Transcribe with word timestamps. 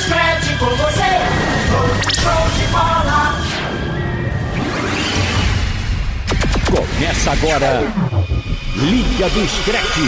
Scratch 0.00 0.58
com 0.58 0.66
você. 0.76 1.10
Show 2.20 2.48
de 2.56 2.66
bola. 2.72 3.36
Começa 6.70 7.32
agora. 7.32 7.82
Liga 8.76 9.28
do 9.28 9.46
Scratch. 9.46 9.98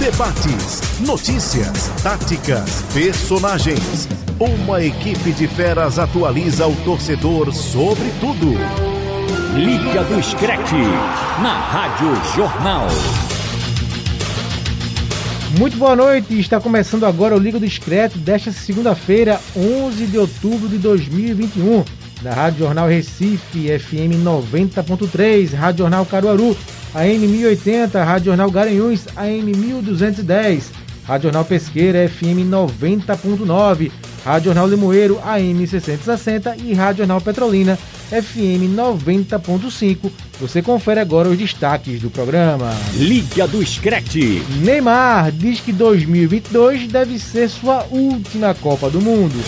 Debates, 0.00 0.82
notícias, 1.00 1.90
táticas, 2.02 2.84
personagens. 2.92 4.06
Uma 4.38 4.82
equipe 4.82 5.32
de 5.32 5.48
feras 5.48 5.98
atualiza 5.98 6.66
o 6.66 6.76
torcedor 6.84 7.52
sobre 7.54 8.10
tudo. 8.20 8.52
Liga 9.54 10.04
do 10.04 10.22
Scratch. 10.22 10.72
Na 11.40 11.58
Rádio 11.58 12.14
Jornal. 12.34 12.86
Muito 15.58 15.78
boa 15.78 15.96
noite, 15.96 16.38
está 16.38 16.60
começando 16.60 17.04
agora 17.04 17.34
o 17.34 17.38
Liga 17.38 17.58
do 17.58 17.64
Discreto 17.64 18.18
desta 18.18 18.52
segunda-feira, 18.52 19.40
11 19.56 20.04
de 20.04 20.18
outubro 20.18 20.68
de 20.68 20.76
2021, 20.76 21.82
da 22.20 22.34
Rádio 22.34 22.66
Jornal 22.66 22.86
Recife, 22.86 23.78
FM 23.78 24.22
90.3, 24.22 25.54
Rádio 25.54 25.78
Jornal 25.84 26.04
Caruaru, 26.04 26.54
AM 26.94 27.26
1080, 27.26 28.04
Rádio 28.04 28.26
Jornal 28.26 28.50
Garanhuns, 28.50 29.06
AM 29.16 29.44
1210, 29.44 30.72
Rádio 31.06 31.28
Jornal 31.28 31.44
Pesqueira, 31.44 32.08
FM 32.08 32.50
90.9, 32.50 33.92
Rádio 34.24 34.46
Jornal 34.46 34.66
Limoeiro, 34.66 35.20
AM 35.24 35.64
660 35.64 36.56
e 36.56 36.74
Rádio 36.74 36.98
Jornal 36.98 37.20
Petrolina, 37.20 37.78
FM 38.10 38.74
90.5. 38.74 40.10
Você 40.40 40.60
confere 40.60 40.98
agora 40.98 41.28
os 41.28 41.38
destaques 41.38 42.00
do 42.00 42.10
programa. 42.10 42.74
Liga 42.94 43.46
do 43.46 43.64
Scratch. 43.64 44.16
Neymar 44.60 45.30
diz 45.30 45.60
que 45.60 45.72
2022 45.72 46.88
deve 46.88 47.20
ser 47.20 47.48
sua 47.48 47.86
última 47.88 48.52
Copa 48.54 48.90
do 48.90 49.00
Mundo. 49.00 49.40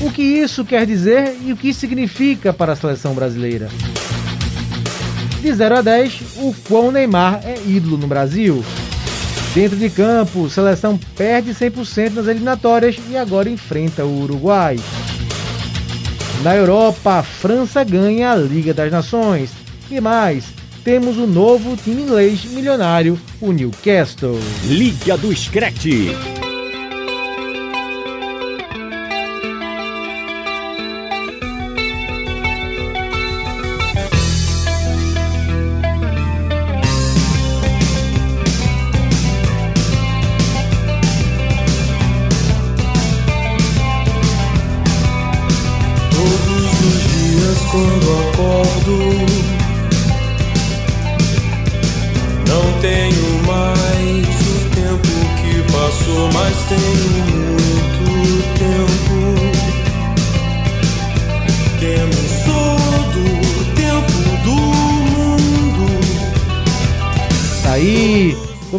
O 0.00 0.12
que 0.12 0.22
isso 0.22 0.64
quer 0.64 0.86
dizer 0.86 1.36
e 1.44 1.52
o 1.52 1.56
que 1.56 1.74
significa 1.74 2.52
para 2.52 2.74
a 2.74 2.76
seleção 2.76 3.14
brasileira? 3.14 3.68
De 5.40 5.52
0 5.52 5.78
a 5.78 5.82
10, 5.82 6.20
o 6.36 6.54
quão 6.68 6.92
Neymar 6.92 7.40
é 7.44 7.56
ídolo 7.66 7.98
no 7.98 8.06
Brasil. 8.06 8.64
Dentro 9.56 9.78
de 9.78 9.88
campo, 9.88 10.50
seleção 10.50 11.00
perde 11.16 11.52
100% 11.52 12.12
nas 12.12 12.26
eliminatórias 12.26 12.98
e 13.08 13.16
agora 13.16 13.48
enfrenta 13.48 14.04
o 14.04 14.20
Uruguai. 14.20 14.76
Na 16.42 16.54
Europa, 16.54 17.20
a 17.20 17.22
França 17.22 17.82
ganha 17.82 18.32
a 18.32 18.36
Liga 18.36 18.74
das 18.74 18.92
Nações. 18.92 19.50
E 19.90 19.98
mais, 19.98 20.44
temos 20.84 21.16
o 21.16 21.26
novo 21.26 21.74
time 21.74 22.02
inglês 22.02 22.44
milionário, 22.44 23.18
o 23.40 23.50
Newcastle. 23.50 24.38
Liga 24.66 25.16
do 25.16 25.34
Scratch. 25.34 26.35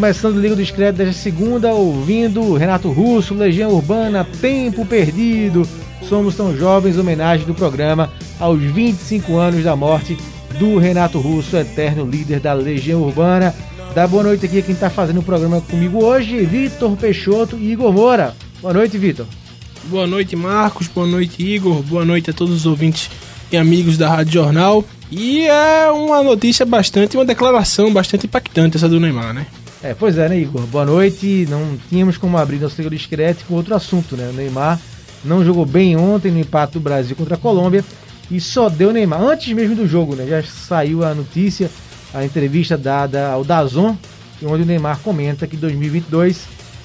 Começando 0.08 0.40
Liga 0.40 0.56
do 0.56 0.62
Discreto 0.62 0.96
desta 0.96 1.22
segunda, 1.22 1.74
ouvindo 1.74 2.54
Renato 2.54 2.90
Russo, 2.90 3.34
Legião 3.34 3.72
Urbana, 3.72 4.26
Tempo 4.40 4.86
Perdido. 4.86 5.68
Somos 6.08 6.34
tão 6.34 6.56
jovens, 6.56 6.98
homenagem 6.98 7.46
do 7.46 7.54
programa 7.54 8.10
aos 8.40 8.62
25 8.62 9.36
anos 9.36 9.66
da 9.66 9.76
morte 9.76 10.18
do 10.58 10.78
Renato 10.78 11.20
Russo, 11.20 11.58
eterno 11.58 12.10
líder 12.10 12.40
da 12.40 12.54
Legião 12.54 13.02
Urbana. 13.02 13.54
Dá 13.94 14.08
boa 14.08 14.24
noite 14.24 14.46
aqui 14.46 14.60
a 14.60 14.62
quem 14.62 14.74
está 14.74 14.90
fazendo 14.90 15.20
o 15.20 15.24
programa 15.24 15.60
comigo 15.60 16.02
hoje, 16.02 16.40
Vitor 16.46 16.96
Peixoto 16.96 17.58
e 17.58 17.74
Igor 17.74 17.92
Moura. 17.92 18.34
Boa 18.62 18.74
noite, 18.74 18.98
Vitor. 18.98 19.26
Boa 19.90 20.08
noite, 20.08 20.38
Marcos. 20.38 20.88
Boa 20.88 21.06
noite, 21.06 21.44
Igor. 21.44 21.84
Boa 21.84 22.06
noite 22.06 22.30
a 22.30 22.34
todos 22.34 22.56
os 22.56 22.66
ouvintes 22.66 23.10
e 23.52 23.58
amigos 23.58 23.98
da 23.98 24.08
Rádio 24.08 24.32
Jornal. 24.32 24.86
E 25.12 25.46
é 25.48 25.92
uma 25.92 26.24
notícia 26.24 26.66
bastante, 26.66 27.18
uma 27.18 27.26
declaração 27.26 27.92
bastante 27.92 28.26
impactante 28.26 28.78
essa 28.78 28.88
do 28.88 29.02
Neymar, 29.02 29.34
né? 29.34 29.46
É, 29.88 29.94
pois 29.94 30.18
é, 30.18 30.28
né, 30.28 30.38
Igor? 30.38 30.64
Boa 30.64 30.86
noite. 30.86 31.48
Não 31.50 31.78
tínhamos 31.88 32.18
como 32.18 32.38
abrir 32.38 32.60
nosso 32.60 32.82
do 32.82 32.90
Discreto 32.90 33.46
com 33.48 33.54
outro 33.54 33.74
assunto, 33.74 34.18
né? 34.18 34.28
O 34.30 34.34
Neymar 34.34 34.78
não 35.24 35.46
jogou 35.46 35.66
bem 35.66 35.96
ontem 35.96 36.30
no 36.30 36.40
empate 36.40 36.74
do 36.74 36.82
Brasil 36.82 37.16
contra 37.16 37.36
a 37.36 37.38
Colômbia 37.38 37.86
e 38.30 38.42
só 38.42 38.68
deu 38.68 38.92
Neymar. 38.92 39.22
Antes 39.22 39.54
mesmo 39.54 39.78
do 39.78 39.88
jogo, 39.88 40.14
né? 40.14 40.28
Já 40.28 40.44
saiu 40.44 41.06
a 41.06 41.16
notícia, 41.16 41.72
a 42.14 42.26
entrevista 42.26 42.78
dada 42.78 43.30
ao 43.30 43.46
Dazon, 43.46 43.96
onde 44.44 44.64
o 44.64 44.66
Neymar 44.66 45.00
comenta 45.00 45.48
que 45.48 45.56
2022 45.56 46.42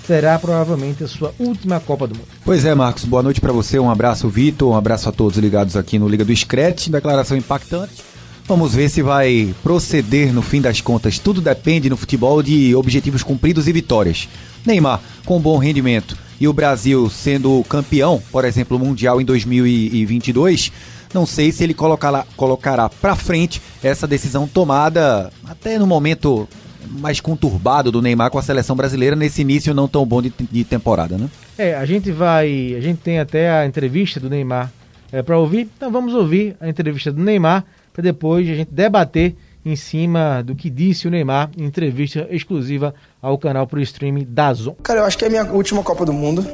será 0.06 0.38
provavelmente 0.38 1.02
a 1.02 1.08
sua 1.08 1.34
última 1.40 1.80
Copa 1.80 2.06
do 2.06 2.14
Mundo. 2.14 2.28
Pois 2.44 2.64
é, 2.64 2.72
Marcos, 2.72 3.04
boa 3.04 3.24
noite 3.24 3.40
para 3.40 3.52
você. 3.52 3.80
Um 3.80 3.90
abraço, 3.90 4.28
Vitor. 4.28 4.70
Um 4.70 4.76
abraço 4.76 5.08
a 5.08 5.12
todos 5.12 5.38
ligados 5.38 5.76
aqui 5.76 5.98
no 5.98 6.08
Liga 6.08 6.24
do 6.24 6.36
Scratch. 6.36 6.86
Declaração 6.86 7.36
impactante. 7.36 8.11
Vamos 8.46 8.74
ver 8.74 8.88
se 8.88 9.02
vai 9.02 9.54
proceder 9.62 10.32
no 10.32 10.42
fim 10.42 10.60
das 10.60 10.80
contas. 10.80 11.18
Tudo 11.18 11.40
depende 11.40 11.88
no 11.88 11.96
futebol 11.96 12.42
de 12.42 12.74
objetivos 12.74 13.22
cumpridos 13.22 13.68
e 13.68 13.72
vitórias. 13.72 14.28
Neymar, 14.66 15.00
com 15.24 15.40
bom 15.40 15.58
rendimento, 15.58 16.16
e 16.40 16.48
o 16.48 16.52
Brasil 16.52 17.08
sendo 17.08 17.64
campeão, 17.68 18.20
por 18.32 18.44
exemplo, 18.44 18.78
mundial 18.78 19.20
em 19.20 19.24
2022, 19.24 20.72
não 21.14 21.24
sei 21.24 21.52
se 21.52 21.62
ele 21.62 21.74
colocará, 21.74 22.26
colocará 22.36 22.88
para 22.88 23.14
frente 23.14 23.62
essa 23.82 24.06
decisão 24.06 24.46
tomada 24.48 25.32
até 25.46 25.78
no 25.78 25.86
momento 25.86 26.48
mais 26.90 27.20
conturbado 27.20 27.92
do 27.92 28.02
Neymar 28.02 28.30
com 28.30 28.38
a 28.38 28.42
seleção 28.42 28.74
brasileira 28.74 29.14
nesse 29.14 29.42
início 29.42 29.72
não 29.72 29.86
tão 29.86 30.04
bom 30.04 30.20
de, 30.20 30.32
de 30.50 30.64
temporada, 30.64 31.16
né? 31.16 31.28
É, 31.56 31.74
a 31.74 31.84
gente 31.84 32.10
vai. 32.10 32.74
A 32.76 32.80
gente 32.80 32.98
tem 32.98 33.20
até 33.20 33.50
a 33.50 33.66
entrevista 33.66 34.18
do 34.18 34.28
Neymar 34.28 34.72
é, 35.12 35.22
para 35.22 35.38
ouvir, 35.38 35.68
então 35.76 35.92
vamos 35.92 36.12
ouvir 36.12 36.56
a 36.60 36.68
entrevista 36.68 37.12
do 37.12 37.22
Neymar 37.22 37.64
para 37.92 38.02
depois 38.02 38.48
a 38.48 38.54
gente 38.54 38.72
debater 38.72 39.36
em 39.64 39.76
cima 39.76 40.42
do 40.42 40.56
que 40.56 40.68
disse 40.68 41.06
o 41.06 41.10
Neymar 41.10 41.50
em 41.56 41.64
entrevista 41.64 42.26
exclusiva 42.30 42.94
ao 43.20 43.38
canal 43.38 43.66
pro 43.66 43.80
streaming 43.80 44.26
da 44.28 44.52
Zon. 44.52 44.74
Cara, 44.82 45.00
eu 45.00 45.04
acho 45.04 45.16
que 45.16 45.24
é 45.24 45.28
a 45.28 45.30
minha 45.30 45.44
última 45.52 45.82
Copa 45.82 46.04
do 46.04 46.12
Mundo. 46.12 46.44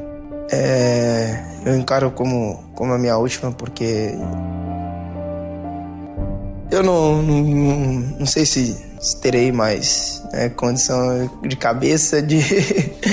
É, 0.50 1.43
eu 1.65 1.75
encaro 1.77 2.10
como, 2.10 2.71
como 2.75 2.93
a 2.93 2.98
minha 2.98 3.16
última 3.16 3.53
porque 3.53 4.15
eu 6.71 6.82
não, 6.82 7.22
não, 7.22 7.44
não 8.19 8.27
sei 8.27 8.44
se, 8.44 8.77
se 9.00 9.21
terei 9.21 9.50
mais 9.50 10.22
né, 10.32 10.48
condição 10.50 11.31
de 11.43 11.56
cabeça 11.56 12.22
de, 12.22 12.38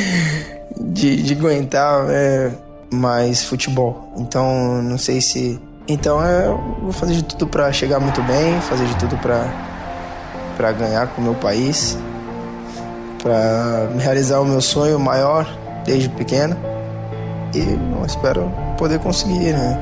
de, 0.79 1.23
de 1.23 1.33
aguentar 1.33 2.05
é, 2.09 2.51
mais 2.91 3.43
futebol. 3.43 4.13
Então, 4.17 4.81
não 4.81 4.97
sei 4.97 5.21
se. 5.21 5.59
Então, 5.87 6.23
é, 6.23 6.47
eu 6.47 6.57
vou 6.81 6.91
fazer 6.91 7.13
de 7.15 7.23
tudo 7.23 7.47
para 7.47 7.71
chegar 7.71 7.99
muito 7.99 8.21
bem, 8.23 8.59
fazer 8.61 8.85
de 8.87 8.95
tudo 8.97 9.15
para 9.17 10.71
ganhar 10.71 11.07
com 11.07 11.21
o 11.21 11.23
meu 11.23 11.35
país, 11.35 11.97
para 13.21 13.89
realizar 13.99 14.39
o 14.39 14.45
meu 14.45 14.61
sonho 14.61 14.99
maior 14.99 15.47
desde 15.85 16.09
pequeno. 16.09 16.55
E 17.53 17.59
eu 17.59 18.05
espero 18.05 18.51
poder 18.77 18.99
conseguir, 18.99 19.53
né? 19.53 19.79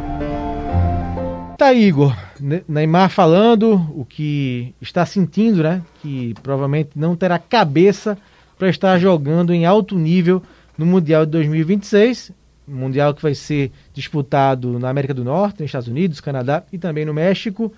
Tá 1.58 1.74
Igor. 1.74 2.14
Ne- 2.40 2.64
Neymar 2.68 3.10
falando 3.10 3.76
o 3.96 4.04
que 4.04 4.76
está 4.82 5.06
sentindo, 5.06 5.64
né? 5.64 5.82
Que 6.02 6.34
provavelmente 6.44 6.90
não 6.96 7.16
terá 7.16 7.40
cabeça 7.40 8.18
para 8.60 8.70
estar 8.70 9.00
jogando 9.00 9.54
em 9.54 9.66
alto 9.66 9.98
nível 9.98 10.44
no 10.78 10.86
Mundial 10.86 11.26
de 11.26 11.32
2026. 11.32 12.32
Mundial 12.68 13.14
que 13.14 13.22
vai 13.22 13.36
ser 13.36 13.72
disputado 13.94 14.80
na 14.80 14.90
América 14.90 15.14
do 15.14 15.24
Norte, 15.24 15.60
nos 15.60 15.68
Estados 15.68 15.88
Unidos, 15.88 16.22
Canadá 16.22 16.64
e 16.72 16.78
também 16.78 17.06
no 17.06 17.14
México. 17.14 17.74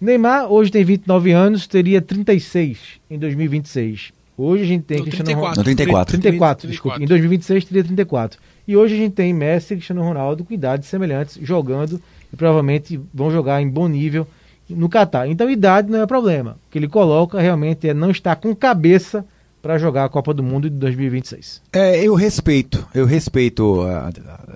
Neymar 0.00 0.50
hoje 0.50 0.70
tem 0.70 0.84
29 0.84 1.32
anos, 1.32 1.66
teria 1.66 2.00
36 2.00 2.78
em 3.10 3.18
2026. 3.18 4.12
Hoje 4.36 4.62
a 4.62 4.66
gente 4.66 4.84
tem 4.84 5.02
Cristiano 5.02 5.24
34. 5.24 5.40
Ronaldo. 5.40 5.58
Não, 5.58 5.64
34. 5.64 6.20
34, 6.20 6.68
desculpa. 6.68 7.02
Em 7.02 7.06
2026 7.06 7.64
teria 7.64 7.82
34. 7.82 8.40
E 8.68 8.76
hoje 8.76 8.94
a 8.94 8.98
gente 8.98 9.14
tem 9.14 9.32
Messi 9.32 9.74
e 9.74 9.76
Cristiano 9.78 10.02
Ronaldo 10.02 10.44
com 10.44 10.54
idades 10.54 10.88
semelhantes 10.88 11.38
jogando 11.42 12.00
e 12.32 12.36
provavelmente 12.36 13.00
vão 13.12 13.30
jogar 13.32 13.60
em 13.60 13.68
bom 13.68 13.88
nível 13.88 14.26
no 14.68 14.88
Catar. 14.88 15.26
Então 15.28 15.50
idade 15.50 15.90
não 15.90 16.00
é 16.00 16.06
problema. 16.06 16.52
O 16.52 16.70
que 16.70 16.78
ele 16.78 16.86
coloca 16.86 17.40
realmente 17.40 17.88
é 17.88 17.94
não 17.94 18.10
estar 18.10 18.36
com 18.36 18.54
cabeça 18.54 19.24
para 19.68 19.76
jogar 19.76 20.06
a 20.06 20.08
Copa 20.08 20.32
do 20.32 20.42
Mundo 20.42 20.70
de 20.70 20.76
2026. 20.76 21.60
É, 21.74 22.02
eu 22.02 22.14
respeito, 22.14 22.88
eu 22.94 23.04
respeito, 23.04 23.84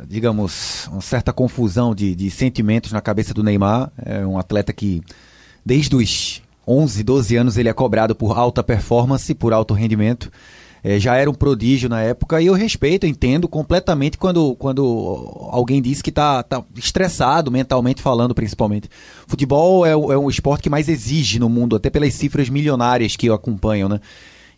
digamos, 0.08 0.88
uma 0.90 1.02
certa 1.02 1.34
confusão 1.34 1.94
de, 1.94 2.14
de 2.14 2.30
sentimentos 2.30 2.92
na 2.92 3.00
cabeça 3.02 3.34
do 3.34 3.42
Neymar. 3.42 3.92
É 4.02 4.24
um 4.24 4.38
atleta 4.38 4.72
que, 4.72 5.02
desde 5.62 5.94
os 5.94 6.40
11, 6.66 7.02
12 7.02 7.36
anos, 7.36 7.58
ele 7.58 7.68
é 7.68 7.74
cobrado 7.74 8.14
por 8.14 8.38
alta 8.38 8.64
performance, 8.64 9.34
por 9.34 9.52
alto 9.52 9.74
rendimento. 9.74 10.32
É, 10.82 10.98
já 10.98 11.14
era 11.14 11.28
um 11.28 11.34
prodígio 11.34 11.90
na 11.90 12.00
época 12.00 12.40
e 12.40 12.46
eu 12.46 12.54
respeito, 12.54 13.06
entendo 13.06 13.46
completamente 13.46 14.16
quando, 14.16 14.56
quando 14.56 14.82
alguém 15.50 15.82
diz 15.82 16.00
que 16.00 16.10
tá, 16.10 16.42
tá 16.42 16.64
estressado, 16.74 17.50
mentalmente 17.50 18.00
falando, 18.00 18.34
principalmente. 18.34 18.88
Futebol 19.26 19.84
é, 19.84 19.90
é 19.90 20.18
um 20.18 20.30
esporte 20.30 20.62
que 20.62 20.70
mais 20.70 20.88
exige 20.88 21.38
no 21.38 21.50
mundo, 21.50 21.76
até 21.76 21.90
pelas 21.90 22.14
cifras 22.14 22.48
milionárias 22.48 23.14
que 23.14 23.28
o 23.28 23.34
acompanham, 23.34 23.90
né? 23.90 24.00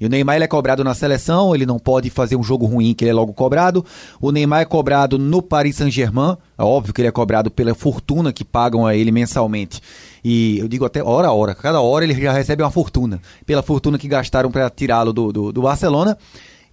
E 0.01 0.07
o 0.07 0.09
Neymar 0.09 0.37
ele 0.37 0.45
é 0.45 0.49
cobrado 0.49 0.83
na 0.83 0.95
seleção, 0.95 1.55
ele 1.55 1.65
não 1.65 1.79
pode 1.79 2.11
fazer 2.11 2.37
um 2.37 2.43
jogo 2.43 2.67
ruim 2.67 2.95
que 2.95 3.05
ele 3.05 3.11
é 3.11 3.15
logo 3.15 3.33
cobrado. 3.33 3.85
O 4.21 4.31
Neymar 4.33 4.61
é 4.63 4.65
cobrado 4.65 5.19
no 5.19 5.41
Paris 5.41 5.77
Saint-Germain, 5.77 6.37
é 6.59 6.63
óbvio 6.63 6.93
que 6.93 7.01
ele 7.01 7.09
é 7.09 7.13
cobrado 7.13 7.51
pela 7.51 7.75
fortuna 7.75 8.33
que 8.33 8.45
pagam 8.45 8.87
a 8.87 8.95
ele 8.95 9.11
mensalmente. 9.13 9.81
E 10.25 10.59
eu 10.59 10.67
digo 10.69 10.85
até 10.85 11.03
hora 11.03 11.29
a 11.29 11.33
hora, 11.33 11.55
cada 11.55 11.81
hora 11.81 12.05
ele 12.05 12.15
já 12.21 12.33
recebe 12.33 12.63
uma 12.63 12.71
fortuna, 12.71 13.21
pela 13.47 13.63
fortuna 13.63 13.99
que 13.99 14.09
gastaram 14.09 14.51
para 14.51 14.69
tirá-lo 14.71 15.13
do, 15.13 15.33
do, 15.33 15.53
do 15.53 15.63
Barcelona. 15.63 16.17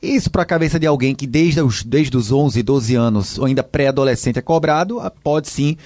Isso 0.02 0.32
para 0.32 0.42
a 0.42 0.46
cabeça 0.46 0.80
de 0.80 0.88
alguém 0.88 1.14
que 1.14 1.28
desde 1.28 1.62
os, 1.62 1.84
desde 1.84 2.18
os 2.18 2.32
11, 2.32 2.64
12 2.64 2.96
anos, 2.96 3.38
ou 3.38 3.46
ainda 3.46 3.62
pré-adolescente, 3.62 4.40
é 4.40 4.42
cobrado, 4.42 5.00
ah, 5.00 5.12
pode 5.12 5.48
sim 5.48 5.78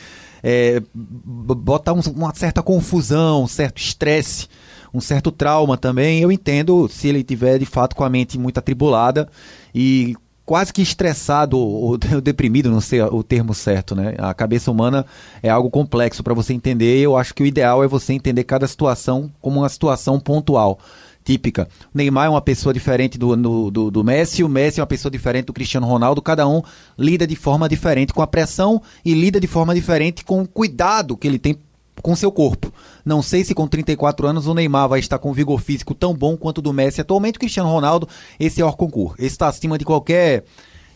é, 0.42 0.82
botar 0.94 1.92
um- 1.92 2.00
uma 2.16 2.34
certa 2.34 2.62
confusão, 2.64 3.44
um 3.44 3.48
certo 3.48 3.78
estresse, 3.82 4.48
um 4.96 5.02
certo 5.02 5.32
trauma 5.32 5.78
também. 5.78 6.22
Eu 6.22 6.32
entendo 6.32 6.88
se 6.88 7.08
ele 7.08 7.24
tiver 7.24 7.60
de 7.60 7.66
fato 7.66 7.96
com 7.96 8.04
a 8.04 8.10
mente 8.10 8.40
muito 8.40 8.58
atribulada 8.58 9.28
e 9.74 10.16
quase 10.46 10.72
que 10.72 10.82
estressado 10.82 11.58
ou 11.58 11.98
deprimido, 12.22 12.72
não 12.72 12.80
sei 12.80 13.02
o 13.02 13.24
termo 13.24 13.54
certo, 13.54 13.96
né? 13.96 14.16
A 14.18 14.34
cabeça 14.34 14.72
humana 14.72 15.06
é 15.42 15.50
algo 15.50 15.70
complexo 15.70 16.24
para 16.24 16.34
você 16.34 16.54
entender. 16.54 17.00
Eu 17.00 17.18
acho 17.18 17.34
que 17.34 17.44
o 17.44 17.46
ideal 17.46 17.84
é 17.84 17.88
você 17.88 18.14
entender 18.14 18.44
cada 18.44 18.68
situação 18.68 19.32
como 19.42 19.62
uma 19.62 19.70
situação 19.70 20.20
pontual. 20.20 20.80
Típica. 21.24 21.68
O 21.92 21.98
Neymar 21.98 22.28
é 22.28 22.30
uma 22.30 22.42
pessoa 22.42 22.72
diferente 22.72 23.18
do, 23.18 23.36
do, 23.36 23.72
do, 23.72 23.90
do 23.90 24.04
Messi, 24.04 24.44
o 24.44 24.48
Messi 24.48 24.80
é 24.80 24.84
uma 24.84 24.88
pessoa 24.88 25.12
diferente 25.12 25.46
do 25.46 25.54
Cristiano 25.54 25.88
Ronaldo. 25.88 26.22
Cada 26.22 26.48
um 26.48 26.62
lida 26.96 27.26
de 27.26 27.36
forma 27.36 27.68
diferente 27.68 28.14
com 28.14 28.22
a 28.22 28.28
pressão 28.28 28.80
e 29.04 29.16
lida 29.16 29.40
de 29.40 29.48
forma 29.48 29.74
diferente 29.74 30.24
com 30.24 30.44
o 30.44 30.48
cuidado 30.48 31.18
que 31.18 31.28
ele 31.28 31.40
tem 31.40 31.58
com 32.02 32.16
seu 32.16 32.32
corpo. 32.32 32.72
Não 33.04 33.22
sei 33.22 33.44
se 33.44 33.54
com 33.54 33.68
34 33.68 34.28
anos 34.28 34.48
o 34.48 34.54
Neymar 34.54 34.90
vai 34.90 35.00
estar 35.00 35.18
com 35.18 35.32
vigor 35.34 35.60
físico 35.62 35.94
tão 35.94 36.14
bom 36.14 36.36
quanto 36.38 36.60
o 36.60 36.62
do 36.62 36.74
Messi 36.74 37.02
atualmente. 37.02 37.38
O 37.38 37.40
Cristiano 37.40 37.70
Ronaldo, 37.70 38.08
esse 38.40 38.62
é 38.62 38.66
o 38.66 38.74
concurso. 38.74 39.16
Esse 39.18 39.28
está 39.36 39.48
acima 39.48 39.78
de 39.78 39.86
qualquer 39.86 40.44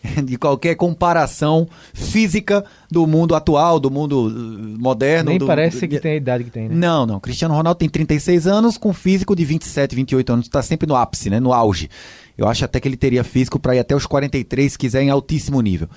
de 0.24 0.38
qualquer 0.38 0.76
comparação 0.76 1.68
física 1.92 2.64
do 2.90 3.06
mundo 3.06 3.34
atual, 3.34 3.78
do 3.78 3.90
mundo 3.90 4.28
uh, 4.28 4.78
moderno. 4.80 5.28
Nem 5.30 5.38
do- 5.38 5.46
parece 5.46 5.80
do- 5.80 5.88
que 5.88 6.00
tem 6.00 6.12
a 6.12 6.16
idade 6.16 6.44
que 6.44 6.50
tem, 6.50 6.68
né? 6.68 6.74
Não, 6.74 7.04
não. 7.04 7.20
Cristiano 7.20 7.54
Ronaldo 7.54 7.78
tem 7.78 7.88
36 7.88 8.46
anos 8.46 8.78
com 8.78 8.92
físico 8.94 9.36
de 9.36 9.44
27, 9.44 9.94
28 9.94 10.32
anos. 10.32 10.46
Está 10.46 10.62
sempre 10.62 10.86
no 10.86 10.96
ápice, 10.96 11.28
né? 11.28 11.38
No 11.38 11.52
auge. 11.52 11.90
Eu 12.38 12.48
acho 12.48 12.64
até 12.64 12.80
que 12.80 12.88
ele 12.88 12.96
teria 12.96 13.22
físico 13.22 13.58
para 13.58 13.76
ir 13.76 13.80
até 13.80 13.94
os 13.94 14.06
43 14.06 14.72
se 14.72 14.78
quiser 14.78 15.02
em 15.02 15.10
altíssimo 15.10 15.60
nível. 15.60 15.88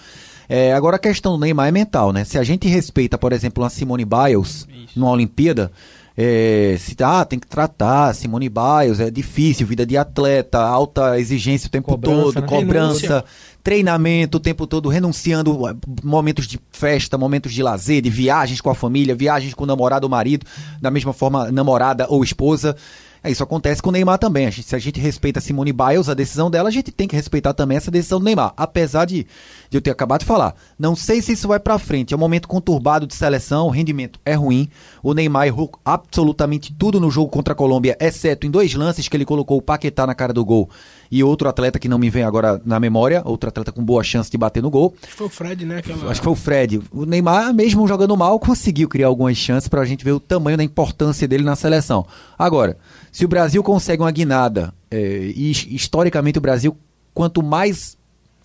É, 0.48 0.74
agora 0.74 0.98
a 0.98 1.00
questão 1.00 1.34
do 1.34 1.40
Neymar 1.40 1.68
é 1.68 1.72
mental, 1.72 2.12
né? 2.12 2.24
Se 2.24 2.38
a 2.38 2.44
gente 2.44 2.68
respeita, 2.68 3.18
por 3.18 3.32
exemplo, 3.32 3.64
uma 3.64 3.70
Simone 3.70 4.06
Biles 4.06 4.68
numa 4.96 5.12
Olimpíada, 5.12 5.72
é, 6.16 6.76
se 6.80 6.96
ah, 7.02 7.26
tem 7.26 7.40
que 7.40 7.48
tratar 7.48 8.14
Simone 8.14 8.48
Biles, 8.48 9.00
é 9.00 9.10
difícil, 9.10 9.66
vida 9.66 9.86
de 9.86 9.98
atleta, 9.98 10.60
alta 10.60 11.20
exigência 11.20 11.68
o 11.68 11.72
tempo 11.72 11.88
Cobrança, 11.88 12.22
todo, 12.22 12.42
né? 12.42 12.48
cobrança, 12.48 13.26
treinamento 13.64 14.38
o 14.38 14.40
tempo 14.40 14.68
todo, 14.68 14.90
renunciando 14.90 15.66
a 15.66 15.76
momentos 16.04 16.46
de 16.46 16.60
festa, 16.72 17.18
momentos 17.18 17.52
de 17.52 17.64
lazer, 17.64 18.02
de 18.02 18.12
viagens 18.12 18.62
com 18.62 18.70
a 18.70 18.76
família, 18.76 19.16
viagens 19.16 19.56
com 19.56 19.64
o 19.64 19.68
namorado 19.68 20.06
ou 20.06 20.10
marido, 20.10 20.46
da 20.80 20.92
mesma 20.92 21.14
forma 21.14 21.52
namorada 21.52 22.06
ou 22.10 22.24
esposa. 22.24 22.76
É, 23.24 23.32
isso 23.32 23.42
acontece 23.42 23.82
com 23.82 23.90
o 23.90 23.92
Neymar 23.94 24.18
também. 24.20 24.46
A 24.46 24.50
gente- 24.50 24.68
se 24.68 24.76
a 24.76 24.80
gente 24.80 25.00
respeita 25.00 25.40
a 25.40 25.42
Simone 25.42 25.72
Biles, 25.72 26.10
a 26.10 26.14
decisão 26.14 26.52
dela, 26.52 26.68
a 26.68 26.72
gente 26.72 26.92
tem 26.92 27.08
que 27.08 27.16
respeitar 27.16 27.54
também 27.54 27.78
essa 27.78 27.90
decisão 27.90 28.20
do 28.20 28.26
Neymar. 28.26 28.54
Apesar 28.58 29.06
de, 29.06 29.26
de 29.70 29.78
eu 29.78 29.82
ter 29.82 29.92
acabado 29.92 30.20
de 30.22 30.26
falar. 30.26 30.54
Não 30.78 30.96
sei 30.96 31.22
se 31.22 31.32
isso 31.32 31.48
vai 31.48 31.60
pra 31.60 31.80
frente. 31.80 32.14
É 32.14 32.18
um 32.18 32.20
momento 32.20 32.48
conturbado 32.48 33.08
de 33.08 33.16
seleção, 33.16 33.68
o 33.68 33.70
rendimento 33.70 34.20
é 34.26 34.34
ruim. 34.34 34.68
O 35.02 35.14
Neymar 35.14 35.48
errou 35.48 35.72
absolutamente 35.86 36.74
tudo 36.78 37.00
no 37.00 37.10
jogo 37.10 37.30
contra 37.30 37.54
a 37.54 37.56
Colômbia, 37.56 37.98
exceto 38.00 38.46
em 38.46 38.52
dois 38.52 38.74
lances 38.74 39.08
que 39.08 39.16
ele 39.16 39.26
colocou 39.26 39.58
o 39.58 39.62
Paquetá 39.62 40.06
na 40.06 40.14
cara 40.14 40.34
do 40.34 40.44
gol 40.44 40.70
e 41.10 41.24
outro 41.24 41.48
atleta 41.48 41.78
que 41.80 41.88
não 41.88 41.98
me 42.00 42.10
vem 42.10 42.24
agora 42.24 42.62
na 42.66 42.80
memória, 42.80 43.22
outro 43.24 43.48
atleta 43.48 43.72
com 43.72 43.84
boa 43.84 44.04
chance 44.04 44.30
de 44.30 44.38
bater 44.38 44.62
no 44.64 44.70
gol. 44.70 44.94
Acho 45.02 45.12
que 45.12 45.18
foi 45.18 45.28
o 45.28 45.30
Fred, 45.30 45.66
né? 45.66 45.78
Aquela... 45.78 46.12
Acho 46.12 46.20
que 46.20 46.24
foi 46.26 46.34
o 46.34 46.36
Fred. 46.36 46.82
O 46.92 47.06
Neymar, 47.06 47.54
mesmo 47.54 47.88
jogando 47.88 48.18
mal, 48.18 48.40
conseguiu 48.40 48.90
criar 48.90 49.08
algumas 49.08 49.38
chances 49.38 49.68
pra 49.70 49.86
gente 49.86 50.04
ver 50.04 50.12
o 50.12 50.20
tamanho 50.20 50.58
da 50.58 50.64
importância 50.64 51.28
dele 51.28 51.44
na 51.44 51.56
seleção. 51.56 52.06
Agora, 52.38 52.78
se 53.14 53.24
o 53.24 53.28
Brasil 53.30 53.64
consegue 53.64 54.02
uma 54.04 54.12
guinada, 54.12 54.74
é, 54.92 55.32
e 55.36 55.52
his- 55.52 55.68
historicamente 55.70 56.38
o 56.38 56.42
Brasil, 56.42 56.76
quanto 57.14 57.42
mais 57.42 57.96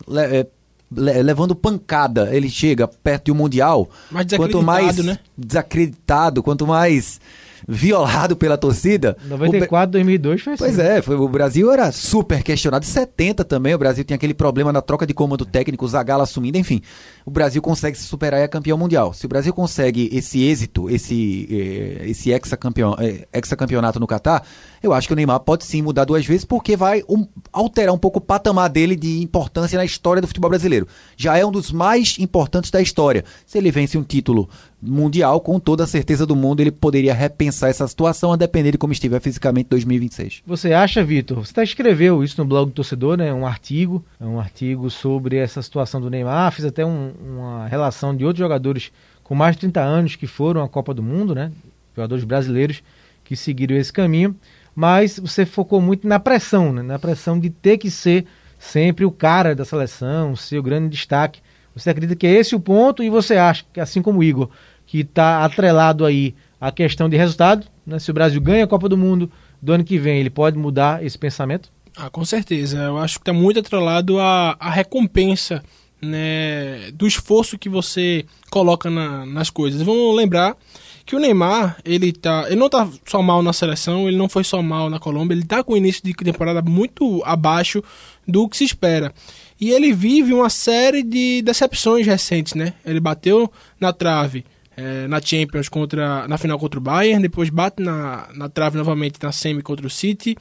le- 0.07 0.21
é, 0.21 0.47
le- 0.93 1.23
levando 1.23 1.57
pancada 1.57 2.29
ele 2.35 2.49
chega 2.49 2.87
perto 2.87 3.25
de 3.27 3.33
um 3.33 3.35
Mundial, 3.35 3.89
Mais 4.11 4.27
quanto 4.37 4.63
mais 4.63 4.97
né? 4.99 5.19
desacreditado, 5.37 6.43
quanto 6.43 6.67
mais 6.67 7.21
violado 7.67 8.37
pela 8.37 8.57
torcida. 8.59 9.17
o 9.25 9.29
Bra- 9.29 9.39
94, 9.39 9.91
2002 9.93 10.41
foi 10.43 10.53
assim. 10.55 10.63
Pois 10.65 10.79
é, 10.79 11.03
foi, 11.03 11.17
o 11.17 11.29
Brasil 11.29 11.71
era 11.73 11.91
super 11.93 12.43
questionado. 12.43 12.85
70 12.85 13.45
também, 13.45 13.75
o 13.75 13.79
Brasil 13.79 14.05
tinha 14.05 14.17
aquele 14.17 14.35
problema 14.35 14.73
na 14.73 14.81
troca 14.83 15.07
de 15.07 15.15
comando 15.15 15.45
técnico, 15.45 15.85
o 15.85 15.89
Zagallo 15.89 16.23
assumindo, 16.23 16.59
enfim. 16.59 16.81
O 17.25 17.31
Brasil 17.31 17.61
consegue 17.63 17.97
se 17.97 18.05
superar 18.05 18.41
e 18.41 18.45
é 18.45 18.49
campeão 18.49 18.79
mundial. 18.79 19.13
Se 19.13 19.27
o 19.27 19.29
Brasil 19.29 19.53
consegue 19.53 20.09
esse 20.13 20.43
êxito, 20.43 20.89
esse, 20.91 21.49
eh, 21.51 22.09
esse 22.11 22.31
hexacampeon, 22.31 22.95
eh, 22.99 23.27
hexacampeonato 23.33 23.99
no 24.01 24.07
Catar, 24.07 24.45
eu 24.83 24.93
acho 24.93 25.07
que 25.09 25.13
o 25.13 25.17
Neymar 25.17 25.41
pode 25.41 25.65
sim 25.65 25.83
mudar 25.83 26.05
duas 26.05 26.25
vezes, 26.25 26.45
porque 26.45 26.77
vai 26.77 27.03
um- 27.09 27.27
alterar 27.53 27.95
um 27.95 27.99
pouco 27.99 28.19
o 28.19 28.23
patamar 28.23 28.69
dele 28.71 28.95
de 28.97 29.21
importância 29.23 29.77
na 29.77 29.85
história 29.85 30.21
do 30.23 30.27
futebol 30.29 30.51
brasileiro. 30.51 30.87
Já 31.17 31.37
é 31.37 31.45
um 31.45 31.51
dos 31.53 31.71
mais 31.73 32.17
importantes 32.19 32.71
da 32.71 32.81
história. 32.81 33.25
Se 33.47 33.59
ele 33.59 33.71
vence 33.71 33.97
um 33.99 34.03
título 34.03 34.49
mundial, 34.81 35.41
com 35.41 35.59
toda 35.59 35.85
a 35.85 35.87
certeza 35.87 36.25
do 36.25 36.37
mundo, 36.37 36.61
ele 36.61 36.71
poderia 36.71 37.13
repensar 37.13 37.69
essa 37.69 37.87
situação 37.89 38.33
a 38.33 38.37
depender 38.37 38.73
de 38.73 38.79
como 38.79 38.93
estiver 38.93 39.21
fisicamente 39.21 39.67
em 39.67 39.71
2026. 39.71 40.43
Você 40.47 40.73
acha, 40.73 41.03
Vitor? 41.05 41.45
Você 41.45 41.51
até 41.53 41.65
escreveu 41.65 42.23
isso 42.23 42.41
no 42.41 42.47
blog 42.49 42.67
do 42.69 42.73
torcedor, 42.75 43.17
né? 43.17 43.33
Um 43.33 43.47
artigo, 43.47 44.05
é 44.21 44.25
um 44.25 44.39
artigo 44.39 44.89
sobre 44.91 45.37
essa 45.37 45.61
situação 45.63 46.01
do 46.01 46.09
Neymar. 46.09 46.53
Fiz 46.53 46.65
até 46.65 46.87
um- 46.87 47.13
uma 47.21 47.67
relação 47.67 48.15
de 48.17 48.25
outros 48.25 48.39
jogadores 48.39 48.93
com 49.25 49.35
mais 49.35 49.57
de 49.57 49.61
30 49.61 49.81
anos 49.83 50.15
que 50.17 50.27
foram 50.27 50.63
à 50.63 50.69
Copa 50.69 50.95
do 50.95 51.03
Mundo, 51.03 51.35
né? 51.35 51.51
Jogadores 51.97 52.25
brasileiros 52.25 52.83
que 53.25 53.35
seguiram 53.37 53.77
esse 53.77 53.93
caminho. 53.93 54.35
Mas 54.75 55.19
você 55.19 55.45
focou 55.45 55.81
muito 55.81 56.07
na 56.07 56.21
pressão, 56.21 56.73
né? 56.73 56.83
Na 56.83 56.99
pressão 57.01 57.39
de 57.39 57.51
ter 57.51 57.79
que 57.79 57.91
ser 57.91 58.25
sempre 58.61 59.05
o 59.05 59.11
cara 59.11 59.55
da 59.55 59.65
seleção, 59.65 60.37
ser 60.37 60.59
o 60.59 60.63
grande 60.63 60.89
destaque. 60.89 61.41
Você 61.75 61.91
acredita 61.91 62.17
que 62.17 62.27
é 62.27 62.31
esse 62.33 62.57
o 62.57 62.61
ponto 62.61 63.03
e 63.03 63.11
você 63.11 63.37
acha 63.37 63.65
que, 63.73 63.79
assim 63.81 64.01
como 64.03 64.19
o 64.21 64.25
Igor, 64.25 64.49
que 64.89 65.01
está 65.01 65.45
atrelado 65.45 66.05
aí 66.05 66.35
à 66.61 66.73
questão 66.73 67.09
de 67.09 67.17
resultado, 67.17 67.65
né? 67.87 67.99
Se 68.01 68.11
o 68.11 68.15
Brasil 68.15 68.41
ganha 68.41 68.65
a 68.65 68.67
Copa 68.67 68.89
do 68.89 68.97
Mundo 68.97 69.31
do 69.63 69.73
ano 69.73 69.85
que 69.85 69.99
vem, 69.99 70.19
ele 70.19 70.31
pode 70.31 70.59
mudar 70.59 71.05
esse 71.05 71.17
pensamento? 71.17 71.71
Ah, 71.97 72.09
com 72.11 72.25
certeza. 72.25 72.79
Eu 72.79 72.99
acho 72.99 73.15
que 73.19 73.23
está 73.23 73.33
muito 73.33 73.61
atrelado 73.61 74.19
à, 74.19 74.57
à 74.59 74.71
recompensa 74.71 75.63
né, 76.01 76.91
do 76.95 77.07
esforço 77.07 77.59
que 77.59 77.69
você 77.69 78.25
coloca 78.51 78.89
na- 78.89 79.27
nas 79.27 79.51
coisas. 79.51 79.83
Vamos 79.83 80.17
lembrar 80.17 80.57
que 81.05 81.17
o 81.17 81.19
Neymar, 81.19 81.77
ele 81.85 82.13
tá, 82.13 82.45
ele 82.47 82.57
não 82.57 82.69
tá 82.69 82.89
só 83.07 83.23
mal 83.23 83.43
na 83.43 83.53
seleção, 83.53 84.07
ele 84.09 84.17
não 84.17 84.29
foi 84.29 84.45
só 84.45 84.63
mal 84.63 84.89
na 84.91 84.99
Colômbia, 84.99 85.35
ele 85.35 85.45
tá 85.45 85.63
com 85.65 85.73
o 85.73 85.77
início 85.77 86.03
de 86.05 86.13
temporada 86.15 86.63
muito 86.63 87.23
abaixo 87.25 87.83
do 88.27 88.49
que 88.49 88.57
se 88.57 88.65
espera. 88.65 89.13
E 89.61 89.71
ele 89.71 89.93
vive 89.93 90.33
uma 90.33 90.51
série 90.51 91.03
de 91.03 91.43
decepções 91.43 92.07
recentes, 92.07 92.55
né? 92.55 92.75
Ele 92.87 93.01
bateu 93.01 93.51
na 93.81 93.93
trave 93.93 94.45
eh, 94.79 95.09
na 95.09 95.21
Champions 95.21 95.69
contra 95.69 96.27
na 96.29 96.39
final 96.39 96.59
contra 96.59 96.79
o 96.79 96.83
Bayern, 96.83 97.21
depois 97.21 97.51
bate 97.51 97.83
na, 97.83 98.29
na 98.35 98.49
trave 98.49 98.79
novamente 98.79 99.19
na 99.21 99.33
semi 99.33 99.61
contra 99.63 99.85
o 99.87 99.91
City 99.91 100.37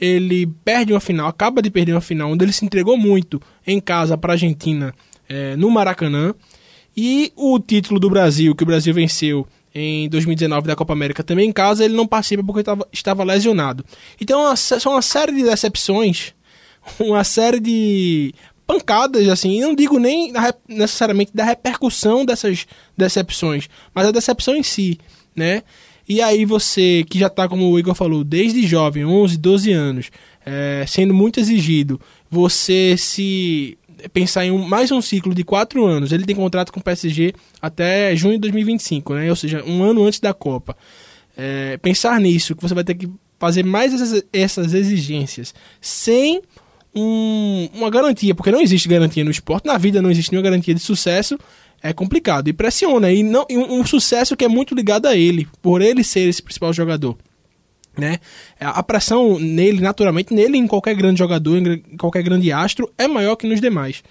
ele 0.00 0.46
perde 0.64 0.92
uma 0.92 0.98
final, 1.00 1.28
acaba 1.28 1.62
de 1.62 1.70
perder 1.70 1.92
uma 1.92 2.00
final, 2.00 2.30
onde 2.32 2.44
ele 2.44 2.52
se 2.52 2.64
entregou 2.64 2.96
muito 2.96 3.40
em 3.64 3.78
casa 3.78 4.16
para 4.18 4.32
a 4.32 4.34
Argentina 4.34 4.92
eh, 5.28 5.54
no 5.56 5.70
Maracanã. 5.70 6.34
E 6.96 7.32
o 7.36 7.58
título 7.60 8.00
do 8.00 8.10
Brasil, 8.10 8.52
que 8.54 8.64
o 8.64 8.66
Brasil 8.66 8.92
venceu 8.92 9.46
em 9.72 10.08
2019 10.08 10.66
da 10.66 10.74
Copa 10.74 10.92
América 10.92 11.22
também 11.22 11.48
em 11.48 11.52
casa, 11.52 11.84
ele 11.84 11.94
não 11.94 12.06
participa 12.06 12.42
porque 12.42 12.64
tava, 12.64 12.86
estava 12.92 13.22
lesionado. 13.22 13.84
Então 14.20 14.54
sé- 14.56 14.80
são 14.80 14.92
uma 14.92 15.02
série 15.02 15.32
de 15.32 15.44
decepções, 15.44 16.34
uma 16.98 17.22
série 17.22 17.60
de 17.60 18.34
pancadas, 18.72 19.28
assim, 19.28 19.60
não 19.60 19.74
digo 19.74 19.98
nem 19.98 20.32
necessariamente 20.68 21.32
da 21.34 21.44
repercussão 21.44 22.24
dessas 22.24 22.66
decepções, 22.96 23.68
mas 23.94 24.06
a 24.06 24.10
decepção 24.10 24.56
em 24.56 24.62
si, 24.62 24.98
né? 25.36 25.62
E 26.08 26.20
aí 26.20 26.44
você, 26.44 27.04
que 27.08 27.18
já 27.18 27.28
tá, 27.28 27.48
como 27.48 27.70
o 27.70 27.78
Igor 27.78 27.94
falou, 27.94 28.24
desde 28.24 28.66
jovem, 28.66 29.04
11, 29.04 29.36
12 29.36 29.72
anos, 29.72 30.10
é, 30.44 30.84
sendo 30.86 31.14
muito 31.14 31.38
exigido, 31.38 32.00
você 32.30 32.96
se 32.96 33.78
pensar 34.12 34.44
em 34.44 34.50
um, 34.50 34.66
mais 34.66 34.90
um 34.90 35.00
ciclo 35.00 35.34
de 35.34 35.44
quatro 35.44 35.86
anos, 35.86 36.10
ele 36.10 36.24
tem 36.24 36.34
contrato 36.34 36.72
com 36.72 36.80
o 36.80 36.82
PSG 36.82 37.34
até 37.60 38.16
junho 38.16 38.34
de 38.34 38.40
2025, 38.40 39.14
né? 39.14 39.30
Ou 39.30 39.36
seja, 39.36 39.62
um 39.64 39.82
ano 39.82 40.04
antes 40.04 40.18
da 40.18 40.34
Copa. 40.34 40.76
É, 41.36 41.76
pensar 41.78 42.20
nisso, 42.20 42.56
que 42.56 42.62
você 42.62 42.74
vai 42.74 42.84
ter 42.84 42.94
que 42.94 43.08
fazer 43.38 43.64
mais 43.64 43.94
essas, 43.94 44.22
essas 44.32 44.74
exigências, 44.74 45.54
sem 45.80 46.42
um, 46.94 47.68
uma 47.74 47.90
garantia, 47.90 48.34
porque 48.34 48.50
não 48.50 48.60
existe 48.60 48.88
garantia 48.88 49.24
no 49.24 49.30
esporte, 49.30 49.66
na 49.66 49.78
vida 49.78 50.02
não 50.02 50.10
existe 50.10 50.32
nenhuma 50.32 50.48
garantia 50.48 50.74
de 50.74 50.80
sucesso, 50.80 51.38
é 51.82 51.92
complicado 51.92 52.48
e 52.48 52.52
pressiona. 52.52 53.10
E, 53.10 53.22
não, 53.22 53.46
e 53.48 53.56
um, 53.56 53.80
um 53.80 53.86
sucesso 53.86 54.36
que 54.36 54.44
é 54.44 54.48
muito 54.48 54.74
ligado 54.74 55.06
a 55.06 55.16
ele, 55.16 55.48
por 55.60 55.82
ele 55.82 56.04
ser 56.04 56.28
esse 56.28 56.42
principal 56.42 56.72
jogador 56.72 57.16
né? 57.96 58.18
A 58.58 58.82
pressão 58.82 59.38
nele, 59.38 59.80
naturalmente, 59.80 60.32
nele 60.32 60.56
em 60.56 60.66
qualquer 60.66 60.94
grande 60.94 61.18
jogador, 61.18 61.56
em 61.56 61.96
qualquer 61.96 62.22
grande 62.22 62.50
astro, 62.52 62.90
é 62.96 63.06
maior 63.06 63.36
que 63.36 63.46
nos 63.46 63.60
demais. 63.60 64.02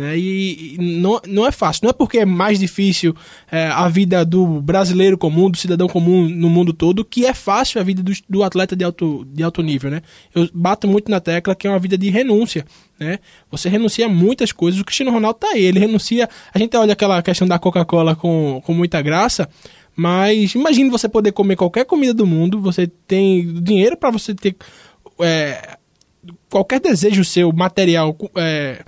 Né? 0.00 0.18
E, 0.18 0.76
e 0.76 0.78
não, 0.78 1.20
não 1.26 1.46
é 1.46 1.52
fácil. 1.52 1.82
Não 1.84 1.90
é 1.90 1.92
porque 1.92 2.18
é 2.18 2.24
mais 2.24 2.58
difícil 2.58 3.14
é, 3.52 3.66
a 3.66 3.86
vida 3.86 4.24
do 4.24 4.62
brasileiro 4.62 5.18
comum, 5.18 5.50
do 5.50 5.58
cidadão 5.58 5.86
comum 5.86 6.26
no 6.26 6.48
mundo 6.48 6.72
todo, 6.72 7.04
que 7.04 7.26
é 7.26 7.34
fácil 7.34 7.78
a 7.80 7.84
vida 7.84 8.02
do, 8.02 8.10
do 8.26 8.42
atleta 8.42 8.74
de 8.74 8.82
alto, 8.82 9.26
de 9.30 9.42
alto 9.42 9.62
nível. 9.62 9.90
Né? 9.90 10.00
Eu 10.34 10.48
bato 10.54 10.88
muito 10.88 11.10
na 11.10 11.20
tecla 11.20 11.54
que 11.54 11.66
é 11.66 11.70
uma 11.70 11.78
vida 11.78 11.98
de 11.98 12.08
renúncia. 12.08 12.64
Né? 12.98 13.18
Você 13.50 13.68
renuncia 13.68 14.06
a 14.06 14.08
muitas 14.08 14.52
coisas. 14.52 14.80
O 14.80 14.84
Cristiano 14.84 15.12
Ronaldo 15.12 15.38
tá 15.38 15.48
aí, 15.48 15.62
ele 15.62 15.78
renuncia. 15.78 16.28
A 16.54 16.58
gente 16.58 16.74
olha 16.78 16.94
aquela 16.94 17.22
questão 17.22 17.46
da 17.46 17.58
Coca-Cola 17.58 18.16
com, 18.16 18.62
com 18.64 18.72
muita 18.72 19.02
graça. 19.02 19.50
Mas 19.94 20.54
imagine 20.54 20.88
você 20.88 21.10
poder 21.10 21.32
comer 21.32 21.56
qualquer 21.56 21.84
comida 21.84 22.14
do 22.14 22.26
mundo, 22.26 22.58
você 22.58 22.86
tem 22.86 23.52
dinheiro 23.62 23.98
para 23.98 24.10
você 24.10 24.34
ter 24.34 24.56
é, 25.20 25.76
qualquer 26.48 26.80
desejo 26.80 27.22
seu 27.22 27.52
material 27.52 28.16
é, 28.36 28.82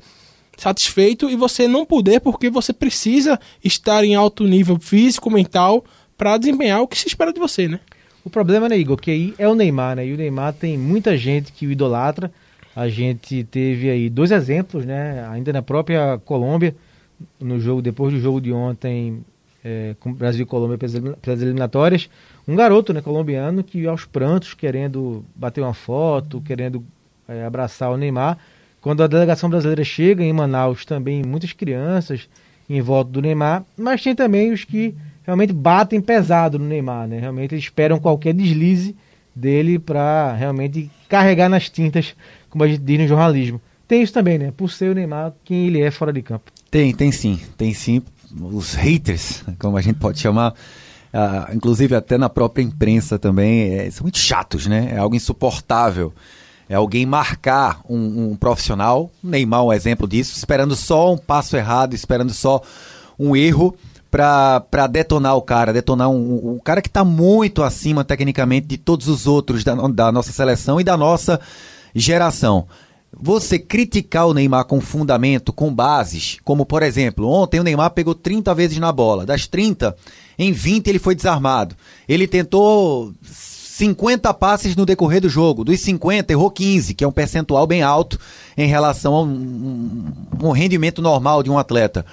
satisfeito 0.62 1.28
e 1.28 1.34
você 1.34 1.66
não 1.66 1.84
poder 1.84 2.20
porque 2.20 2.48
você 2.48 2.72
precisa 2.72 3.38
estar 3.64 4.04
em 4.04 4.14
alto 4.14 4.44
nível 4.44 4.78
físico, 4.78 5.28
mental 5.28 5.84
para 6.16 6.38
desempenhar 6.38 6.80
o 6.80 6.86
que 6.86 6.96
se 6.96 7.08
espera 7.08 7.32
de 7.32 7.40
você, 7.40 7.66
né? 7.66 7.80
O 8.24 8.30
problema, 8.30 8.68
né, 8.68 8.78
Igor, 8.78 8.96
que 8.96 9.10
aí 9.10 9.34
é 9.36 9.48
o 9.48 9.56
Neymar, 9.56 9.96
né? 9.96 10.06
E 10.06 10.14
o 10.14 10.16
Neymar 10.16 10.52
tem 10.52 10.78
muita 10.78 11.16
gente 11.16 11.52
que 11.52 11.66
o 11.66 11.72
idolatra. 11.72 12.32
A 12.76 12.88
gente 12.88 13.42
teve 13.44 13.90
aí 13.90 14.08
dois 14.08 14.30
exemplos, 14.30 14.86
né? 14.86 15.26
Ainda 15.30 15.52
na 15.52 15.62
própria 15.62 16.18
Colômbia, 16.24 16.76
no 17.40 17.58
jogo, 17.58 17.82
depois 17.82 18.14
do 18.14 18.20
jogo 18.20 18.40
de 18.40 18.52
ontem, 18.52 19.24
é, 19.64 19.96
com 19.98 20.12
Brasil 20.12 20.44
e 20.44 20.46
Colômbia 20.46 20.78
pelas 21.20 21.42
eliminatórias, 21.42 22.08
um 22.46 22.54
garoto 22.54 22.92
né, 22.92 23.00
colombiano 23.00 23.64
que 23.64 23.84
aos 23.86 24.04
prantos, 24.04 24.54
querendo 24.54 25.24
bater 25.34 25.60
uma 25.60 25.74
foto, 25.74 26.40
querendo 26.40 26.84
é, 27.26 27.44
abraçar 27.44 27.90
o 27.90 27.96
Neymar. 27.96 28.38
Quando 28.82 29.02
a 29.02 29.06
delegação 29.06 29.48
brasileira 29.48 29.84
chega 29.84 30.24
em 30.24 30.32
Manaus, 30.32 30.84
também 30.84 31.22
muitas 31.22 31.52
crianças 31.52 32.28
em 32.68 32.80
volta 32.80 33.12
do 33.12 33.22
Neymar, 33.22 33.64
mas 33.78 34.02
tem 34.02 34.12
também 34.12 34.52
os 34.52 34.64
que 34.64 34.92
realmente 35.24 35.52
batem 35.52 36.00
pesado 36.00 36.58
no 36.58 36.66
Neymar, 36.66 37.06
né? 37.06 37.20
Realmente 37.20 37.54
esperam 37.54 38.00
qualquer 38.00 38.34
deslize 38.34 38.96
dele 39.34 39.78
para 39.78 40.32
realmente 40.34 40.90
carregar 41.08 41.48
nas 41.48 41.70
tintas, 41.70 42.14
como 42.50 42.64
a 42.64 42.68
gente 42.68 42.80
diz 42.80 42.98
no 42.98 43.06
jornalismo. 43.06 43.60
Tem 43.86 44.02
isso 44.02 44.12
também, 44.12 44.36
né? 44.36 44.52
Por 44.56 44.68
ser 44.68 44.90
o 44.90 44.94
Neymar 44.94 45.32
quem 45.44 45.68
ele 45.68 45.80
é 45.80 45.90
fora 45.92 46.12
de 46.12 46.20
campo. 46.20 46.50
Tem, 46.68 46.92
tem 46.92 47.12
sim, 47.12 47.38
tem 47.56 47.72
sim 47.72 48.02
os 48.34 48.74
haters, 48.74 49.44
como 49.60 49.76
a 49.76 49.80
gente 49.80 49.98
pode 50.00 50.18
chamar, 50.18 50.52
uh, 50.52 51.54
inclusive 51.54 51.94
até 51.94 52.18
na 52.18 52.28
própria 52.28 52.64
imprensa 52.64 53.16
também, 53.16 53.74
é, 53.74 53.90
são 53.92 54.02
muito 54.02 54.18
chatos, 54.18 54.66
né? 54.66 54.88
É 54.92 54.98
algo 54.98 55.14
insuportável. 55.14 56.12
É 56.72 56.74
alguém 56.74 57.04
marcar 57.04 57.82
um, 57.86 58.30
um 58.30 58.34
profissional, 58.34 59.10
Neymar 59.22 59.60
é 59.60 59.62
um 59.64 59.72
exemplo 59.74 60.08
disso, 60.08 60.38
esperando 60.38 60.74
só 60.74 61.12
um 61.12 61.18
passo 61.18 61.54
errado, 61.54 61.92
esperando 61.92 62.32
só 62.32 62.62
um 63.18 63.36
erro 63.36 63.76
para 64.10 64.86
detonar 64.90 65.36
o 65.36 65.42
cara, 65.42 65.70
detonar 65.70 66.08
um, 66.08 66.54
um 66.54 66.58
cara 66.58 66.80
que 66.80 66.88
está 66.88 67.04
muito 67.04 67.62
acima 67.62 68.02
tecnicamente 68.04 68.68
de 68.68 68.78
todos 68.78 69.06
os 69.06 69.26
outros 69.26 69.62
da, 69.62 69.74
da 69.74 70.10
nossa 70.10 70.32
seleção 70.32 70.80
e 70.80 70.84
da 70.84 70.96
nossa 70.96 71.38
geração. 71.94 72.66
Você 73.12 73.58
criticar 73.58 74.26
o 74.26 74.32
Neymar 74.32 74.64
com 74.64 74.80
fundamento, 74.80 75.52
com 75.52 75.74
bases, 75.74 76.38
como 76.42 76.64
por 76.64 76.82
exemplo, 76.82 77.28
ontem 77.28 77.60
o 77.60 77.62
Neymar 77.62 77.90
pegou 77.90 78.14
30 78.14 78.54
vezes 78.54 78.78
na 78.78 78.90
bola, 78.90 79.26
das 79.26 79.46
30, 79.46 79.94
em 80.38 80.52
20 80.52 80.88
ele 80.88 80.98
foi 80.98 81.14
desarmado. 81.14 81.76
Ele 82.08 82.26
tentou 82.26 83.12
50 83.82 84.32
passes 84.34 84.76
no 84.76 84.86
decorrer 84.86 85.20
do 85.20 85.28
jogo, 85.28 85.64
dos 85.64 85.80
50 85.80 86.32
errou 86.32 86.48
15, 86.48 86.94
que 86.94 87.02
é 87.02 87.08
um 87.08 87.10
percentual 87.10 87.66
bem 87.66 87.82
alto 87.82 88.16
em 88.56 88.68
relação 88.68 89.12
a 89.12 89.22
um, 89.22 89.26
um, 90.40 90.46
um 90.46 90.50
rendimento 90.52 91.02
normal 91.02 91.42
de 91.42 91.50
um 91.50 91.58
atleta. 91.58 92.06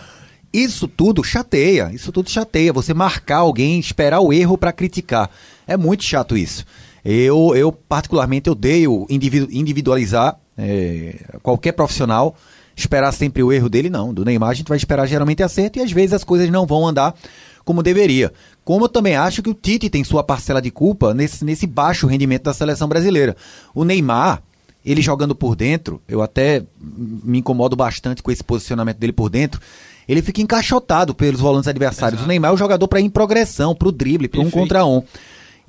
Isso 0.52 0.88
tudo 0.88 1.24
chateia, 1.24 1.92
isso 1.94 2.12
tudo 2.12 2.28
chateia. 2.28 2.74
Você 2.74 2.92
marcar 2.92 3.38
alguém, 3.38 3.80
esperar 3.80 4.20
o 4.20 4.34
erro 4.34 4.58
para 4.58 4.74
criticar. 4.74 5.30
É 5.68 5.78
muito 5.78 6.04
chato 6.04 6.36
isso. 6.36 6.66
Eu, 7.06 7.56
eu 7.56 7.72
particularmente 7.72 8.50
odeio 8.50 9.06
individualizar 9.08 10.40
é, 10.58 11.18
qualquer 11.44 11.74
profissional 11.74 12.36
esperar 12.76 13.12
sempre 13.12 13.44
o 13.44 13.52
erro 13.52 13.70
dele, 13.70 13.92
não. 13.92 14.12
Do 14.12 14.26
Neymar 14.26 14.50
a 14.50 14.54
gente 14.56 14.70
vai 14.70 14.78
esperar 14.78 15.06
geralmente 15.06 15.44
acerto 15.44 15.78
e 15.78 15.84
às 15.84 15.92
vezes 15.92 16.14
as 16.14 16.24
coisas 16.24 16.50
não 16.50 16.66
vão 16.66 16.88
andar 16.88 17.14
como 17.64 17.84
deveria. 17.84 18.32
Como 18.64 18.86
eu 18.86 18.90
também 18.90 19.16
acho 19.16 19.42
que 19.42 19.50
o 19.50 19.54
Tite 19.54 19.90
tem 19.90 20.04
sua 20.04 20.24
parcela 20.24 20.62
de 20.62 20.72
culpa 20.72 21.14
nesse, 21.14 21.44
nesse 21.44 21.66
baixo 21.66 22.08
rendimento 22.08 22.44
da 22.44 22.54
seleção 22.54 22.88
brasileira. 22.88 23.36
O 23.74 23.84
Neymar, 23.84 24.42
ele 24.86 25.02
jogando 25.02 25.36
por 25.36 25.56
dentro, 25.56 26.02
eu 26.08 26.22
até 26.22 26.64
me 26.80 27.40
incomodo 27.40 27.76
bastante 27.76 28.22
com 28.22 28.32
esse 28.32 28.44
posicionamento 28.44 28.98
dele 28.98 29.14
por 29.14 29.30
dentro. 29.30 29.60
Ele 30.08 30.22
fica 30.22 30.42
encaixotado 30.42 31.14
pelos 31.14 31.40
volantes 31.40 31.68
adversários. 31.68 32.20
Exato. 32.20 32.26
O 32.26 32.28
Neymar 32.28 32.52
é 32.52 32.54
o 32.54 32.58
jogador 32.58 32.88
para 32.88 33.00
ir 33.00 33.06
em 33.06 33.10
progressão, 33.10 33.76
para 33.76 33.88
o 33.88 33.92
drible, 33.92 34.28
para 34.28 34.42
um 34.42 34.50
contra 34.50 34.86
um. 34.86 35.04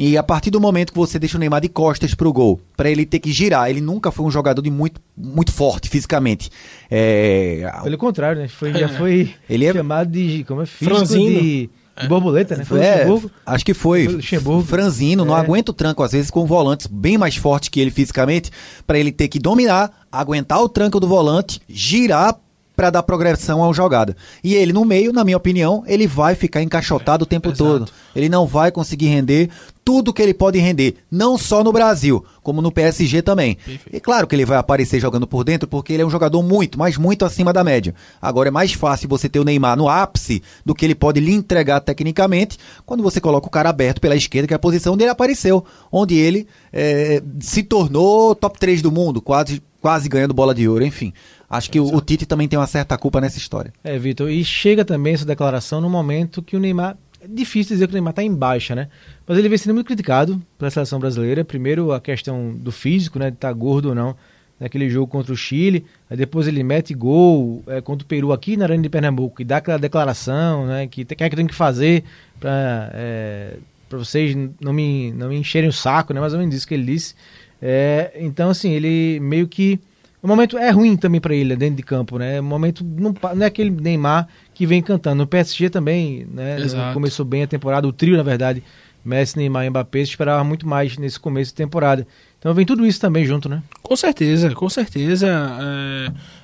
E 0.02 0.16
a 0.16 0.22
partir 0.22 0.50
do 0.50 0.58
momento 0.58 0.94
que 0.94 0.98
você 0.98 1.18
deixa 1.18 1.36
o 1.36 1.40
Neymar 1.40 1.60
de 1.60 1.68
costas 1.68 2.14
pro 2.14 2.32
gol, 2.32 2.58
para 2.74 2.90
ele 2.90 3.04
ter 3.04 3.18
que 3.18 3.30
girar, 3.30 3.68
ele 3.68 3.82
nunca 3.82 4.10
foi 4.10 4.24
um 4.24 4.30
jogador 4.30 4.62
de 4.62 4.70
muito, 4.70 4.98
muito 5.14 5.52
forte 5.52 5.90
fisicamente. 5.90 6.50
É... 6.90 7.70
Pelo 7.82 7.98
contrário, 7.98 8.40
né? 8.40 8.48
Foi, 8.48 8.72
já 8.72 8.88
foi 8.96 9.34
ele 9.46 9.66
é... 9.66 9.72
chamado 9.74 10.10
de. 10.10 10.42
Como 10.44 10.62
é? 10.62 10.66
Físico 10.66 11.04
de. 11.06 11.68
De 12.00 12.08
borboleta, 12.08 12.56
né? 12.56 12.64
Foi 12.64 12.80
é, 12.80 13.06
acho 13.46 13.64
que 13.64 13.74
foi. 13.74 14.20
foi 14.22 14.62
Franzino, 14.62 15.22
é. 15.22 15.26
não 15.26 15.34
aguenta 15.34 15.70
o 15.70 15.74
tranco, 15.74 16.02
às 16.02 16.12
vezes, 16.12 16.30
com 16.30 16.46
volantes 16.46 16.86
bem 16.86 17.18
mais 17.18 17.36
fortes 17.36 17.68
que 17.68 17.80
ele 17.80 17.90
fisicamente, 17.90 18.50
para 18.86 18.98
ele 18.98 19.12
ter 19.12 19.28
que 19.28 19.38
dominar, 19.38 19.90
aguentar 20.10 20.60
o 20.60 20.68
tranco 20.68 20.98
do 20.98 21.08
volante, 21.08 21.60
girar 21.68 22.36
para 22.80 22.88
dar 22.88 23.02
progressão 23.02 23.62
ao 23.62 23.74
jogada. 23.74 24.16
E 24.42 24.54
ele 24.54 24.72
no 24.72 24.86
meio, 24.86 25.12
na 25.12 25.22
minha 25.22 25.36
opinião, 25.36 25.84
ele 25.86 26.06
vai 26.06 26.34
ficar 26.34 26.62
encaixotado 26.62 27.24
o 27.24 27.26
tempo 27.26 27.48
Exato. 27.48 27.62
todo. 27.62 27.92
Ele 28.16 28.26
não 28.26 28.46
vai 28.46 28.72
conseguir 28.72 29.08
render 29.08 29.50
tudo 29.84 30.14
que 30.14 30.22
ele 30.22 30.32
pode 30.32 30.58
render, 30.58 30.94
não 31.10 31.36
só 31.36 31.62
no 31.62 31.72
Brasil, 31.72 32.24
como 32.42 32.62
no 32.62 32.72
PSG 32.72 33.20
também. 33.20 33.56
Perfeito. 33.56 33.96
E 33.96 34.00
claro 34.00 34.26
que 34.26 34.34
ele 34.34 34.46
vai 34.46 34.56
aparecer 34.56 34.98
jogando 34.98 35.26
por 35.26 35.44
dentro 35.44 35.68
porque 35.68 35.92
ele 35.92 36.02
é 36.02 36.06
um 36.06 36.10
jogador 36.10 36.42
muito, 36.42 36.78
mas 36.78 36.96
muito 36.96 37.24
acima 37.24 37.52
da 37.52 37.62
média. 37.62 37.94
Agora 38.22 38.48
é 38.48 38.50
mais 38.50 38.72
fácil 38.72 39.08
você 39.08 39.28
ter 39.28 39.40
o 39.40 39.44
Neymar 39.44 39.76
no 39.76 39.88
ápice 39.88 40.42
do 40.64 40.74
que 40.74 40.86
ele 40.86 40.94
pode 40.94 41.20
lhe 41.20 41.32
entregar 41.32 41.80
tecnicamente 41.80 42.56
quando 42.86 43.02
você 43.02 43.20
coloca 43.20 43.46
o 43.46 43.50
cara 43.50 43.68
aberto 43.68 44.00
pela 44.00 44.16
esquerda, 44.16 44.46
que 44.48 44.54
é 44.54 44.56
a 44.56 44.60
posição 44.60 44.94
onde 44.94 45.02
ele 45.02 45.10
apareceu, 45.10 45.64
onde 45.92 46.14
ele 46.14 46.46
é, 46.72 47.22
se 47.40 47.62
tornou 47.62 48.34
top 48.34 48.58
3 48.58 48.80
do 48.80 48.92
mundo, 48.92 49.20
quase, 49.20 49.60
quase 49.80 50.08
ganhando 50.08 50.34
bola 50.34 50.54
de 50.54 50.68
ouro, 50.68 50.84
enfim. 50.84 51.12
Acho 51.48 51.70
que 51.70 51.80
o, 51.80 51.94
o, 51.94 52.00
Tite 52.00 52.26
também 52.26 52.46
tem 52.46 52.58
uma 52.58 52.66
certa 52.66 52.96
culpa 52.96 53.20
nessa 53.20 53.38
história. 53.38 53.72
É, 53.82 53.98
Vitor, 53.98 54.30
e 54.30 54.44
chega 54.44 54.84
também 54.84 55.14
essa 55.14 55.24
declaração 55.24 55.80
no 55.80 55.90
momento 55.90 56.42
que 56.42 56.56
o 56.56 56.60
Neymar. 56.60 56.96
É 57.22 57.26
difícil 57.28 57.74
dizer 57.74 57.86
que 57.86 57.92
o 57.92 57.94
Neymar 57.94 58.12
está 58.12 58.22
em 58.22 58.34
baixa, 58.34 58.74
né? 58.74 58.88
Mas 59.26 59.36
ele 59.36 59.48
vem 59.48 59.58
sendo 59.58 59.74
muito 59.74 59.86
criticado 59.86 60.40
pela 60.58 60.70
seleção 60.70 60.98
brasileira. 60.98 61.44
Primeiro, 61.44 61.92
a 61.92 62.00
questão 62.00 62.54
do 62.54 62.72
físico, 62.72 63.18
né? 63.18 63.30
De 63.30 63.36
estar 63.36 63.48
tá 63.48 63.52
gordo 63.52 63.90
ou 63.90 63.94
não 63.94 64.16
naquele 64.60 64.88
jogo 64.90 65.06
contra 65.06 65.32
o 65.32 65.36
Chile. 65.36 65.86
Aí 66.08 66.16
depois 66.16 66.46
ele 66.46 66.62
mete 66.62 66.94
gol 66.94 67.62
é, 67.66 67.80
contra 67.80 68.04
o 68.04 68.06
Peru 68.06 68.32
aqui 68.32 68.56
na 68.56 68.66
Arena 68.66 68.82
de 68.82 68.90
Pernambuco 68.90 69.40
e 69.40 69.44
dá 69.44 69.56
aquela 69.56 69.78
declaração, 69.78 70.66
né? 70.66 70.86
Que, 70.86 71.04
que 71.04 71.24
é 71.24 71.30
que 71.30 71.36
tem 71.36 71.46
que 71.46 71.54
fazer 71.54 72.04
para 72.38 72.90
é, 72.94 73.56
para 73.88 73.98
vocês 73.98 74.36
não 74.60 74.72
me, 74.72 75.10
não 75.10 75.30
me 75.30 75.36
encherem 75.36 75.68
o 75.68 75.72
saco, 75.72 76.14
né? 76.14 76.20
Mais 76.20 76.32
ou 76.32 76.38
menos 76.38 76.54
isso 76.54 76.68
que 76.68 76.74
ele 76.74 76.84
disse. 76.84 77.14
É, 77.60 78.12
então, 78.16 78.50
assim, 78.50 78.70
ele 78.72 79.20
meio 79.20 79.46
que 79.46 79.80
o 80.22 80.28
momento 80.28 80.58
é 80.58 80.70
ruim 80.70 80.96
também 80.96 81.20
para 81.20 81.34
ele 81.34 81.56
dentro 81.56 81.76
de 81.76 81.82
campo, 81.82 82.18
né? 82.18 82.40
O 82.40 82.44
momento 82.44 82.84
não, 82.84 83.14
não, 83.34 83.42
é 83.42 83.46
aquele 83.46 83.70
Neymar 83.70 84.28
que 84.52 84.66
vem 84.66 84.82
cantando. 84.82 85.16
No 85.16 85.26
PSG 85.26 85.70
também, 85.70 86.26
né? 86.30 86.58
Começou 86.92 87.24
bem 87.24 87.42
a 87.42 87.46
temporada, 87.46 87.88
o 87.88 87.92
trio, 87.92 88.16
na 88.18 88.22
verdade, 88.22 88.62
Messi, 89.02 89.38
Neymar 89.38 89.64
e 89.64 89.70
Mbappé, 89.70 90.00
esperava 90.00 90.44
muito 90.44 90.68
mais 90.68 90.98
nesse 90.98 91.18
começo 91.18 91.52
de 91.52 91.56
temporada. 91.56 92.06
Então 92.38 92.52
vem 92.52 92.66
tudo 92.66 92.86
isso 92.86 93.00
também 93.00 93.24
junto, 93.24 93.48
né? 93.48 93.62
Com 93.82 93.96
certeza, 93.96 94.54
com 94.54 94.68
certeza. 94.68 95.26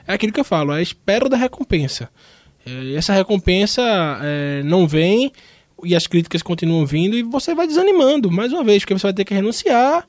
É, 0.06 0.12
é 0.12 0.14
aquilo 0.14 0.32
que 0.32 0.40
eu 0.40 0.44
falo, 0.44 0.72
é 0.72 0.78
a 0.78 0.82
espera 0.82 1.28
da 1.28 1.36
recompensa. 1.36 2.08
É, 2.64 2.94
essa 2.94 3.12
recompensa 3.12 3.82
é, 4.22 4.62
não 4.64 4.88
vem 4.88 5.30
e 5.84 5.94
as 5.94 6.06
críticas 6.06 6.42
continuam 6.42 6.86
vindo 6.86 7.14
e 7.14 7.22
você 7.22 7.54
vai 7.54 7.66
desanimando 7.66 8.30
mais 8.30 8.54
uma 8.54 8.64
vez, 8.64 8.82
porque 8.82 8.94
você 8.94 9.06
vai 9.06 9.12
ter 9.12 9.24
que 9.26 9.34
renunciar 9.34 10.06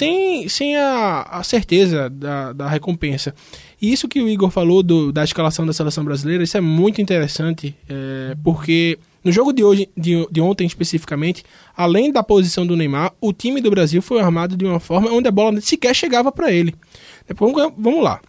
sem, 0.00 0.48
sem 0.48 0.76
a, 0.76 1.22
a 1.22 1.42
certeza 1.42 2.08
da, 2.08 2.54
da 2.54 2.68
recompensa. 2.68 3.34
E 3.80 3.92
isso 3.92 4.08
que 4.08 4.20
o 4.20 4.28
Igor 4.28 4.50
falou 4.50 4.82
do, 4.82 5.12
da 5.12 5.22
escalação 5.22 5.66
da 5.66 5.74
seleção 5.74 6.02
brasileira, 6.02 6.42
isso 6.42 6.56
é 6.56 6.60
muito 6.60 7.02
interessante, 7.02 7.76
é, 7.86 8.34
porque 8.42 8.98
no 9.22 9.30
jogo 9.30 9.52
de 9.52 9.62
hoje, 9.62 9.90
de, 9.94 10.26
de 10.30 10.40
ontem 10.40 10.66
especificamente, 10.66 11.44
além 11.76 12.10
da 12.10 12.22
posição 12.22 12.66
do 12.66 12.76
Neymar, 12.76 13.12
o 13.20 13.30
time 13.30 13.60
do 13.60 13.70
Brasil 13.70 14.00
foi 14.00 14.20
armado 14.20 14.56
de 14.56 14.64
uma 14.64 14.80
forma 14.80 15.10
onde 15.10 15.28
a 15.28 15.30
bola 15.30 15.60
sequer 15.60 15.94
chegava 15.94 16.32
para 16.32 16.50
ele. 16.50 16.74
Vamos, 17.36 17.72
vamos 17.76 18.02
lá. 18.02 18.20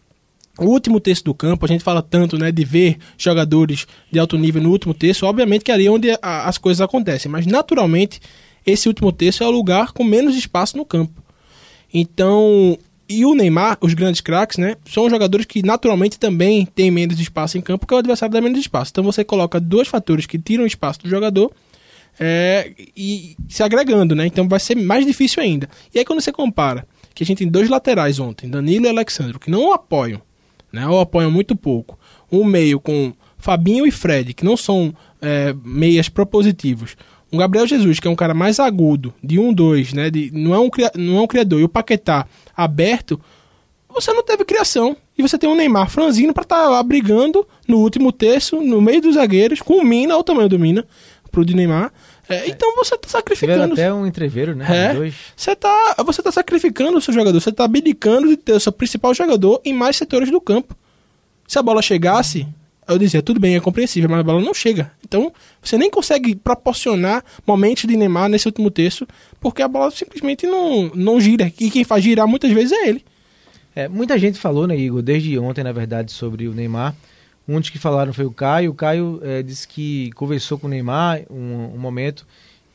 O 0.59 0.65
último 0.65 0.99
terço 0.99 1.23
do 1.23 1.33
campo, 1.33 1.63
a 1.65 1.69
gente 1.69 1.85
fala 1.85 2.01
tanto 2.01 2.37
né, 2.37 2.51
de 2.51 2.65
ver 2.65 2.97
jogadores 3.17 3.87
de 4.11 4.19
alto 4.19 4.37
nível 4.37 4.61
no 4.61 4.69
último 4.69 4.93
terço, 4.93 5.25
obviamente 5.25 5.63
que 5.63 5.71
é 5.71 5.73
ali 5.73 5.87
onde 5.87 6.11
a, 6.21 6.49
as 6.49 6.57
coisas 6.57 6.81
acontecem, 6.81 7.31
mas 7.31 7.45
naturalmente 7.45 8.19
esse 8.65 8.87
último 8.87 9.11
terço 9.11 9.43
é 9.43 9.47
o 9.47 9.51
lugar 9.51 9.91
com 9.91 10.03
menos 10.03 10.35
espaço 10.35 10.77
no 10.77 10.85
campo. 10.85 11.20
Então, 11.93 12.77
e 13.07 13.25
o 13.25 13.33
Neymar, 13.33 13.77
os 13.81 13.93
grandes 13.93 14.21
craques, 14.21 14.57
né, 14.57 14.75
são 14.85 15.09
jogadores 15.09 15.45
que 15.45 15.63
naturalmente 15.63 16.19
também 16.19 16.65
têm 16.65 16.89
menos 16.89 17.19
espaço 17.19 17.57
em 17.57 17.61
campo, 17.61 17.79
porque 17.79 17.93
o 17.93 17.97
adversário 17.97 18.33
dá 18.33 18.41
menos 18.41 18.59
espaço. 18.59 18.91
Então 18.91 19.03
você 19.03 19.23
coloca 19.23 19.59
dois 19.59 19.87
fatores 19.87 20.25
que 20.25 20.39
tiram 20.39 20.65
espaço 20.65 21.01
do 21.01 21.09
jogador 21.09 21.51
é, 22.19 22.71
e 22.95 23.35
se 23.49 23.63
agregando, 23.63 24.15
né? 24.15 24.25
Então 24.25 24.47
vai 24.47 24.59
ser 24.59 24.75
mais 24.75 25.05
difícil 25.05 25.43
ainda. 25.43 25.69
E 25.93 25.99
aí 25.99 26.05
quando 26.05 26.21
você 26.21 26.31
compara 26.31 26.87
que 27.13 27.23
a 27.23 27.25
gente 27.25 27.39
tem 27.39 27.47
dois 27.47 27.69
laterais 27.69 28.19
ontem, 28.19 28.49
Danilo 28.49 28.85
e 28.85 28.89
Alexandre, 28.89 29.37
que 29.37 29.51
não 29.51 29.73
apoiam 29.73 30.21
né? 30.71 30.87
Ou 30.87 30.99
apoiam 30.99 31.29
muito 31.29 31.55
pouco. 31.55 31.99
Um 32.31 32.43
meio 32.43 32.79
com 32.79 33.13
Fabinho 33.37 33.85
e 33.85 33.91
Fred, 33.91 34.33
que 34.33 34.45
não 34.45 34.55
são 34.55 34.93
é, 35.21 35.53
meias 35.63 36.07
propositivos. 36.07 36.95
Um 37.31 37.37
Gabriel 37.37 37.65
Jesus, 37.65 37.99
que 37.99 38.07
é 38.07 38.11
um 38.11 38.15
cara 38.15 38.33
mais 38.33 38.59
agudo, 38.59 39.13
de 39.23 39.39
1, 39.39 39.47
um, 39.47 39.53
2, 39.53 39.93
né? 39.93 40.09
De, 40.09 40.31
não, 40.33 40.53
é 40.53 40.59
um, 40.59 40.69
não 40.95 41.17
é 41.17 41.21
um 41.21 41.27
criador. 41.27 41.59
E 41.59 41.63
o 41.63 41.69
Paquetá 41.69 42.27
aberto, 42.55 43.19
você 43.89 44.11
não 44.13 44.23
teve 44.23 44.43
criação. 44.43 44.97
E 45.17 45.21
você 45.21 45.37
tem 45.37 45.49
um 45.49 45.55
Neymar 45.55 45.89
franzino 45.89 46.33
para 46.33 46.43
estar 46.43 46.63
tá 46.63 46.69
lá 46.69 46.83
brigando 46.83 47.47
no 47.67 47.77
último 47.77 48.11
terço, 48.11 48.59
no 48.59 48.81
meio 48.81 49.01
dos 49.01 49.15
zagueiros, 49.15 49.61
com 49.61 49.75
o 49.75 49.83
Mina, 49.83 50.17
o 50.17 50.23
tamanho 50.23 50.49
do 50.49 50.59
Mina, 50.59 50.85
pro 51.31 51.45
de 51.45 51.55
Neymar. 51.55 51.91
É, 52.27 52.47
então 52.47 52.75
você 52.75 52.95
está 52.95 53.09
sacrificando. 53.09 53.73
até 53.73 53.93
um 53.93 54.05
entreveiro, 54.05 54.55
né? 54.55 54.65
É, 54.69 55.11
você 55.35 55.51
está 55.51 55.95
você 56.05 56.21
tá 56.21 56.31
sacrificando 56.31 56.97
o 56.97 57.01
seu 57.01 57.13
jogador, 57.13 57.39
você 57.39 57.49
está 57.49 57.65
abdicando 57.65 58.27
de 58.29 58.37
ter 58.37 58.53
o 58.53 58.59
seu 58.59 58.71
principal 58.71 59.13
jogador 59.13 59.61
em 59.65 59.73
mais 59.73 59.97
setores 59.97 60.31
do 60.31 60.39
campo. 60.39 60.75
Se 61.47 61.59
a 61.59 61.61
bola 61.61 61.81
chegasse, 61.81 62.47
eu 62.87 62.97
dizia, 62.97 63.21
tudo 63.21 63.39
bem, 63.39 63.55
é 63.55 63.59
compreensível, 63.59 64.09
mas 64.09 64.19
a 64.19 64.23
bola 64.23 64.41
não 64.41 64.53
chega. 64.53 64.91
Então, 65.05 65.31
você 65.61 65.77
nem 65.77 65.89
consegue 65.89 66.35
proporcionar 66.35 67.23
momentos 67.45 67.85
de 67.85 67.95
Neymar 67.95 68.29
nesse 68.29 68.47
último 68.47 68.69
terço, 68.71 69.07
porque 69.39 69.61
a 69.61 69.67
bola 69.67 69.91
simplesmente 69.91 70.45
não, 70.47 70.91
não 70.95 71.21
gira. 71.21 71.51
E 71.59 71.69
quem 71.69 71.83
faz 71.83 72.03
girar 72.03 72.27
muitas 72.27 72.51
vezes 72.51 72.71
é 72.71 72.89
ele. 72.89 73.03
É, 73.75 73.87
muita 73.87 74.17
gente 74.17 74.37
falou, 74.37 74.67
né, 74.67 74.75
Igor, 74.75 75.01
desde 75.01 75.37
ontem, 75.39 75.63
na 75.63 75.71
verdade, 75.71 76.11
sobre 76.11 76.47
o 76.47 76.53
Neymar. 76.53 76.95
Um 77.47 77.59
dos 77.59 77.69
que 77.69 77.79
falaram 77.79 78.13
foi 78.13 78.25
o 78.25 78.31
Caio. 78.31 78.71
O 78.71 78.75
Caio 78.75 79.19
é, 79.23 79.41
disse 79.41 79.67
que 79.67 80.11
conversou 80.11 80.57
com 80.57 80.67
o 80.67 80.69
Neymar 80.69 81.21
um, 81.29 81.75
um, 81.75 81.77
momento. 81.77 82.25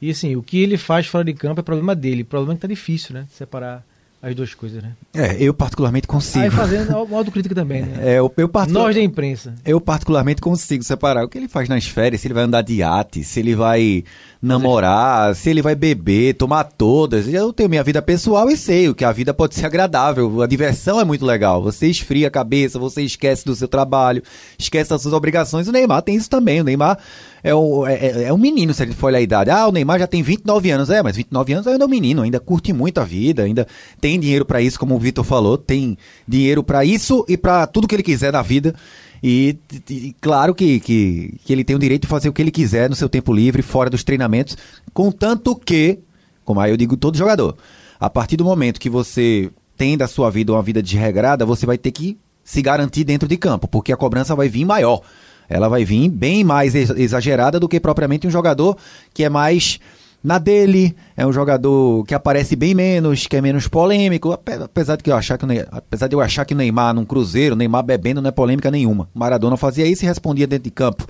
E 0.00 0.10
assim, 0.10 0.36
o 0.36 0.42
que 0.42 0.62
ele 0.62 0.76
faz 0.76 1.06
fora 1.06 1.24
de 1.24 1.34
campo 1.34 1.60
é 1.60 1.62
problema 1.62 1.94
dele. 1.94 2.22
O 2.22 2.26
problema 2.26 2.54
é 2.54 2.56
que 2.56 2.62
tá 2.62 2.68
difícil, 2.68 3.14
né? 3.14 3.26
Separar 3.30 3.84
as 4.26 4.34
duas 4.34 4.54
coisas, 4.54 4.82
né? 4.82 4.92
É, 5.14 5.36
eu 5.38 5.54
particularmente 5.54 6.08
consigo. 6.08 6.44
Aí 6.44 6.50
fazendo 6.50 6.92
autocrítica 6.96 7.54
também, 7.54 7.82
né? 7.82 7.96
É, 8.06 8.18
eu, 8.18 8.32
eu 8.36 8.50
Nós 8.68 8.94
da 8.94 9.00
imprensa. 9.00 9.54
Eu 9.64 9.80
particularmente 9.80 10.40
consigo 10.40 10.82
separar 10.82 11.24
o 11.24 11.28
que 11.28 11.38
ele 11.38 11.48
faz 11.48 11.68
nas 11.68 11.86
férias, 11.86 12.20
se 12.20 12.26
ele 12.26 12.34
vai 12.34 12.44
andar 12.44 12.62
de 12.62 12.74
iate, 12.74 13.22
se 13.22 13.40
ele 13.40 13.54
vai 13.54 14.04
namorar, 14.42 15.34
se 15.34 15.50
ele 15.50 15.62
vai 15.62 15.74
beber, 15.74 16.34
tomar 16.34 16.64
todas. 16.64 17.32
Eu 17.32 17.52
tenho 17.52 17.68
minha 17.68 17.82
vida 17.82 18.02
pessoal 18.02 18.50
e 18.50 18.56
sei 18.56 18.88
o 18.88 18.94
que 18.94 19.04
a 19.04 19.12
vida 19.12 19.32
pode 19.32 19.54
ser 19.54 19.66
agradável. 19.66 20.42
A 20.42 20.46
diversão 20.46 21.00
é 21.00 21.04
muito 21.04 21.24
legal. 21.24 21.62
Você 21.62 21.86
esfria 21.86 22.28
a 22.28 22.30
cabeça, 22.30 22.78
você 22.78 23.02
esquece 23.02 23.44
do 23.44 23.54
seu 23.54 23.68
trabalho, 23.68 24.22
esquece 24.58 24.90
das 24.90 25.02
suas 25.02 25.14
obrigações. 25.14 25.68
O 25.68 25.72
Neymar 25.72 26.02
tem 26.02 26.16
isso 26.16 26.30
também. 26.30 26.60
O 26.60 26.64
Neymar 26.64 26.98
é, 27.46 27.54
o, 27.54 27.86
é, 27.86 27.94
é, 27.94 28.22
é 28.24 28.32
um 28.32 28.36
menino, 28.36 28.74
se 28.74 28.82
a 28.82 28.86
gente 28.86 28.96
for 28.96 29.06
olhar 29.06 29.18
a 29.18 29.22
idade. 29.22 29.50
Ah, 29.50 29.68
o 29.68 29.70
Neymar 29.70 30.00
já 30.00 30.06
tem 30.08 30.20
29 30.20 30.68
anos. 30.68 30.90
É, 30.90 31.00
mas 31.00 31.16
29 31.16 31.52
anos 31.52 31.66
ainda 31.68 31.84
é 31.84 31.86
um 31.86 31.88
menino, 31.88 32.22
ainda 32.22 32.40
curte 32.40 32.72
muito 32.72 32.98
a 32.98 33.04
vida, 33.04 33.44
ainda 33.44 33.68
tem 34.00 34.18
dinheiro 34.18 34.44
para 34.44 34.60
isso, 34.60 34.80
como 34.80 34.96
o 34.96 34.98
Vitor 34.98 35.24
falou, 35.24 35.56
tem 35.56 35.96
dinheiro 36.26 36.64
para 36.64 36.84
isso 36.84 37.24
e 37.28 37.36
para 37.36 37.64
tudo 37.68 37.86
que 37.86 37.94
ele 37.94 38.02
quiser 38.02 38.32
na 38.32 38.42
vida. 38.42 38.74
E, 39.22 39.56
e, 39.88 40.12
claro 40.20 40.56
que, 40.56 40.80
que, 40.80 41.38
que 41.44 41.52
ele 41.52 41.62
tem 41.62 41.76
o 41.76 41.78
direito 41.78 42.02
de 42.02 42.08
fazer 42.08 42.28
o 42.28 42.32
que 42.32 42.42
ele 42.42 42.50
quiser 42.50 42.90
no 42.90 42.96
seu 42.96 43.08
tempo 43.08 43.32
livre, 43.32 43.62
fora 43.62 43.88
dos 43.88 44.02
treinamentos, 44.02 44.56
contanto 44.92 45.54
que, 45.54 46.00
como 46.44 46.58
aí 46.58 46.72
eu 46.72 46.76
digo 46.76 46.96
todo 46.96 47.16
jogador, 47.16 47.56
a 48.00 48.10
partir 48.10 48.36
do 48.36 48.44
momento 48.44 48.80
que 48.80 48.90
você 48.90 49.50
tem 49.76 49.96
da 49.96 50.08
sua 50.08 50.30
vida 50.30 50.52
uma 50.52 50.62
vida 50.62 50.82
desregrada, 50.82 51.46
você 51.46 51.64
vai 51.64 51.78
ter 51.78 51.92
que 51.92 52.18
se 52.42 52.60
garantir 52.60 53.04
dentro 53.04 53.28
de 53.28 53.36
campo, 53.36 53.68
porque 53.68 53.92
a 53.92 53.96
cobrança 53.96 54.34
vai 54.34 54.48
vir 54.48 54.64
maior. 54.64 55.00
Ela 55.48 55.68
vai 55.68 55.84
vir 55.84 56.08
bem 56.08 56.44
mais 56.44 56.74
exagerada 56.74 57.58
do 57.60 57.68
que 57.68 57.80
propriamente 57.80 58.26
um 58.26 58.30
jogador 58.30 58.76
que 59.12 59.24
é 59.24 59.28
mais 59.28 59.78
na 60.26 60.38
dele, 60.38 60.96
é 61.16 61.24
um 61.24 61.32
jogador 61.32 62.04
que 62.04 62.12
aparece 62.12 62.56
bem 62.56 62.74
menos, 62.74 63.28
que 63.28 63.36
é 63.36 63.40
menos 63.40 63.68
polêmico, 63.68 64.32
apesar 64.32 64.96
de 64.96 65.04
que 65.04 65.10
eu 65.10 65.14
achar 65.14 65.38
que 65.38 65.46
apesar 65.70 66.08
de 66.08 66.16
eu 66.16 66.20
achar 66.20 66.44
que 66.44 66.52
o 66.52 66.56
Neymar 66.56 66.92
num 66.92 67.04
cruzeiro, 67.04 67.54
Neymar 67.54 67.84
bebendo 67.84 68.20
não 68.20 68.28
é 68.28 68.32
polêmica 68.32 68.68
nenhuma. 68.68 69.08
Maradona 69.14 69.56
fazia 69.56 69.86
isso 69.86 70.04
e 70.04 70.08
respondia 70.08 70.46
dentro 70.46 70.64
de 70.64 70.70
campo. 70.72 71.06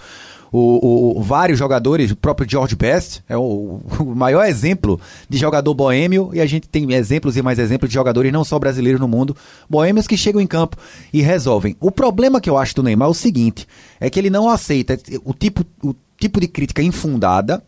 O, 0.59 1.19
o, 1.19 1.23
vários 1.23 1.59
jogadores, 1.59 2.11
o 2.11 2.17
próprio 2.17 2.49
George 2.49 2.75
Best 2.75 3.23
é 3.29 3.37
o, 3.37 3.81
o, 4.01 4.15
maior 4.15 4.45
exemplo 4.47 4.99
de 5.29 5.37
jogador 5.37 5.75
boêmio, 5.75 6.31
e 6.33 6.41
a 6.41 6.47
gente 6.47 6.69
tem 6.69 6.91
exemplos 6.95 7.37
e 7.37 7.43
mais 7.43 7.59
exemplos 7.59 7.91
de 7.91 7.95
jogadores 7.95 8.33
não 8.33 8.45
só 8.45 8.59
brasileiros 8.59 9.01
no 9.01 9.07
mundo, 9.07 9.37
boêmios 9.69 10.07
que 10.07 10.17
chegam 10.17 10.41
em 10.41 10.47
campo 10.47 10.77
e 11.13 11.21
resolvem. 11.21 11.77
O 11.79 11.91
problema 11.91 12.41
que 12.41 12.49
eu 12.49 12.57
acho 12.57 12.75
do 12.75 12.83
Neymar 12.83 13.09
é 13.09 13.11
o 13.11 13.15
seguinte: 13.15 13.67
é 14.01 14.09
que 14.09 14.19
ele 14.19 14.31
não 14.31 14.49
aceita 14.49 14.99
o 15.25 15.35
tipo, 15.35 15.63
o 15.83 15.95
tipo 16.19 16.41
de 16.41 16.49
crítica 16.49 16.83
infundada 16.83 17.63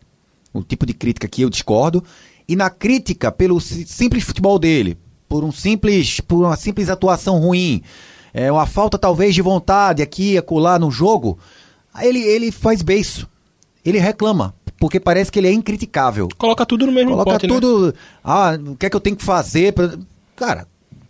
o 0.53 0.63
tipo 0.63 0.85
de 0.85 0.93
crítica 0.93 1.27
que 1.27 1.41
eu 1.41 1.49
discordo, 1.49 2.03
e 2.47 2.55
na 2.55 2.69
crítica 2.69 3.31
pelo 3.31 3.59
simples 3.59 4.23
futebol 4.23 4.57
dele, 4.57 4.97
por 5.27 5.43
um 5.43 5.51
simples, 5.51 6.19
por 6.19 6.39
uma 6.39 6.55
simples 6.55 6.89
atuação 6.89 7.37
ruim, 7.37 7.83
é 8.33 8.51
uma 8.51 8.65
falta 8.65 8.97
talvez 8.97 9.35
de 9.35 9.41
vontade 9.41 10.01
aqui 10.01 10.33
e 10.33 10.37
acolá 10.37 10.79
no 10.79 10.89
jogo, 10.89 11.37
ele, 12.01 12.19
ele 12.19 12.51
faz 12.51 12.81
beiço. 12.81 13.27
Ele 13.83 13.97
reclama, 13.97 14.53
porque 14.79 14.99
parece 14.99 15.31
que 15.31 15.39
ele 15.39 15.47
é 15.47 15.51
incriticável. 15.51 16.27
Coloca 16.37 16.65
tudo 16.65 16.85
no 16.85 16.91
mesmo 16.91 17.11
Coloca 17.11 17.31
pote, 17.31 17.47
né? 17.47 17.53
tudo. 17.53 17.87
Né? 17.87 17.93
Ah, 18.23 18.57
o 18.67 18.75
que 18.75 18.85
é 18.85 18.89
que 18.89 18.95
eu 18.95 19.01
tenho 19.01 19.15
que 19.15 19.23
fazer? 19.23 19.73
Pra... 19.73 19.93
Cara, 20.35 20.67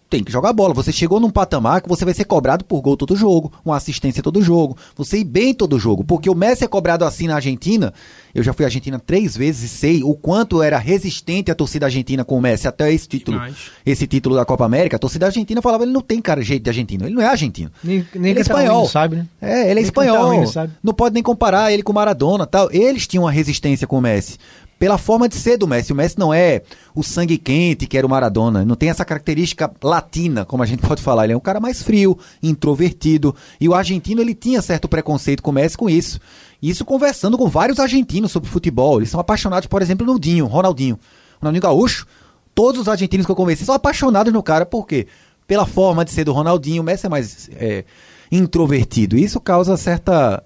tem 0.09 0.23
que 0.23 0.31
jogar 0.31 0.51
bola. 0.51 0.73
Você 0.73 0.91
chegou 0.91 1.19
num 1.19 1.29
patamar 1.29 1.81
que 1.81 1.87
você 1.87 2.03
vai 2.03 2.13
ser 2.13 2.25
cobrado 2.25 2.65
por 2.65 2.81
gol 2.81 2.97
todo 2.97 3.15
jogo, 3.15 3.53
uma 3.63 3.77
assistência 3.77 4.23
todo 4.23 4.41
jogo, 4.41 4.75
você 4.95 5.19
ir 5.19 5.23
bem 5.23 5.53
todo 5.53 5.77
jogo. 5.77 6.03
Porque 6.03 6.29
o 6.29 6.35
Messi 6.35 6.63
é 6.63 6.67
cobrado 6.67 7.05
assim 7.05 7.27
na 7.27 7.35
Argentina. 7.35 7.93
Eu 8.33 8.43
já 8.43 8.53
fui 8.53 8.65
à 8.65 8.67
Argentina 8.67 8.99
três 8.99 9.37
vezes 9.37 9.71
e 9.71 9.75
sei 9.75 10.03
o 10.03 10.15
quanto 10.15 10.61
era 10.61 10.77
resistente 10.77 11.51
a 11.51 11.55
torcida 11.55 11.85
argentina 11.85 12.25
com 12.25 12.37
o 12.37 12.41
Messi 12.41 12.67
até 12.67 12.91
esse 12.91 13.07
título, 13.07 13.37
Demais. 13.37 13.55
esse 13.85 14.07
título 14.07 14.35
da 14.35 14.45
Copa 14.45 14.65
América. 14.65 14.95
A 14.95 14.99
torcida 14.99 15.27
argentina 15.27 15.61
falava 15.61 15.83
ele 15.83 15.91
não 15.91 16.01
tem 16.01 16.21
cara 16.21 16.41
jeito 16.41 16.63
de 16.63 16.69
argentino, 16.69 17.05
ele 17.05 17.15
não 17.15 17.21
é 17.21 17.27
argentino. 17.27 17.71
Nem, 17.83 18.05
nem 18.15 18.31
ele 18.31 18.39
é 18.39 18.41
espanhol, 18.41 18.83
tá 18.83 18.89
sabe, 18.89 19.15
né? 19.17 19.27
É, 19.41 19.61
ele 19.61 19.71
é 19.71 19.75
nem 19.75 19.83
espanhol. 19.83 20.51
Tá 20.51 20.69
não 20.83 20.93
pode 20.93 21.13
nem 21.13 21.23
comparar 21.23 21.71
ele 21.71 21.83
com 21.83 21.93
Maradona, 21.93 22.45
tal. 22.45 22.69
Eles 22.71 23.07
tinham 23.07 23.23
uma 23.23 23.31
resistência 23.31 23.85
com 23.85 23.97
o 23.97 24.01
Messi 24.01 24.37
pela 24.79 24.97
forma 24.97 25.27
de 25.27 25.35
ser 25.35 25.57
do 25.57 25.67
Messi. 25.67 25.91
O 25.91 25.95
Messi 25.95 26.17
não 26.17 26.33
é 26.33 26.61
o 26.95 27.03
sangue 27.03 27.37
quente 27.37 27.85
que 27.85 27.97
era 27.97 28.07
o 28.07 28.09
Maradona, 28.09 28.63
não 28.63 28.75
tem 28.75 28.89
essa 28.89 29.03
característica 29.03 29.69
latina, 29.83 30.45
como 30.45 30.63
a 30.63 30.65
gente 30.65 30.81
pode 30.87 31.01
falar. 31.01 31.25
Ele 31.25 31.33
é 31.33 31.37
um 31.37 31.41
cara 31.41 31.59
mais 31.59 31.83
frio, 31.83 32.17
introvertido. 32.41 33.35
E 33.59 33.67
o 33.67 33.75
argentino 33.75 34.21
ele 34.21 34.33
tinha 34.33 34.61
certo 34.61 34.87
preconceito 34.87 35.43
com 35.43 35.51
o 35.51 35.53
Messi 35.53 35.77
com 35.77 35.89
isso. 35.89 36.19
Isso 36.63 36.85
conversando 36.85 37.37
com 37.37 37.47
vários 37.49 37.77
argentinos 37.77 38.31
sobre 38.31 38.49
futebol. 38.49 38.99
Eles 38.99 39.09
são 39.09 39.19
apaixonados, 39.19 39.67
por 39.67 39.81
exemplo, 39.81 40.07
no 40.07 40.17
Dinho, 40.17 40.45
Ronaldinho. 40.45 40.97
Ronaldinho 41.41 41.61
Gaúcho. 41.61 42.07
Todos 42.55 42.81
os 42.81 42.87
argentinos 42.87 43.25
que 43.25 43.31
eu 43.31 43.35
conversei 43.35 43.65
são 43.65 43.75
apaixonados 43.75 44.31
no 44.31 44.41
cara, 44.41 44.65
por 44.65 44.87
quê? 44.87 45.07
Pela 45.45 45.65
forma 45.65 46.05
de 46.05 46.11
ser 46.11 46.23
do 46.23 46.31
Ronaldinho. 46.31 46.81
O 46.81 46.85
Messi 46.85 47.05
é 47.05 47.09
mais 47.09 47.49
é, 47.53 47.83
introvertido. 48.31 49.17
Isso 49.17 49.39
causa 49.41 49.75
certa 49.75 50.41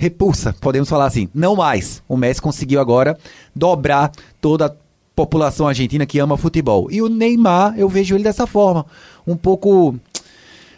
repulsa, 0.00 0.54
podemos 0.58 0.88
falar 0.88 1.04
assim. 1.04 1.28
Não 1.34 1.54
mais. 1.54 2.02
O 2.08 2.16
Messi 2.16 2.40
conseguiu 2.40 2.80
agora 2.80 3.18
dobrar 3.54 4.10
toda 4.40 4.66
a 4.66 4.72
população 5.14 5.68
argentina 5.68 6.06
que 6.06 6.18
ama 6.18 6.38
futebol. 6.38 6.90
E 6.90 7.02
o 7.02 7.08
Neymar, 7.08 7.74
eu 7.76 7.86
vejo 7.86 8.14
ele 8.14 8.24
dessa 8.24 8.46
forma, 8.46 8.86
um 9.26 9.36
pouco 9.36 9.94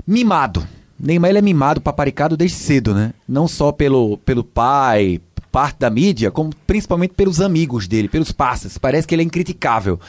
mimado. 0.04 0.66
Neymar 0.98 1.30
ele 1.30 1.38
é 1.38 1.42
mimado, 1.42 1.80
paparicado 1.80 2.36
desde 2.36 2.56
cedo, 2.56 2.92
né? 2.92 3.14
Não 3.28 3.46
só 3.46 3.70
pelo, 3.70 4.18
pelo 4.18 4.42
pai, 4.42 5.20
parte 5.52 5.78
da 5.78 5.88
mídia, 5.88 6.32
como 6.32 6.50
principalmente 6.66 7.14
pelos 7.14 7.40
amigos 7.40 7.86
dele, 7.86 8.08
pelos 8.08 8.32
passes. 8.32 8.76
Parece 8.76 9.06
que 9.06 9.14
ele 9.14 9.22
é 9.22 9.24
incriticável. 9.24 10.00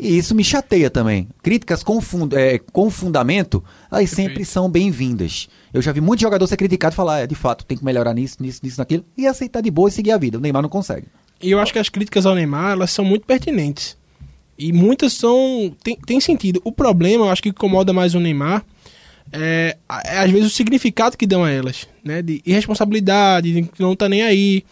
E 0.00 0.16
isso 0.16 0.34
me 0.34 0.42
chateia 0.42 0.88
também. 0.88 1.28
Críticas 1.42 1.82
com, 1.82 2.00
fund 2.00 2.32
é, 2.32 2.58
com 2.58 2.88
fundamento, 2.88 3.62
elas 3.92 4.08
sempre 4.08 4.44
são 4.46 4.70
bem-vindas. 4.70 5.48
Eu 5.74 5.82
já 5.82 5.92
vi 5.92 6.00
muito 6.00 6.20
jogador 6.20 6.46
ser 6.46 6.56
criticado 6.56 6.94
e 6.94 6.96
falar, 6.96 7.20
é, 7.20 7.26
de 7.26 7.34
fato, 7.34 7.66
tem 7.66 7.76
que 7.76 7.84
melhorar 7.84 8.14
nisso, 8.14 8.38
nisso, 8.40 8.60
nisso, 8.62 8.80
naquilo, 8.80 9.04
e 9.16 9.26
aceitar 9.26 9.60
de 9.60 9.70
boa 9.70 9.90
e 9.90 9.92
seguir 9.92 10.12
a 10.12 10.18
vida. 10.18 10.38
O 10.38 10.40
Neymar 10.40 10.62
não 10.62 10.70
consegue. 10.70 11.06
E 11.42 11.50
eu 11.50 11.60
acho 11.60 11.72
que 11.72 11.78
as 11.78 11.90
críticas 11.90 12.24
ao 12.24 12.34
Neymar, 12.34 12.72
elas 12.72 12.90
são 12.90 13.04
muito 13.04 13.26
pertinentes. 13.26 13.96
E 14.58 14.72
muitas 14.72 15.12
são. 15.12 15.74
tem, 15.82 15.96
tem 15.96 16.18
sentido. 16.18 16.60
O 16.64 16.72
problema, 16.72 17.26
eu 17.26 17.30
acho 17.30 17.42
que 17.42 17.50
incomoda 17.50 17.92
mais 17.92 18.14
o 18.14 18.20
Neymar 18.20 18.64
é, 19.32 19.76
é, 20.06 20.18
às 20.18 20.30
vezes 20.30 20.46
o 20.46 20.54
significado 20.54 21.16
que 21.16 21.26
dão 21.26 21.44
a 21.44 21.50
elas, 21.50 21.86
né? 22.04 22.20
De 22.22 22.42
irresponsabilidade, 22.44 23.52
de 23.52 23.62
que 23.62 23.82
não 23.82 23.94
tá 23.94 24.08
nem 24.08 24.22
aí. 24.22 24.64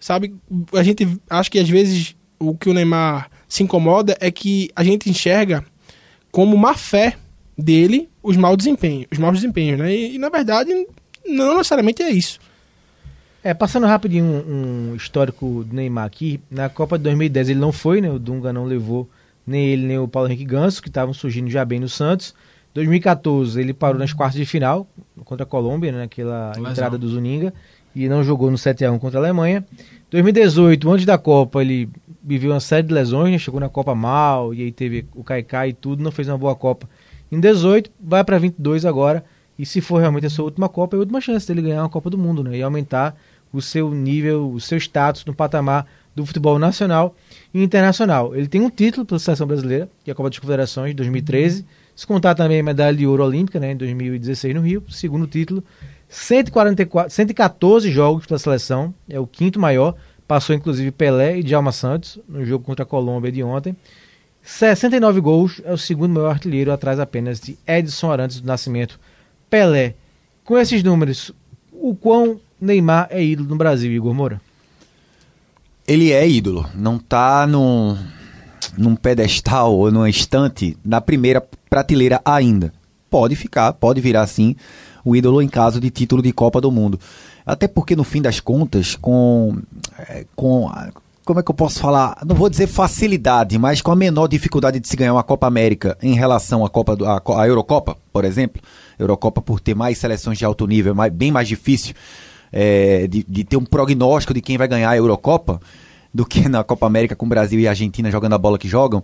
Sabe? 0.00 0.34
A 0.72 0.82
gente 0.82 1.06
acho 1.30 1.50
que 1.50 1.58
às 1.58 1.68
vezes 1.68 2.16
o 2.38 2.56
que 2.56 2.68
o 2.68 2.74
Neymar 2.74 3.30
se 3.52 3.62
incomoda 3.62 4.16
é 4.18 4.30
que 4.30 4.70
a 4.74 4.82
gente 4.82 5.10
enxerga 5.10 5.62
como 6.30 6.56
má 6.56 6.72
fé 6.72 7.18
dele 7.56 8.08
os 8.22 8.34
maus 8.34 8.56
desempenhos, 8.56 9.08
os 9.12 9.18
maus 9.18 9.34
desempenhos, 9.34 9.78
né? 9.78 9.94
E, 9.94 10.14
e 10.14 10.18
na 10.18 10.30
verdade 10.30 10.70
não 11.26 11.58
necessariamente 11.58 12.02
é 12.02 12.08
isso. 12.08 12.40
É, 13.44 13.52
passando 13.52 13.86
rapidinho 13.86 14.24
um, 14.24 14.92
um, 14.92 14.96
histórico 14.96 15.64
do 15.64 15.76
Neymar 15.76 16.06
aqui, 16.06 16.40
na 16.50 16.70
Copa 16.70 16.96
de 16.96 17.04
2010 17.04 17.50
ele 17.50 17.60
não 17.60 17.72
foi, 17.72 18.00
né? 18.00 18.08
O 18.08 18.18
Dunga 18.18 18.54
não 18.54 18.64
levou 18.64 19.06
nem 19.46 19.66
ele 19.66 19.86
nem 19.86 19.98
o 19.98 20.08
Paulo 20.08 20.30
Henrique 20.30 20.46
Ganso, 20.46 20.80
que 20.80 20.88
estavam 20.88 21.12
surgindo 21.12 21.50
já 21.50 21.62
bem 21.62 21.78
no 21.78 21.90
Santos. 21.90 22.34
2014 22.72 23.60
ele 23.60 23.74
parou 23.74 23.98
nas 23.98 24.14
quartas 24.14 24.40
de 24.40 24.46
final 24.46 24.88
contra 25.26 25.44
a 25.44 25.46
Colômbia, 25.46 25.92
né, 25.92 25.98
naquela 25.98 26.52
Lesão. 26.56 26.70
entrada 26.70 26.96
do 26.96 27.06
Zuninga, 27.06 27.52
e 27.94 28.08
não 28.08 28.24
jogou 28.24 28.50
no 28.50 28.56
7 28.56 28.82
a 28.86 28.90
1 28.90 28.98
contra 28.98 29.20
a 29.20 29.22
Alemanha. 29.22 29.62
2018, 30.10 30.90
antes 30.90 31.04
da 31.04 31.18
Copa, 31.18 31.60
ele 31.60 31.90
viveu 32.22 32.52
uma 32.52 32.60
série 32.60 32.86
de 32.86 32.94
lesões, 32.94 33.32
né, 33.32 33.38
chegou 33.38 33.60
na 33.60 33.68
Copa 33.68 33.94
mal, 33.94 34.54
e 34.54 34.62
aí 34.62 34.72
teve 34.72 35.06
o 35.14 35.24
Kaikai 35.24 35.70
e 35.70 35.72
tudo, 35.72 36.02
não 36.02 36.12
fez 36.12 36.28
uma 36.28 36.38
boa 36.38 36.54
Copa. 36.54 36.88
Em 37.30 37.40
18, 37.40 37.90
vai 38.00 38.22
para 38.22 38.38
22 38.38 38.84
agora, 38.84 39.24
e 39.58 39.66
se 39.66 39.80
for 39.80 39.98
realmente 39.98 40.26
a 40.26 40.30
sua 40.30 40.44
última 40.44 40.68
Copa, 40.68 40.96
é 40.96 40.98
a 40.98 41.00
última 41.00 41.20
chance 41.20 41.46
dele 41.46 41.62
ganhar 41.62 41.82
uma 41.82 41.88
Copa 41.88 42.08
do 42.10 42.18
Mundo, 42.18 42.44
né, 42.44 42.56
e 42.56 42.62
aumentar 42.62 43.16
o 43.52 43.60
seu 43.60 43.90
nível, 43.90 44.50
o 44.50 44.60
seu 44.60 44.78
status 44.78 45.24
no 45.24 45.34
patamar 45.34 45.86
do 46.14 46.24
futebol 46.24 46.58
nacional 46.58 47.14
e 47.52 47.62
internacional. 47.62 48.34
Ele 48.34 48.46
tem 48.46 48.60
um 48.60 48.70
título 48.70 49.04
pela 49.04 49.18
seleção 49.18 49.46
brasileira, 49.46 49.88
que 50.04 50.10
é 50.10 50.12
a 50.12 50.14
Copa 50.14 50.30
das 50.30 50.38
Confederações 50.38 50.90
de 50.90 50.96
2013. 50.96 51.64
Se 51.94 52.06
contar 52.06 52.34
também 52.34 52.60
a 52.60 52.62
medalha 52.62 52.96
de 52.96 53.06
ouro 53.06 53.24
olímpica, 53.24 53.60
né, 53.60 53.72
em 53.72 53.76
2016 53.76 54.54
no 54.54 54.60
Rio, 54.60 54.82
segundo 54.88 55.26
título. 55.26 55.62
144, 56.08 57.10
114 57.10 57.90
jogos 57.90 58.26
pela 58.26 58.38
seleção, 58.38 58.94
é 59.08 59.18
o 59.18 59.26
quinto 59.26 59.58
maior. 59.58 59.94
Passou 60.32 60.56
inclusive 60.56 60.90
Pelé 60.90 61.40
e 61.40 61.42
Djalma 61.42 61.72
Santos 61.72 62.18
no 62.26 62.42
jogo 62.42 62.64
contra 62.64 62.84
a 62.84 62.86
Colômbia 62.86 63.30
de 63.30 63.42
ontem. 63.42 63.76
69 64.42 65.20
gols, 65.20 65.60
é 65.62 65.70
o 65.70 65.76
segundo 65.76 66.14
maior 66.14 66.30
artilheiro, 66.30 66.72
atrás 66.72 66.98
apenas 66.98 67.38
de 67.38 67.58
Edson 67.66 68.10
Arantes 68.10 68.40
do 68.40 68.46
Nascimento. 68.46 68.98
Pelé. 69.50 69.94
Com 70.42 70.56
esses 70.56 70.82
números, 70.82 71.32
o 71.70 71.94
quão 71.94 72.40
Neymar 72.58 73.08
é 73.10 73.22
ídolo 73.22 73.50
no 73.50 73.56
Brasil, 73.56 73.92
Igor 73.92 74.14
Moura? 74.14 74.40
Ele 75.86 76.12
é 76.12 76.26
ídolo. 76.26 76.66
Não 76.74 76.98
tá 76.98 77.46
num, 77.46 77.98
num 78.78 78.96
pedestal 78.96 79.74
ou 79.74 79.92
numa 79.92 80.08
estante 80.08 80.78
na 80.82 81.02
primeira 81.02 81.46
prateleira 81.68 82.22
ainda. 82.24 82.72
Pode 83.10 83.36
ficar, 83.36 83.74
pode 83.74 84.00
virar 84.00 84.22
assim 84.22 84.56
o 85.04 85.14
ídolo 85.14 85.42
em 85.42 85.48
caso 85.48 85.78
de 85.78 85.90
título 85.90 86.22
de 86.22 86.32
Copa 86.32 86.58
do 86.58 86.70
Mundo. 86.70 86.98
Até 87.44 87.66
porque, 87.66 87.96
no 87.96 88.04
fim 88.04 88.22
das 88.22 88.40
contas, 88.40 88.94
com, 88.94 89.56
é, 89.98 90.24
com 90.36 90.70
como 91.24 91.40
é 91.40 91.42
que 91.42 91.50
eu 91.50 91.54
posso 91.54 91.80
falar? 91.80 92.18
Não 92.26 92.34
vou 92.34 92.48
dizer 92.48 92.66
facilidade, 92.66 93.58
mas 93.58 93.80
com 93.80 93.92
a 93.92 93.96
menor 93.96 94.26
dificuldade 94.26 94.80
de 94.80 94.88
se 94.88 94.96
ganhar 94.96 95.12
uma 95.12 95.22
Copa 95.22 95.46
América 95.46 95.96
em 96.02 96.14
relação 96.14 96.64
à 96.64 96.70
Copa 96.70 96.96
do, 96.96 97.06
à, 97.06 97.22
à 97.36 97.46
Eurocopa, 97.46 97.96
por 98.12 98.24
exemplo. 98.24 98.60
Eurocopa 98.98 99.40
por 99.40 99.60
ter 99.60 99.74
mais 99.74 99.98
seleções 99.98 100.38
de 100.38 100.44
alto 100.44 100.66
nível, 100.66 100.94
mais, 100.94 101.12
bem 101.12 101.30
mais 101.30 101.48
difícil 101.48 101.94
é, 102.52 103.06
de, 103.06 103.24
de 103.26 103.44
ter 103.44 103.56
um 103.56 103.64
prognóstico 103.64 104.34
de 104.34 104.40
quem 104.40 104.58
vai 104.58 104.68
ganhar 104.68 104.90
a 104.90 104.96
Eurocopa 104.96 105.60
do 106.12 106.26
que 106.26 106.48
na 106.48 106.62
Copa 106.62 106.86
América 106.86 107.16
com 107.16 107.26
Brasil 107.26 107.58
e 107.58 107.66
Argentina 107.66 108.10
jogando 108.10 108.34
a 108.34 108.38
bola 108.38 108.58
que 108.58 108.68
jogam, 108.68 109.02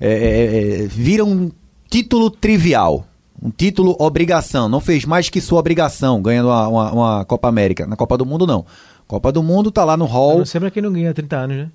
é, 0.00 0.08
é, 0.08 0.84
é, 0.84 0.86
vira 0.88 1.24
um 1.24 1.50
título 1.88 2.30
trivial. 2.30 3.06
Um 3.42 3.50
título 3.50 3.96
obrigação. 3.98 4.68
Não 4.68 4.80
fez 4.80 5.04
mais 5.04 5.30
que 5.30 5.40
sua 5.40 5.58
obrigação 5.58 6.20
ganhando 6.20 6.48
uma, 6.48 6.68
uma, 6.68 6.92
uma 6.92 7.24
Copa 7.24 7.48
América. 7.48 7.86
Na 7.86 7.96
Copa 7.96 8.18
do 8.18 8.26
Mundo, 8.26 8.46
não. 8.46 8.66
Copa 9.06 9.32
do 9.32 9.42
Mundo 9.42 9.70
tá 9.70 9.84
lá 9.84 9.96
no 9.96 10.04
hall. 10.04 10.38
Não 10.38 10.60
pra 10.60 10.70
quem 10.70 10.82
não 10.82 10.92
ganha 10.92 11.14
30 11.14 11.36
anos, 11.36 11.56
né? 11.56 11.70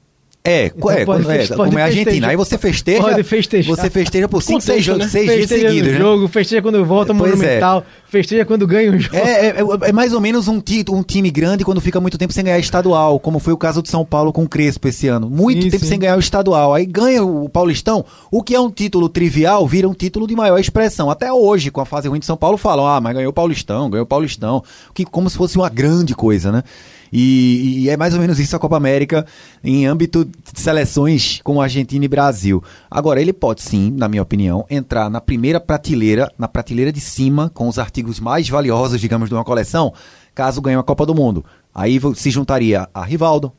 É, 0.45 0.67
então 0.67 0.91
é, 0.91 1.03
pode, 1.03 1.23
é, 1.23 1.47
pode 1.47 1.55
como 1.55 1.79
é 1.79 1.81
a 1.81 1.85
Argentina. 1.85 2.27
Aí 2.27 2.35
você 2.35 2.55
festeja. 2.55 3.01
Pode 3.01 3.23
festejar. 3.23 3.75
Você 3.75 3.89
festeja 3.89 4.29
por 4.29 4.43
5, 4.43 4.61
6 4.61 4.87
né? 4.87 5.07
seis 5.07 5.31
dias 5.31 5.49
seguidos. 5.49 5.91
Né? 5.91 5.97
jogo, 5.97 6.27
festeja 6.27 6.61
quando 6.61 6.85
volta 6.85 7.11
é, 7.11 7.15
Monumental, 7.15 7.79
é. 7.79 7.83
festeja 8.07 8.45
quando 8.45 8.67
ganha 8.67 8.91
um 8.91 8.99
jogo. 8.99 9.15
É, 9.15 9.47
é, 9.47 9.55
é, 9.89 9.91
mais 9.91 10.13
ou 10.13 10.21
menos 10.21 10.47
um, 10.47 10.61
um 10.89 11.03
time 11.03 11.31
grande 11.31 11.65
quando 11.65 11.81
fica 11.81 11.99
muito 11.99 12.15
tempo 12.15 12.31
sem 12.31 12.43
ganhar 12.43 12.59
estadual, 12.59 13.19
como 13.19 13.39
foi 13.39 13.53
o 13.53 13.57
caso 13.57 13.81
de 13.81 13.89
São 13.89 14.05
Paulo 14.05 14.31
com 14.31 14.43
o 14.43 14.47
Crespo 14.47 14.87
esse 14.87 15.07
ano. 15.07 15.27
Muito 15.27 15.63
sim, 15.63 15.69
tempo 15.71 15.83
sim. 15.83 15.89
sem 15.89 15.99
ganhar 15.99 16.15
o 16.15 16.19
estadual. 16.19 16.75
Aí 16.75 16.85
ganha 16.85 17.23
o 17.23 17.49
Paulistão, 17.49 18.05
o 18.29 18.43
que 18.43 18.53
é 18.53 18.59
um 18.59 18.69
título 18.69 19.09
trivial, 19.09 19.67
vira 19.67 19.89
um 19.89 19.95
título 19.95 20.27
de 20.27 20.35
maior 20.35 20.59
expressão. 20.59 21.09
Até 21.09 21.33
hoje, 21.33 21.71
com 21.71 21.81
a 21.81 21.85
fase 21.85 22.07
ruim 22.07 22.19
de 22.19 22.25
São 22.27 22.37
Paulo, 22.37 22.55
falam: 22.55 22.85
ah, 22.85 23.01
mas 23.01 23.15
ganhou 23.15 23.31
o 23.31 23.33
Paulistão, 23.33 23.89
ganhou 23.89 24.03
o 24.03 24.07
Paulistão. 24.07 24.63
Que, 24.93 25.05
como 25.05 25.27
se 25.27 25.37
fosse 25.37 25.57
uma 25.57 25.69
grande 25.69 26.13
coisa, 26.13 26.51
né? 26.51 26.63
E, 27.11 27.83
e, 27.83 27.89
é 27.89 27.97
mais 27.97 28.13
ou 28.13 28.19
menos 28.19 28.39
isso 28.39 28.55
a 28.55 28.59
Copa 28.59 28.77
América 28.77 29.25
em 29.63 29.85
âmbito 29.85 30.25
de 30.25 30.59
seleções 30.59 31.39
como 31.43 31.61
Argentina 31.61 32.03
e 32.03 32.07
Brasil. 32.07 32.63
Agora, 32.89 33.21
ele 33.21 33.33
pode 33.33 33.61
sim, 33.61 33.91
na 33.91 34.07
minha 34.07 34.21
opinião, 34.21 34.65
entrar 34.69 35.09
na 35.09 35.21
primeira 35.21 35.59
prateleira, 35.59 36.31
na 36.37 36.47
prateleira 36.47 36.91
de 36.91 36.99
cima, 37.01 37.49
com 37.53 37.67
os 37.67 37.79
artigos 37.79 38.19
mais 38.19 38.49
valiosos, 38.49 38.99
digamos, 38.99 39.29
de 39.29 39.35
uma 39.35 39.43
coleção, 39.43 39.93
caso 40.33 40.61
ganhe 40.61 40.77
a 40.77 40.83
Copa 40.83 41.05
do 41.05 41.15
Mundo. 41.15 41.45
Aí 41.73 41.99
se 42.15 42.31
juntaria 42.31 42.87
a 42.93 43.03
Rivaldo, 43.03 43.51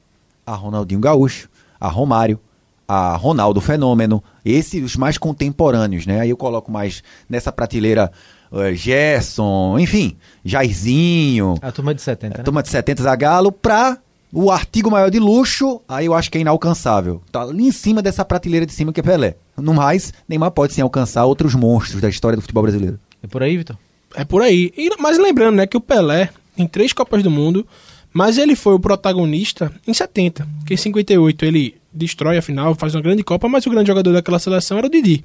a 0.47 0.55
Ronaldinho 0.55 1.01
Gaúcho, 1.01 1.49
a 1.79 1.89
Romário, 1.89 2.41
a 2.89 3.17
Ronaldo 3.17 3.61
Fenômeno, 3.61 4.23
esses 4.45 4.83
os 4.83 4.97
mais 4.97 5.19
contemporâneos, 5.19 6.07
né? 6.07 6.21
Aí 6.21 6.31
eu 6.31 6.37
coloco 6.37 6.71
mais 6.71 7.03
nessa 7.29 7.51
prateleira 7.51 8.11
uh, 8.51 8.75
Gerson, 8.75 9.79
enfim, 9.79 10.17
Jairzinho. 10.45 11.57
A 11.61 11.73
turma 11.73 11.95
de 11.95 12.03
70, 12.03 12.35
A 12.35 12.39
né? 12.39 12.45
turma 12.45 12.63
de 12.63 12.69
70 12.69 13.03
Zagalo, 13.03 13.51
pra 13.51 13.99
o 14.33 14.51
artigo 14.51 14.91
maior 14.91 15.11
de 15.11 15.19
luxo, 15.19 15.81
aí 15.89 16.07
eu 16.07 16.15
acho 16.15 16.31
que 16.31 16.39
é 16.39 16.41
inalcançável. 16.41 17.23
Tá 17.33 17.43
ali 17.43 17.65
em 17.65 17.73
cima 17.73 18.03
dessa 18.03 18.25
prateleira 18.25 18.67
de 18.67 18.73
cima 18.73 18.93
que 18.93 19.01
é 19.01 19.03
Pelé. 19.03 19.37
No 19.57 19.73
mais, 19.73 20.13
Neymar 20.29 20.51
pode 20.51 20.75
sim 20.75 20.83
alcançar 20.83 21.25
outros 21.25 21.55
monstros 21.55 22.01
da 22.01 22.09
história 22.09 22.37
do 22.37 22.43
futebol 22.43 22.63
brasileiro. 22.63 23.01
É 23.23 23.27
por 23.27 23.43
aí, 23.43 23.57
Vitor? 23.57 23.77
É 24.15 24.25
por 24.25 24.43
aí. 24.43 24.73
E, 24.77 24.91
mas 24.99 25.19
lembrando, 25.19 25.57
né, 25.57 25.67
que 25.67 25.77
o 25.77 25.81
Pelé 25.81 26.31
tem 26.55 26.67
três 26.67 26.93
Copas 26.93 27.23
do 27.23 27.31
Mundo, 27.31 27.67
mas 28.13 28.39
ele 28.39 28.57
foi 28.57 28.75
o 28.75 28.81
protagonista 28.81 29.73
em 29.87 29.95
70, 29.95 30.47
que 30.67 30.75
em 30.75 30.77
58 30.77 31.45
ele 31.45 31.75
destrói 31.97 32.39
a 32.39 32.43
final, 32.43 32.75
faz 32.75 32.95
uma 32.95 33.01
grande 33.01 33.25
Copa, 33.25 33.49
mas 33.49 33.67
o 33.67 33.71
grande 33.71 33.89
jogador 33.89 34.13
daquela 34.13 34.39
seleção 34.39 34.79
era 34.79 34.87
o 34.87 34.91
Didi. 34.91 35.25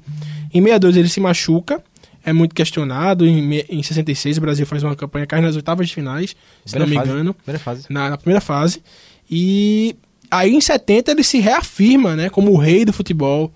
Em 0.52 0.60
62 0.60 0.96
ele 0.96 1.08
se 1.08 1.20
machuca, 1.20 1.82
é 2.24 2.32
muito 2.32 2.54
questionado. 2.54 3.26
Em, 3.26 3.64
em 3.68 3.82
66, 3.82 4.38
o 4.38 4.40
Brasil 4.40 4.66
faz 4.66 4.82
uma 4.82 4.96
campanha 4.96 5.26
cai 5.26 5.40
nas 5.40 5.56
oitavas 5.56 5.88
de 5.88 5.94
finais, 5.94 6.36
se 6.64 6.78
não 6.78 6.86
me 6.86 6.94
fase. 6.94 7.10
engano. 7.10 7.34
Primeira 7.34 7.58
fase. 7.58 7.86
Na, 7.90 8.10
na, 8.10 8.16
primeira 8.16 8.40
fase. 8.40 8.82
E 9.30 9.96
aí 10.30 10.54
em 10.54 10.60
70 10.60 11.10
ele 11.10 11.24
se 11.24 11.38
reafirma, 11.38 12.16
né, 12.16 12.30
como 12.30 12.52
o 12.52 12.56
rei 12.56 12.84
do 12.84 12.92
futebol. 12.92 13.52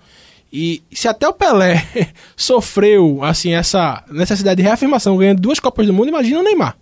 E 0.51 0.81
se 0.91 1.07
até 1.07 1.27
o 1.27 1.33
Pelé 1.33 1.85
sofreu 2.35 3.19
assim 3.21 3.53
essa 3.53 4.03
necessidade 4.09 4.57
de 4.57 4.63
reafirmação 4.63 5.17
ganhando 5.17 5.41
duas 5.41 5.59
Copas 5.59 5.85
do 5.85 5.93
Mundo, 5.93 6.09
imagina 6.09 6.39
o 6.39 6.43
Neymar. 6.43 6.77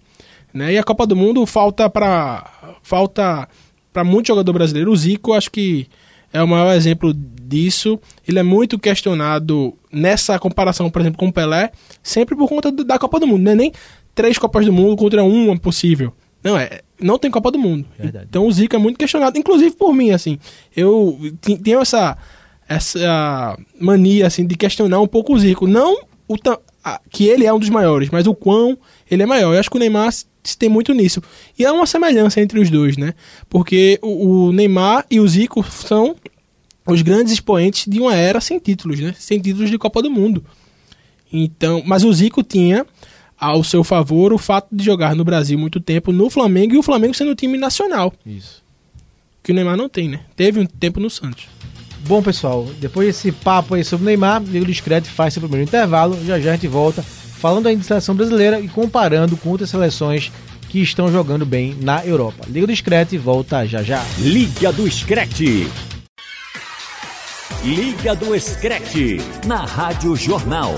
Né? 0.53 0.73
E 0.73 0.77
a 0.77 0.83
Copa 0.83 1.05
do 1.05 1.15
Mundo 1.15 1.45
falta 1.45 1.89
para 1.89 2.79
falta 2.81 3.47
para 3.91 4.03
muito 4.03 4.27
jogador 4.27 4.53
brasileiro. 4.53 4.91
O 4.91 4.95
Zico 4.95 5.33
acho 5.33 5.49
que 5.51 5.87
é 6.35 6.43
o 6.43 6.47
maior 6.47 6.73
exemplo 6.73 7.13
disso. 7.13 7.97
Ele 8.27 8.39
é 8.39 8.43
muito 8.43 8.77
questionado 8.77 9.73
nessa 9.91 10.37
comparação, 10.37 10.89
por 10.89 10.99
exemplo, 10.99 11.17
com 11.17 11.27
o 11.27 11.33
Pelé, 11.33 11.71
sempre 12.03 12.35
por 12.35 12.49
conta 12.49 12.71
da 12.71 12.99
Copa 12.99 13.19
do 13.19 13.25
Mundo. 13.25 13.43
Não 13.43 13.51
é 13.53 13.55
nem 13.55 13.71
três 14.13 14.37
Copas 14.37 14.65
do 14.65 14.73
Mundo 14.73 14.97
contra 14.97 15.23
uma 15.23 15.57
possível. 15.57 16.13
Não, 16.43 16.57
é. 16.57 16.81
Não 16.99 17.17
tem 17.17 17.31
Copa 17.31 17.51
do 17.51 17.57
Mundo. 17.57 17.85
Verdade. 17.97 18.27
Então 18.29 18.45
o 18.45 18.51
Zico 18.51 18.75
é 18.75 18.79
muito 18.79 18.97
questionado, 18.97 19.37
inclusive 19.37 19.75
por 19.75 19.93
mim, 19.93 20.11
assim. 20.11 20.37
Eu 20.75 21.17
tenho 21.63 21.79
essa, 21.79 22.17
essa 22.67 23.57
mania, 23.79 24.27
assim, 24.27 24.45
de 24.45 24.55
questionar 24.55 24.99
um 24.99 25.07
pouco 25.07 25.33
o 25.33 25.39
Zico. 25.39 25.67
Não 25.67 25.97
o 26.27 26.35
que 27.09 27.27
ele 27.27 27.45
é 27.45 27.53
um 27.53 27.59
dos 27.59 27.69
maiores, 27.69 28.09
mas 28.09 28.27
o 28.27 28.35
quão 28.35 28.77
ele 29.09 29.23
é 29.23 29.25
maior. 29.25 29.53
Eu 29.53 29.59
acho 29.59 29.69
que 29.69 29.77
o 29.77 29.79
Neymar 29.79 30.13
tem 30.53 30.67
muito 30.69 30.93
nisso. 30.93 31.21
E 31.57 31.65
há 31.65 31.71
uma 31.71 31.85
semelhança 31.85 32.41
entre 32.41 32.59
os 32.59 32.69
dois, 32.69 32.97
né? 32.97 33.13
Porque 33.49 33.97
o, 34.01 34.47
o 34.47 34.51
Neymar 34.51 35.05
e 35.09 35.19
o 35.19 35.27
Zico 35.27 35.63
são 35.63 36.15
os 36.85 37.01
grandes 37.01 37.33
expoentes 37.33 37.85
de 37.87 37.99
uma 37.99 38.13
era 38.13 38.39
sem 38.39 38.59
títulos, 38.59 38.99
né? 38.99 39.15
Sem 39.17 39.39
títulos 39.39 39.69
de 39.69 39.77
Copa 39.77 40.01
do 40.01 40.11
Mundo. 40.11 40.43
Então, 41.31 41.81
mas 41.85 42.03
o 42.03 42.13
Zico 42.13 42.43
tinha 42.43 42.85
ao 43.37 43.63
seu 43.63 43.83
favor 43.83 44.31
o 44.31 44.37
fato 44.37 44.67
de 44.71 44.83
jogar 44.83 45.15
no 45.15 45.23
Brasil 45.23 45.57
muito 45.57 45.79
tempo 45.79 46.11
no 46.11 46.29
Flamengo 46.29 46.75
e 46.75 46.77
o 46.77 46.83
Flamengo 46.83 47.13
sendo 47.13 47.31
um 47.31 47.35
time 47.35 47.57
nacional. 47.57 48.13
Isso. 48.25 48.63
Que 49.41 49.51
o 49.51 49.55
Neymar 49.55 49.77
não 49.77 49.89
tem, 49.89 50.09
né? 50.09 50.21
Teve 50.35 50.59
um 50.59 50.65
tempo 50.65 50.99
no 50.99 51.09
Santos. 51.09 51.47
Bom, 52.07 52.21
pessoal, 52.21 52.67
depois 52.79 53.07
desse 53.07 53.31
papo 53.31 53.73
aí 53.73 53.83
sobre 53.83 54.03
o 54.03 54.07
Neymar, 54.07 54.41
o 54.41 54.65
Discreto 54.65 55.07
faz 55.07 55.33
seu 55.33 55.41
primeiro 55.41 55.67
intervalo. 55.67 56.17
Já 56.25 56.39
já 56.39 56.51
a 56.51 56.55
gente 56.55 56.67
volta 56.67 57.03
falando 57.45 57.67
ainda 57.67 57.81
de 57.81 57.85
seleção 57.85 58.15
brasileira 58.15 58.59
e 58.59 58.67
comparando 58.67 59.37
com 59.37 59.49
outras 59.49 59.69
seleções 59.69 60.31
que 60.67 60.81
estão 60.81 61.11
jogando 61.11 61.45
bem 61.45 61.77
na 61.79 62.03
Europa. 62.03 62.43
Liga 62.47 62.65
do 62.65 62.75
Screte 62.75 63.19
volta 63.19 63.67
já 63.67 63.83
já. 63.83 64.03
Liga 64.17 64.73
do 64.73 64.89
Screte. 64.89 65.67
Liga 67.63 68.15
do 68.15 68.39
Screte. 68.39 69.17
Na 69.45 69.63
Rádio 69.63 70.15
Jornal. 70.15 70.73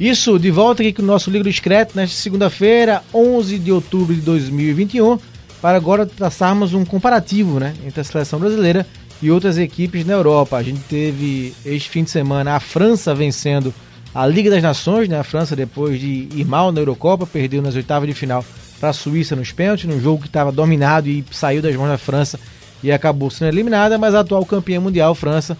Isso, 0.00 0.38
de 0.38 0.50
volta 0.50 0.80
aqui 0.80 0.94
com 0.94 1.02
o 1.02 1.04
nosso 1.04 1.30
Liga 1.30 1.44
do 1.44 1.52
Screte 1.52 1.94
nesta 1.94 2.16
segunda-feira, 2.16 3.02
11 3.12 3.58
de 3.58 3.70
outubro 3.70 4.14
de 4.14 4.22
2021, 4.22 5.18
para 5.60 5.76
agora 5.76 6.06
traçarmos 6.06 6.72
um 6.72 6.86
comparativo 6.86 7.60
né, 7.60 7.74
entre 7.84 8.00
a 8.00 8.04
seleção 8.04 8.40
brasileira 8.40 8.86
e 9.22 9.30
outras 9.30 9.56
equipes 9.56 10.04
na 10.04 10.14
Europa. 10.14 10.56
A 10.56 10.62
gente 10.62 10.80
teve 10.88 11.54
este 11.64 11.88
fim 11.88 12.02
de 12.02 12.10
semana 12.10 12.56
a 12.56 12.60
França 12.60 13.14
vencendo 13.14 13.72
a 14.14 14.26
Liga 14.26 14.50
das 14.50 14.62
Nações, 14.62 15.08
né? 15.08 15.18
A 15.18 15.24
França, 15.24 15.56
depois 15.56 15.98
de 15.98 16.28
ir 16.34 16.44
mal 16.44 16.72
na 16.72 16.80
Eurocopa, 16.80 17.26
perdeu 17.26 17.62
nas 17.62 17.76
oitavas 17.76 18.08
de 18.08 18.14
final 18.14 18.44
para 18.78 18.90
a 18.90 18.92
Suíça 18.92 19.36
nos 19.36 19.52
pênaltis, 19.52 19.86
num 19.86 20.00
jogo 20.00 20.22
que 20.22 20.26
estava 20.26 20.50
dominado 20.50 21.08
e 21.08 21.24
saiu 21.30 21.62
das 21.62 21.74
mãos 21.76 21.88
da 21.88 21.96
França 21.96 22.38
e 22.82 22.90
acabou 22.90 23.30
sendo 23.30 23.48
eliminada, 23.48 23.96
mas 23.96 24.12
a 24.12 24.20
atual 24.20 24.44
campeã 24.44 24.80
mundial, 24.80 25.14
França, 25.14 25.56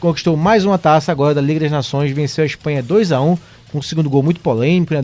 conquistou 0.00 0.36
mais 0.36 0.64
uma 0.64 0.76
taça 0.76 1.12
agora 1.12 1.34
da 1.34 1.40
Liga 1.40 1.60
das 1.60 1.70
Nações, 1.70 2.10
venceu 2.10 2.42
a 2.42 2.46
Espanha 2.46 2.82
2 2.82 3.12
a 3.12 3.20
1 3.20 3.38
com 3.70 3.78
um 3.78 3.82
segundo 3.82 4.10
gol 4.10 4.24
muito 4.24 4.40
polêmico, 4.40 4.92
né, 4.92 5.00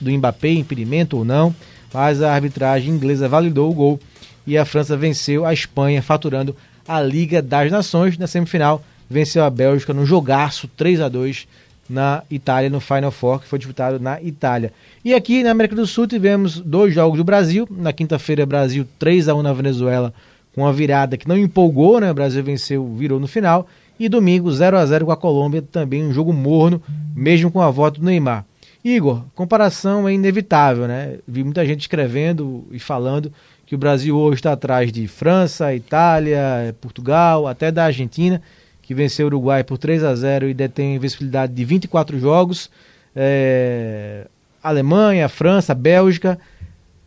do 0.00 0.10
Mbappé, 0.10 0.50
impedimento 0.50 1.16
ou 1.16 1.24
não, 1.24 1.54
mas 1.94 2.20
a 2.20 2.34
arbitragem 2.34 2.92
inglesa 2.92 3.28
validou 3.28 3.70
o 3.70 3.74
gol 3.74 4.00
e 4.46 4.58
a 4.58 4.64
França 4.64 4.96
venceu 4.96 5.46
a 5.46 5.54
Espanha, 5.54 6.02
faturando 6.02 6.56
a 6.86 7.00
Liga 7.00 7.40
das 7.40 7.70
Nações. 7.70 8.16
Na 8.18 8.26
semifinal, 8.26 8.82
venceu 9.08 9.44
a 9.44 9.50
Bélgica 9.50 9.92
no 9.92 10.06
jogaço 10.06 10.68
3 10.76 11.00
a 11.00 11.08
2 11.08 11.46
na 11.90 12.22
Itália, 12.30 12.70
no 12.70 12.78
Final 12.78 13.10
Four, 13.10 13.40
que 13.40 13.48
foi 13.48 13.58
disputado 13.58 13.98
na 13.98 14.22
Itália. 14.22 14.72
E 15.04 15.12
aqui 15.12 15.42
na 15.42 15.50
América 15.50 15.74
do 15.74 15.86
Sul 15.86 16.06
tivemos 16.06 16.60
dois 16.60 16.94
jogos 16.94 17.18
do 17.18 17.24
Brasil. 17.24 17.66
Na 17.68 17.92
quinta-feira, 17.92 18.46
Brasil 18.46 18.86
3 18.98 19.28
a 19.28 19.34
1 19.34 19.42
na 19.42 19.52
Venezuela, 19.52 20.14
com 20.54 20.62
uma 20.62 20.72
virada 20.72 21.16
que 21.16 21.26
não 21.26 21.36
empolgou, 21.36 22.00
né? 22.00 22.10
O 22.10 22.14
Brasil 22.14 22.44
venceu, 22.44 22.86
virou 22.94 23.18
no 23.18 23.26
final. 23.26 23.66
E 23.98 24.08
domingo, 24.08 24.50
0 24.50 24.78
a 24.78 24.86
0 24.86 25.06
com 25.06 25.12
a 25.12 25.16
Colômbia, 25.16 25.60
também 25.60 26.04
um 26.04 26.12
jogo 26.12 26.32
morno, 26.32 26.80
mesmo 27.14 27.50
com 27.50 27.60
a 27.60 27.70
volta 27.70 27.98
do 27.98 28.06
Neymar. 28.06 28.46
Igor, 28.82 29.24
comparação 29.34 30.08
é 30.08 30.14
inevitável, 30.14 30.86
né? 30.86 31.16
Vi 31.28 31.44
muita 31.44 31.66
gente 31.66 31.82
escrevendo 31.82 32.64
e 32.70 32.78
falando 32.78 33.30
que 33.70 33.76
o 33.76 33.78
Brasil 33.78 34.18
hoje 34.18 34.40
está 34.40 34.54
atrás 34.54 34.90
de 34.90 35.06
França, 35.06 35.72
Itália, 35.72 36.74
Portugal, 36.80 37.46
até 37.46 37.70
da 37.70 37.84
Argentina, 37.84 38.42
que 38.82 38.92
venceu 38.92 39.26
o 39.26 39.28
Uruguai 39.28 39.62
por 39.62 39.78
3 39.78 40.02
a 40.02 40.12
0 40.12 40.48
e 40.48 40.54
detém 40.54 40.98
visibilidade 40.98 41.52
de 41.52 41.64
24 41.64 42.18
jogos. 42.18 42.68
É, 43.14 44.26
Alemanha, 44.60 45.28
França, 45.28 45.72
Bélgica. 45.72 46.36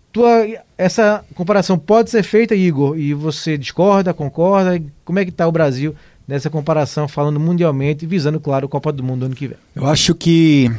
Tua, 0.09 0.47
essa 0.77 1.25
comparação 1.35 1.77
pode 1.77 2.09
ser 2.09 2.23
feita, 2.23 2.55
Igor, 2.55 2.97
e 2.97 3.13
você 3.13 3.57
discorda, 3.57 4.13
concorda? 4.13 4.81
Como 5.03 5.19
é 5.19 5.25
que 5.25 5.31
está 5.31 5.45
o 5.45 5.51
Brasil 5.51 5.93
nessa 6.25 6.49
comparação, 6.49 7.09
falando 7.09 7.41
mundialmente, 7.41 8.05
visando, 8.05 8.39
claro, 8.39 8.67
a 8.67 8.69
Copa 8.69 8.93
do 8.93 9.03
Mundo 9.03 9.25
ano 9.25 9.35
que 9.35 9.47
vem? 9.49 9.57
Eu 9.75 9.85
acho 9.85 10.15
que 10.15 10.71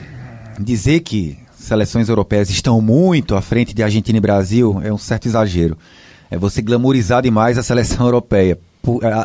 dizer 0.59 1.01
que 1.01 1.43
seleções 1.64 2.09
europeias 2.09 2.50
estão 2.50 2.81
muito 2.81 3.35
à 3.35 3.40
frente 3.40 3.74
de 3.74 3.83
Argentina 3.83 4.18
e 4.18 4.20
Brasil 4.20 4.81
é 4.83 4.92
um 4.92 4.98
certo 4.98 5.27
exagero. 5.27 5.77
É 6.31 6.38
você 6.38 6.62
glamorizar 6.62 7.22
demais 7.22 7.59
a 7.59 7.62
seleção 7.62 8.07
europeia. 8.07 8.59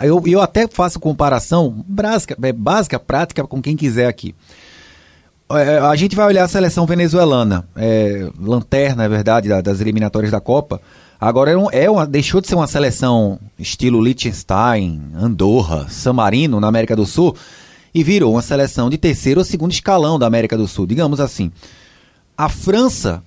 Eu, 0.02 0.24
eu 0.26 0.42
até 0.42 0.68
faço 0.68 1.00
comparação 1.00 1.84
básica, 1.88 2.38
é, 2.42 2.54
básica, 2.54 2.98
prática 2.98 3.46
com 3.46 3.62
quem 3.62 3.76
quiser 3.76 4.08
aqui. 4.08 4.34
É, 5.52 5.80
a 5.80 5.96
gente 5.96 6.16
vai 6.16 6.28
olhar 6.28 6.44
a 6.44 6.48
seleção 6.48 6.86
venezuelana, 6.86 7.68
é, 7.76 8.30
lanterna, 8.40 9.04
é 9.04 9.10
verdade, 9.10 9.50
das 9.62 9.82
eliminatórias 9.82 10.32
da 10.32 10.40
Copa. 10.40 10.80
Agora 11.20 11.52
é 11.74 11.90
uma, 11.90 12.08
deixou 12.08 12.40
de 12.40 12.48
ser 12.48 12.56
uma 12.56 12.68
seleção 12.68 13.38
estilo 13.58 14.02
Liechtenstein, 14.02 15.02
Andorra, 15.16 15.88
San 15.90 16.14
Marino 16.14 16.62
na 16.62 16.68
América 16.68 16.96
do 16.96 17.06
Sul 17.06 17.36
e 17.94 18.04
virou 18.04 18.34
uma 18.34 18.42
seleção 18.42 18.90
de 18.90 18.98
terceiro 18.98 19.42
ou 19.42 19.46
segundo 19.46 19.72
escalão 19.72 20.18
da 20.18 20.26
América 20.28 20.56
do 20.56 20.68
Sul, 20.68 20.88
digamos 20.88 21.20
assim. 21.20 21.52
A 22.40 22.48
França 22.48 23.22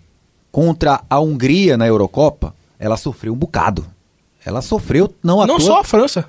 contra 0.51 1.03
a 1.11 1.20
Hungria 1.20 1.77
na 1.77 1.87
Eurocopa, 1.87 2.55
ela 2.79 2.96
sofreu 2.96 3.35
um 3.35 3.37
bocado. 3.37 3.85
Ela 4.44 4.62
sofreu, 4.62 5.14
não 5.22 5.40
à 5.42 5.46
Não 5.46 5.59
toa, 5.59 5.66
só 5.66 5.81
a 5.81 5.85
França. 5.85 6.25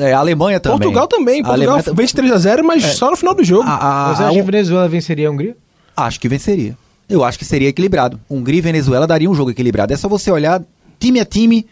É, 0.00 0.12
a 0.12 0.18
Alemanha 0.20 0.60
também. 0.60 0.78
Portugal 0.78 1.06
também. 1.08 1.40
A 1.40 1.44
Portugal 1.44 1.74
Alemanha 1.76 1.94
vence 1.94 2.14
3x0, 2.14 2.62
mas 2.62 2.84
É. 2.84 2.88
só 2.92 3.10
no 3.10 3.16
final 3.16 3.34
do 3.34 3.42
jogo. 3.44 3.68
A- 3.68 4.10
a- 4.10 4.14
Você 4.14 4.22
a- 4.22 4.26
acha 4.26 4.34
que 4.34 4.40
a 4.40 4.44
Venezuela 4.44 4.88
venceria 4.88 5.28
a 5.28 5.30
Hungria? 5.32 5.56
Acho 5.96 6.20
que 6.20 6.28
venceria. 6.28 6.76
Eu 7.08 7.24
acho 7.24 7.38
que 7.38 7.44
seria 7.44 7.68
equilibrado. 7.68 8.18
Hungria 8.30 8.58
e 8.58 8.62
Venezuela 8.62 9.06
daria 9.06 9.28
um 9.28 9.34
jogo 9.34 9.50
equilibrado. 9.50 9.92
É 9.92 9.96
só 9.96 10.08
você 10.08 10.30
olhar 10.30 10.62
time 11.00 11.20
a 11.20 11.24
time, 11.24 11.66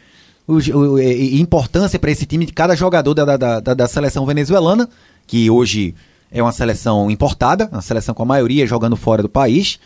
o, 0.48 0.54
o- 0.54 0.98
e- 0.98 1.36
e 1.36 1.40
importância 1.40 1.98
para 1.98 2.10
esse 2.10 2.26
time 2.26 2.44
de 2.44 2.52
cada 2.52 2.74
jogador 2.74 3.14
da, 3.14 3.24
da, 3.36 3.60
da, 3.60 3.74
da 3.74 3.88
seleção 3.88 4.26
venezuelana, 4.26 4.88
que 5.26 5.48
hoje 5.48 5.94
é 6.30 6.42
uma 6.42 6.52
seleção 6.52 7.10
importada, 7.10 7.68
uma 7.72 7.80
seleção 7.82 8.14
com 8.14 8.22
a 8.22 8.26
maioria 8.26 8.66
jogando 8.66 8.96
fora 8.96 9.22
do 9.22 9.28
país. 9.28 9.78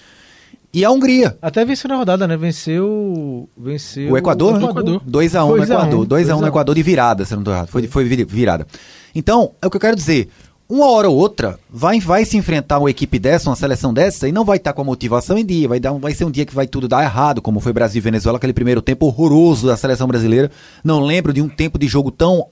E 0.73 0.85
a 0.85 0.91
Hungria. 0.91 1.37
Até 1.43 1.65
venceu 1.65 1.89
na 1.89 1.97
rodada, 1.97 2.29
né? 2.29 2.37
Venceu. 2.37 3.49
Venceu 3.57 4.13
O 4.13 4.17
Equador, 4.17 4.59
né? 4.59 4.65
Equador. 4.67 5.01
2x1 5.01 5.05
no 5.05 5.11
2 5.11 5.35
a 5.35 5.45
1, 5.45 5.57
Equador. 5.63 6.05
2x1 6.05 6.07
2 6.07 6.31
a 6.31 6.35
no 6.37 6.43
1. 6.43 6.47
Equador 6.47 6.75
de 6.77 6.83
virada, 6.83 7.25
se 7.25 7.33
eu 7.35 7.37
não 7.39 7.45
tô 7.45 7.51
errado. 7.51 7.69
Foi, 7.69 7.87
foi 7.89 8.05
vi- 8.05 8.25
virada. 8.25 8.67
Então, 9.15 9.53
é 9.61 9.67
o 9.67 9.71
que 9.71 9.77
eu 9.77 9.81
quero 9.81 9.97
dizer. 9.97 10.29
Uma 10.69 10.89
hora 10.89 11.11
ou 11.11 11.17
outra, 11.17 11.59
vai, 11.69 11.99
vai 11.99 12.25
se 12.25 12.37
enfrentar 12.37 12.79
uma 12.79 12.89
equipe 12.89 13.19
dessa, 13.19 13.51
uma 13.51 13.57
seleção 13.57 13.93
dessa, 13.93 14.29
e 14.29 14.33
não 14.33 14.45
vai 14.45 14.59
estar 14.59 14.73
com 14.73 14.81
a 14.83 14.85
motivação 14.85 15.37
em 15.37 15.45
dia. 15.45 15.67
Vai, 15.69 15.81
dar, 15.81 15.93
um- 15.93 15.99
vai 15.99 16.15
ser 16.15 16.25
um 16.25 16.31
dia 16.31 16.47
que 16.47 16.55
vai 16.55 16.69
tudo 16.69 16.87
dar 16.87 17.03
errado, 17.03 17.43
como 17.43 17.59
foi 17.59 17.73
Brasil 17.73 17.99
e 17.99 18.03
Venezuela, 18.03 18.39
aquele 18.39 18.53
primeiro 18.53 18.81
tempo 18.81 19.07
horroroso 19.07 19.67
da 19.67 19.77
seleção 19.77 20.07
brasileira. 20.07 20.49
Não 20.85 21.01
lembro 21.01 21.33
de 21.33 21.43
um 21.43 21.49
tempo 21.49 21.77
de 21.81 21.89
jogo 21.89 22.13
tão 22.13 22.47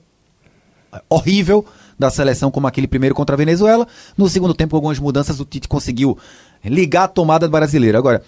horrível 1.08 1.64
da 1.98 2.10
seleção 2.10 2.50
como 2.50 2.66
aquele 2.66 2.86
primeiro 2.88 3.14
contra 3.14 3.34
a 3.34 3.36
Venezuela. 3.36 3.86
No 4.16 4.28
segundo 4.28 4.54
tempo, 4.54 4.70
com 4.70 4.76
algumas 4.76 4.98
mudanças, 4.98 5.38
o 5.38 5.44
Tite 5.44 5.68
conseguiu 5.68 6.16
ligar 6.64 7.04
a 7.04 7.08
tomada 7.08 7.48
brasileira. 7.48 7.98
Agora, 7.98 8.22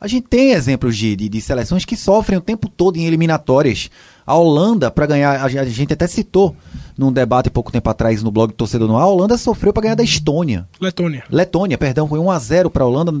a 0.00 0.08
gente 0.08 0.26
tem 0.26 0.52
exemplos 0.52 0.96
de, 0.96 1.14
de, 1.14 1.28
de 1.28 1.40
seleções 1.40 1.84
que 1.84 1.96
sofrem 1.96 2.38
o 2.38 2.42
tempo 2.42 2.68
todo 2.68 2.96
em 2.96 3.06
eliminatórias. 3.06 3.88
A 4.26 4.34
Holanda, 4.34 4.90
para 4.90 5.06
ganhar, 5.06 5.42
a 5.44 5.48
gente- 5.48 5.90
a 5.90 5.94
até 5.94 6.06
citou 6.06 6.54
num 6.96 7.10
debate 7.10 7.50
pouco 7.50 7.72
tempo 7.72 7.88
atrás 7.88 8.22
no 8.22 8.30
blog 8.30 8.52
Torcedor 8.52 8.86
no 8.86 8.96
Ar, 8.96 9.02
a 9.04 9.06
Holanda 9.06 9.36
sofreu 9.38 9.72
para 9.72 9.82
ganhar 9.84 9.94
da 9.94 10.02
Estônia. 10.04 10.68
Letônia. 10.80 11.24
Letônia, 11.30 11.78
perdão, 11.78 12.06
foi 12.06 12.18
1x0 12.18 12.70
para 12.70 12.84
a 12.84 12.86
Holanda 12.86 13.12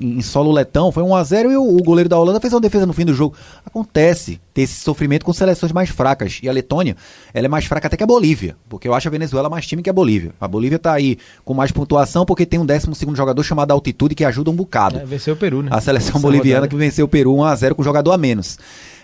em 0.00 0.20
solo 0.22 0.50
letão, 0.50 0.90
foi 0.90 1.02
1x0 1.02 1.50
e 1.52 1.56
o, 1.56 1.62
o 1.76 1.82
goleiro 1.82 2.08
da 2.08 2.18
Holanda 2.18 2.40
fez 2.40 2.52
uma 2.52 2.60
defesa 2.60 2.86
no 2.86 2.92
fim 2.92 3.04
do 3.04 3.14
jogo. 3.14 3.34
Acontece 3.64 4.40
ter 4.52 4.62
esse 4.62 4.80
sofrimento 4.80 5.24
com 5.24 5.32
seleções 5.32 5.70
mais 5.70 5.90
fracas. 5.90 6.40
E 6.42 6.48
a 6.48 6.52
Letônia, 6.52 6.96
ela 7.32 7.46
é 7.46 7.48
mais 7.48 7.66
fraca 7.66 7.86
até 7.86 7.96
que 7.96 8.02
a 8.02 8.06
Bolívia, 8.06 8.56
porque 8.68 8.88
eu 8.88 8.94
acho 8.94 9.06
a 9.06 9.10
Venezuela 9.10 9.48
mais 9.48 9.66
time 9.66 9.82
que 9.82 9.90
a 9.90 9.92
Bolívia. 9.92 10.32
A 10.40 10.48
Bolívia 10.48 10.78
tá 10.78 10.92
aí 10.92 11.18
com 11.44 11.54
mais 11.54 11.70
pontuação 11.70 12.24
porque 12.24 12.44
tem 12.46 12.58
um 12.58 12.66
12 12.66 12.94
segundo 12.94 13.16
jogador 13.16 13.42
chamado 13.42 13.70
Altitude 13.72 14.14
que 14.14 14.24
ajuda 14.24 14.50
um 14.50 14.54
bocado. 14.56 14.98
É, 14.98 15.04
venceu 15.04 15.34
o 15.34 15.36
Peru, 15.36 15.62
né? 15.62 15.68
A 15.72 15.80
seleção 15.80 16.10
Essa 16.12 16.18
boliviana 16.18 16.60
rodada. 16.62 16.68
que 16.68 16.76
venceu 16.76 17.04
o 17.04 17.08
Peru 17.08 17.32
1x0 17.34 17.74
com 17.74 17.82
jogador 17.82 18.12
a 18.12 18.18
menos. 18.18 18.58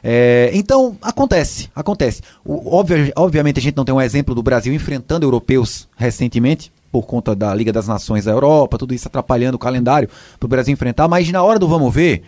É, 0.09 0.53
então, 0.55 0.97
acontece, 1.03 1.69
acontece. 1.75 2.23
O- 2.45 2.77
obvia- 2.77 3.13
obviamente 3.17 3.59
a 3.59 3.63
gente 3.63 3.77
não 3.77 3.85
tem 3.85 3.93
um 3.93 4.01
exemplo 4.01 4.37
do 4.37 4.43
Brasil 4.43 4.73
enfrentando 4.73 5.27
europeus 5.27 5.89
recentemente, 5.97 6.71
por 6.93 7.03
conta 7.03 7.35
da 7.35 7.53
Liga 7.53 7.73
das 7.73 7.89
Nações 7.89 8.25
da 8.25 8.31
Europa, 8.31 8.79
tudo 8.79 8.95
isso 8.95 9.09
atrapalhando 9.09 9.57
o 9.57 9.59
calendário 9.59 10.09
para 10.39 10.47
o 10.47 10.49
Brasil 10.49 10.73
enfrentar, 10.73 11.09
mas 11.09 11.29
na 11.33 11.43
hora 11.43 11.59
do 11.59 11.67
vamos 11.67 11.93
ver, 11.93 12.23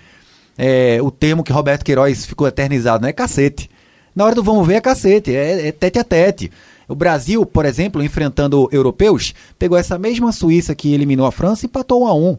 é, 0.59 0.99
o 1.01 1.09
termo 1.09 1.45
que 1.45 1.53
Roberto 1.53 1.85
Queiroz 1.85 2.27
ficou 2.27 2.49
eternizado, 2.49 3.03
não 3.03 3.09
é 3.09 3.12
cacete. 3.12 3.71
Na 4.12 4.25
hora 4.25 4.35
do 4.35 4.43
vamos 4.43 4.67
ver 4.67 4.75
é 4.75 4.81
cacete, 4.81 5.33
é, 5.33 5.69
é 5.69 5.71
tete 5.71 6.01
a 6.01 6.05
tete. 6.05 6.51
O 6.88 6.97
Brasil, 6.97 7.47
por 7.47 7.64
exemplo, 7.64 8.03
enfrentando 8.03 8.69
europeus, 8.73 9.33
pegou 9.57 9.79
essa 9.79 9.97
mesma 9.97 10.33
Suíça 10.33 10.75
que 10.75 10.93
eliminou 10.93 11.27
a 11.27 11.31
França 11.31 11.64
e 11.64 11.69
empatou 11.69 12.03
1 12.03 12.07
a 12.09 12.14
1 12.14 12.38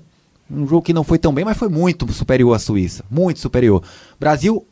um 0.52 0.67
jogo 0.67 0.82
que 0.82 0.91
não 0.93 1.04
foi 1.06 1.17
tão 1.17 1.32
bem, 1.32 1.45
mas 1.45 1.56
foi 1.58 1.69
muito 1.69 2.12
superior 2.12 2.54
à 2.54 2.60
Suíça. 2.60 3.06
Muito 3.10 3.39
superior. 3.39 3.82
Brasil, 4.19 4.65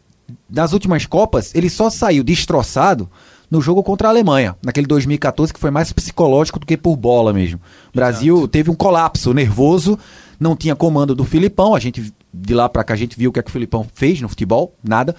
nas 0.50 0.74
últimas 0.74 1.06
Copas, 1.06 1.54
ele 1.56 1.70
só 1.70 1.90
saiu 1.90 2.24
destroçado 2.24 3.10
no 3.50 3.62
jogo 3.62 3.82
contra 3.82 4.08
a 4.08 4.12
Alemanha, 4.12 4.56
naquele 4.64 4.88
2014, 4.88 5.54
que 5.54 5.60
foi 5.60 5.72
mais 5.72 5.94
psicológico 5.94 6.60
do 6.60 6.66
que 6.66 6.76
por 6.76 6.96
bola 6.98 7.32
mesmo. 7.32 7.60
O 7.94 7.96
Brasil 7.96 8.48
teve 8.48 8.70
um 8.70 8.76
colapso 8.76 9.34
nervoso, 9.34 9.98
não 10.40 10.56
tinha 10.56 10.76
comando 10.76 11.16
do 11.16 11.24
Filipão. 11.24 11.74
A 11.74 11.80
gente, 11.80 12.14
de 12.34 12.54
lá 12.54 12.68
pra 12.68 12.84
cá, 12.84 12.94
a 12.94 12.98
gente 12.98 13.18
viu 13.18 13.30
o 13.30 13.34
que, 13.34 13.40
é 13.40 13.44
que 13.44 13.50
o 13.50 13.54
Filipão 13.54 13.86
fez 13.94 14.20
no 14.22 14.28
futebol, 14.28 14.76
nada. 14.84 15.16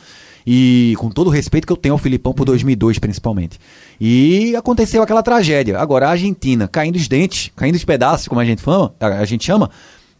E 0.47 0.95
com 0.99 1.11
todo 1.11 1.29
o 1.29 1.31
respeito 1.31 1.67
que 1.67 1.73
eu 1.73 1.77
tenho 1.77 1.95
ao 1.95 1.99
Filipão 1.99 2.33
por 2.33 2.45
2002, 2.45 2.99
principalmente. 2.99 3.59
E 4.01 4.55
aconteceu 4.57 5.03
aquela 5.03 5.23
tragédia. 5.23 5.79
Agora, 5.79 6.09
a 6.09 6.11
Argentina, 6.11 6.69
caindo 6.69 6.97
os 6.97 7.09
dentes, 7.09 7.51
caindo 7.57 7.75
os 7.75 7.85
pedaços, 7.85 8.29
como 8.29 8.41
a 8.41 8.45
gente, 8.45 8.63
fama, 8.63 8.95
a 9.01 9.25
gente 9.25 9.45
chama, 9.45 9.71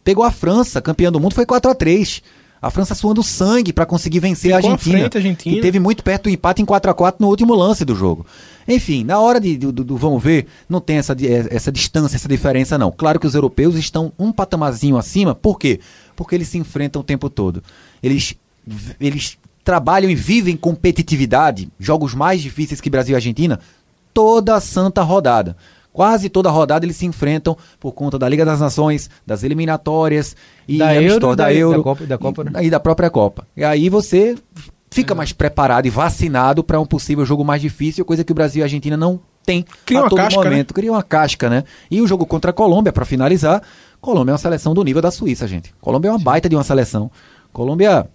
pegou 0.03 0.23
a 0.23 0.31
França, 0.31 0.81
campeã 0.81 1.11
do 1.11 1.19
mundo, 1.19 1.33
foi 1.33 1.45
4 1.45 1.71
a 1.71 1.75
3 1.75 2.21
A 2.61 2.69
França 2.69 2.93
suando 2.93 3.23
sangue 3.23 3.71
para 3.71 3.85
conseguir 3.85 4.19
vencer 4.19 4.51
a 4.53 4.57
Ficou 4.57 4.71
Argentina. 4.71 4.99
frente 4.99 5.15
a 5.15 5.19
Argentina. 5.19 5.57
E 5.57 5.61
teve 5.61 5.79
muito 5.79 6.03
perto 6.03 6.23
do 6.23 6.29
empate 6.29 6.61
em 6.61 6.65
4 6.65 6.91
a 6.91 6.93
4 6.93 7.23
no 7.23 7.29
último 7.29 7.55
lance 7.55 7.85
do 7.85 7.95
jogo. 7.95 8.25
Enfim, 8.67 9.03
na 9.03 9.19
hora 9.19 9.39
de, 9.39 9.57
do, 9.57 9.71
do- 9.71 9.97
vamos 9.97 10.21
ver, 10.21 10.45
não 10.67 10.81
tem 10.81 10.97
essa, 10.97 11.13
eh, 11.13 11.47
essa 11.49 11.71
distância, 11.71 12.15
essa 12.17 12.27
diferença, 12.27 12.77
não. 12.77 12.91
Claro 12.91 13.19
que 13.19 13.25
os 13.25 13.33
europeus 13.33 13.75
estão 13.75 14.11
um 14.19 14.31
patamarzinho 14.31 14.97
acima, 14.97 15.33
por 15.33 15.57
quê? 15.57 15.79
porque 16.15 16.35
eles 16.35 16.49
se 16.49 16.57
enfrentam 16.57 17.01
o 17.01 17.03
tempo 17.05 17.29
todo. 17.29 17.63
Eles, 18.03 18.35
eles 18.99 19.37
trabalham 19.63 20.11
e 20.11 20.15
vivem 20.15 20.57
competitividade, 20.57 21.69
jogos 21.79 22.13
mais 22.13 22.41
difíceis 22.41 22.81
que 22.81 22.89
Brasil 22.89 23.13
e 23.13 23.15
Argentina, 23.15 23.57
toda 24.13 24.53
a 24.55 24.59
santa 24.59 25.01
rodada. 25.01 25.55
Quase 25.99 26.29
toda 26.29 26.49
rodada 26.49 26.85
eles 26.85 26.95
se 26.95 27.05
enfrentam 27.05 27.57
por 27.77 27.91
conta 27.91 28.17
da 28.17 28.29
Liga 28.29 28.45
das 28.45 28.61
Nações, 28.61 29.09
das 29.27 29.43
eliminatórias 29.43 30.33
e 30.65 30.77
Da 30.77 30.95
Euro, 30.95 31.27
da, 31.27 31.35
da- 31.35 31.53
Euro 31.53 31.77
da 31.79 31.83
Copa- 31.83 32.05
da 32.05 32.17
Copa, 32.17 32.41
e, 32.41 32.49
né? 32.53 32.63
e 32.63 32.69
da 32.69 32.79
própria 32.79 33.09
Copa. 33.09 33.45
E 33.57 33.65
aí 33.65 33.89
você 33.89 34.37
fica 34.89 35.13
mais 35.13 35.33
preparado 35.33 35.87
e 35.87 35.89
vacinado 35.89 36.63
para 36.63 36.79
um 36.79 36.85
possível 36.85 37.25
jogo 37.25 37.43
mais 37.43 37.61
difícil, 37.61 38.05
coisa 38.05 38.23
que 38.23 38.31
o 38.31 38.35
Brasil 38.35 38.61
e 38.61 38.63
a 38.63 38.65
Argentina 38.67 38.95
não 38.95 39.19
tem 39.45 39.65
Cria 39.85 39.99
a 39.99 40.03
todo 40.09 40.15
casca, 40.15 40.39
né? 40.41 40.49
momento. 40.51 40.73
Cria 40.73 40.89
uma 40.89 41.03
casca, 41.03 41.49
né? 41.49 41.65
E 41.91 41.99
o 42.01 42.07
jogo 42.07 42.25
contra 42.25 42.51
a 42.51 42.53
Colômbia, 42.53 42.93
para 42.93 43.03
finalizar, 43.03 43.61
Colômbia 43.99 44.31
é 44.31 44.35
uma 44.35 44.37
seleção 44.39 44.73
do 44.73 44.81
nível 44.85 45.01
da 45.01 45.11
Suíça, 45.11 45.45
gente. 45.49 45.75
Colômbia 45.81 46.07
é 46.07 46.11
uma 46.13 46.19
baita 46.19 46.47
de 46.47 46.55
uma 46.55 46.63
seleção. 46.63 47.11
Colômbia 47.51 48.07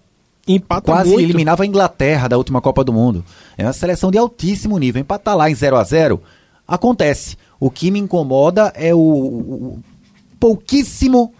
Empata 0.47 0.91
quase 0.91 1.09
muito. 1.11 1.21
eliminava 1.23 1.61
a 1.61 1.65
Inglaterra 1.67 2.27
da 2.27 2.35
última 2.37 2.59
Copa 2.61 2.83
do 2.83 2.91
Mundo. 2.91 3.23
É 3.55 3.63
uma 3.63 3.73
seleção 3.73 4.09
de 4.09 4.17
altíssimo 4.17 4.75
nível. 4.79 4.99
Empatar 5.01 5.37
lá 5.37 5.51
em 5.51 5.53
0 5.53 5.75
a 5.75 5.83
0 5.83 6.19
acontece. 6.67 7.37
O 7.59 7.69
que 7.71 7.89
me 7.91 7.99
incomoda 7.99 8.71
é 8.75 8.93
o, 8.93 8.99
o 8.99 9.79
pouquíssimo 10.39 11.33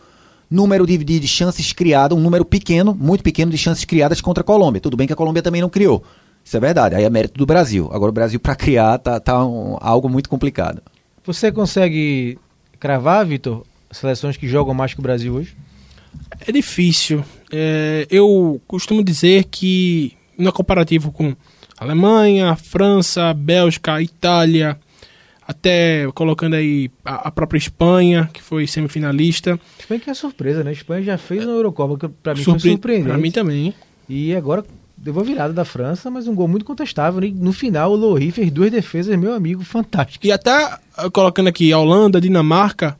número 0.49 0.85
de, 0.85 0.97
de, 0.97 1.19
de 1.19 1.27
chances 1.27 1.73
criadas, 1.73 2.17
um 2.17 2.21
número 2.21 2.45
pequeno, 2.45 2.95
muito 2.99 3.23
pequeno 3.23 3.51
de 3.51 3.57
chances 3.57 3.83
criadas 3.85 4.21
contra 4.21 4.41
a 4.41 4.43
Colômbia. 4.43 4.81
Tudo 4.81 4.95
bem 4.97 5.07
que 5.07 5.13
a 5.13 5.15
Colômbia 5.15 5.41
também 5.43 5.61
não 5.61 5.69
criou. 5.69 6.03
Isso 6.43 6.55
é 6.55 6.59
verdade. 6.59 6.95
Aí 6.95 7.03
é 7.03 7.09
mérito 7.09 7.37
do 7.37 7.45
Brasil. 7.45 7.89
Agora 7.91 8.09
o 8.09 8.13
Brasil 8.13 8.39
para 8.39 8.55
criar 8.55 8.97
tá, 8.99 9.19
tá 9.19 9.43
um- 9.45 9.77
algo 9.81 10.07
muito 10.07 10.29
complicado. 10.29 10.81
Você 11.25 11.51
consegue 11.51 12.37
cravar, 12.79 13.25
Vitor, 13.25 13.63
seleções 13.91 14.37
que 14.37 14.47
jogam 14.47 14.73
mais 14.73 14.93
que 14.93 14.99
o 14.99 15.03
Brasil 15.03 15.33
hoje? 15.33 15.55
É 16.47 16.51
difícil. 16.51 17.23
É, 17.51 18.07
eu 18.09 18.61
costumo 18.67 19.03
dizer 19.03 19.45
que, 19.45 20.13
no 20.37 20.53
comparativo 20.53 21.11
com 21.11 21.35
Alemanha, 21.77 22.55
França, 22.55 23.33
Bélgica, 23.33 24.01
Itália, 24.01 24.77
até 25.47 26.09
colocando 26.13 26.55
aí 26.55 26.89
a, 27.03 27.27
a 27.27 27.31
própria 27.31 27.57
Espanha, 27.57 28.29
que 28.33 28.41
foi 28.41 28.65
semifinalista. 28.67 29.59
Espanha 29.79 29.99
que 29.99 30.09
é 30.09 30.13
surpresa, 30.13 30.63
né? 30.63 30.71
A 30.71 30.73
Espanha 30.73 31.03
já 31.03 31.17
fez 31.17 31.43
uma 31.45 31.53
Eurocopa, 31.53 31.97
que 32.07 32.13
pra 32.21 32.33
mim 32.33 32.43
Surpre- 32.43 32.61
foi 32.61 32.71
surpreendente. 32.71 33.09
Pra 33.09 33.17
mim 33.17 33.31
também. 33.31 33.73
E 34.09 34.35
agora 34.35 34.65
deu 34.97 35.19
a 35.19 35.23
virada 35.23 35.53
da 35.53 35.65
França, 35.65 36.09
mas 36.09 36.27
um 36.27 36.33
gol 36.33 36.47
muito 36.47 36.65
contestável. 36.65 37.21
né? 37.21 37.31
No 37.35 37.51
final, 37.53 37.91
o 37.91 37.95
Lohri 37.95 38.31
fez 38.31 38.49
duas 38.51 38.71
defesas, 38.71 39.17
meu 39.19 39.33
amigo, 39.33 39.63
fantástico. 39.63 40.25
E 40.25 40.31
até 40.31 40.51
ah, 40.97 41.09
colocando 41.11 41.47
aqui 41.47 41.71
a 41.71 41.77
Holanda, 41.77 42.19
Dinamarca, 42.21 42.97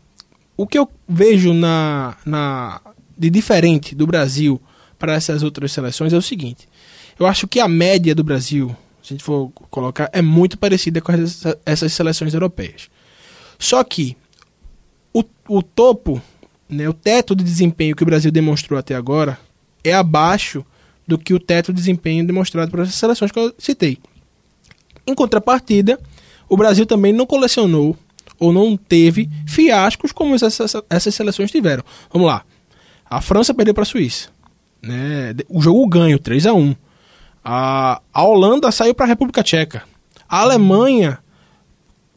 o 0.58 0.68
que 0.68 0.78
eu 0.78 0.88
vejo 1.08 1.54
na, 1.54 2.16
na 2.26 2.80
de 3.18 3.30
diferente 3.30 3.96
do 3.96 4.06
Brasil 4.06 4.62
para 5.00 5.14
essas 5.14 5.42
outras 5.42 5.72
seleções 5.72 6.14
é 6.14 6.18
o 6.18 6.22
seguinte: 6.22 6.68
eu 7.20 7.26
acho 7.26 7.48
que 7.48 7.60
a 7.60 7.68
média 7.68 8.14
do 8.14 8.24
Brasil, 8.24 8.76
a 9.14 9.16
gente 9.16 9.24
for 9.24 9.52
colocar, 9.70 10.10
é 10.12 10.22
muito 10.22 10.58
parecida 10.58 11.02
com 11.02 11.12
essas, 11.12 11.58
essas 11.66 11.94
seleções 11.94 12.34
europeias. 12.34 12.90
Só 13.60 13.84
que 13.84 14.18
o, 15.14 15.24
o 15.48 15.62
topo, 15.62 16.22
né, 16.68 16.90
o 16.90 16.94
teto 16.94 17.36
de 17.36 17.44
desempenho 17.44 17.96
que 17.96 18.04
o 18.04 18.06
Brasil 18.06 18.32
demonstrou 18.32 18.80
até 18.80 18.96
agora 18.96 19.40
é 19.84 19.94
abaixo 19.94 20.66
do 21.08 21.18
que 21.18 21.34
o 21.34 21.40
teto 21.40 21.72
de 21.72 21.78
desempenho 21.78 22.26
demonstrado 22.26 22.72
por 22.72 22.80
essas 22.80 22.96
seleções 22.96 23.32
que 23.32 23.40
eu 23.40 23.54
citei. 23.58 24.00
Em 25.06 25.14
contrapartida, 25.14 26.00
o 26.50 26.58
Brasil 26.58 26.86
também 26.86 27.14
não 27.14 27.26
colecionou 27.26 27.96
ou 28.40 28.52
não 28.52 28.76
teve 28.76 29.30
fiascos 29.48 30.12
como 30.12 30.36
essas, 30.36 30.58
essas 30.90 31.14
seleções 31.14 31.52
tiveram. 31.52 31.84
Vamos 32.12 32.28
lá. 32.28 32.44
A 33.08 33.22
França 33.22 33.54
perdeu 33.54 33.74
para 33.74 33.84
a 33.84 33.86
Suíça. 33.86 34.30
Né? 34.82 35.36
O 35.48 35.62
jogo 35.62 35.88
ganho, 35.88 36.18
3 36.18 36.48
a 36.48 36.54
1 36.54 36.76
a, 37.46 38.02
a 38.12 38.24
Holanda 38.24 38.72
saiu 38.72 38.96
para 38.96 39.06
a 39.06 39.08
República 39.08 39.44
Tcheca. 39.44 39.84
A 40.28 40.42
Alemanha 40.42 41.20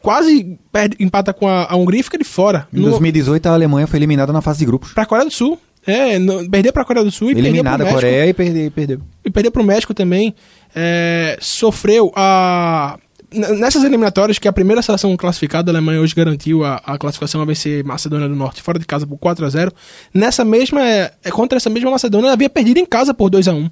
quase 0.01 0.59
perde, 0.73 0.97
empata 0.99 1.35
com 1.35 1.47
a, 1.47 1.67
a 1.71 1.77
Hungria 1.77 2.01
e 2.01 2.03
fica 2.03 2.17
de 2.17 2.25
fora. 2.25 2.67
Em 2.73 2.81
2018 2.81 3.47
a 3.47 3.53
Alemanha 3.53 3.87
foi 3.87 3.99
eliminada 3.99 4.33
na 4.33 4.41
fase 4.41 4.61
de 4.61 4.65
grupos. 4.65 4.93
Para 4.95 5.03
a 5.03 5.07
Coreia 5.07 5.27
do 5.27 5.31
Sul. 5.31 5.59
É, 5.87 6.19
no, 6.19 6.49
perdeu 6.49 6.73
para 6.73 6.83
a 6.83 6.85
Coreia 6.85 7.05
do 7.05 7.11
Sul 7.11 7.31
e 7.31 7.39
Eliminada 7.39 7.85
a 7.85 7.87
perdeu 7.87 7.87
México 7.87 8.01
Coreia 8.01 8.27
e 8.27 8.35
perdeu. 8.35 8.71
perdeu. 8.71 9.01
e 9.25 9.31
perdeu 9.31 9.53
para 9.53 9.63
o 9.63 9.65
México 9.65 9.93
também. 9.93 10.35
É, 10.75 11.37
sofreu 11.41 12.11
a. 12.17 12.99
Nessas 13.31 13.85
eliminatórias, 13.85 14.39
que 14.39 14.49
a 14.49 14.53
primeira 14.53 14.81
seleção 14.81 15.15
classificada, 15.15 15.71
a 15.71 15.73
Alemanha 15.73 16.01
hoje 16.01 16.15
garantiu 16.15 16.65
a, 16.65 16.77
a 16.77 16.97
classificação 16.97 17.43
a 17.43 17.45
vencer 17.45 17.85
Macedônia 17.85 18.27
do 18.27 18.35
Norte 18.35 18.63
fora 18.63 18.79
de 18.79 18.87
casa 18.87 19.07
por 19.07 19.19
4 19.19 19.45
a 19.45 19.49
0 19.51 19.73
Nessa 20.15 20.47
mesma. 20.47 20.81
É, 20.83 21.13
contra 21.31 21.59
essa 21.59 21.69
mesma 21.69 21.91
Macedônia, 21.91 22.29
ela 22.29 22.33
havia 22.33 22.49
perdido 22.49 22.79
em 22.79 22.87
casa 22.87 23.13
por 23.13 23.29
2 23.29 23.49
a 23.49 23.53
1 23.53 23.71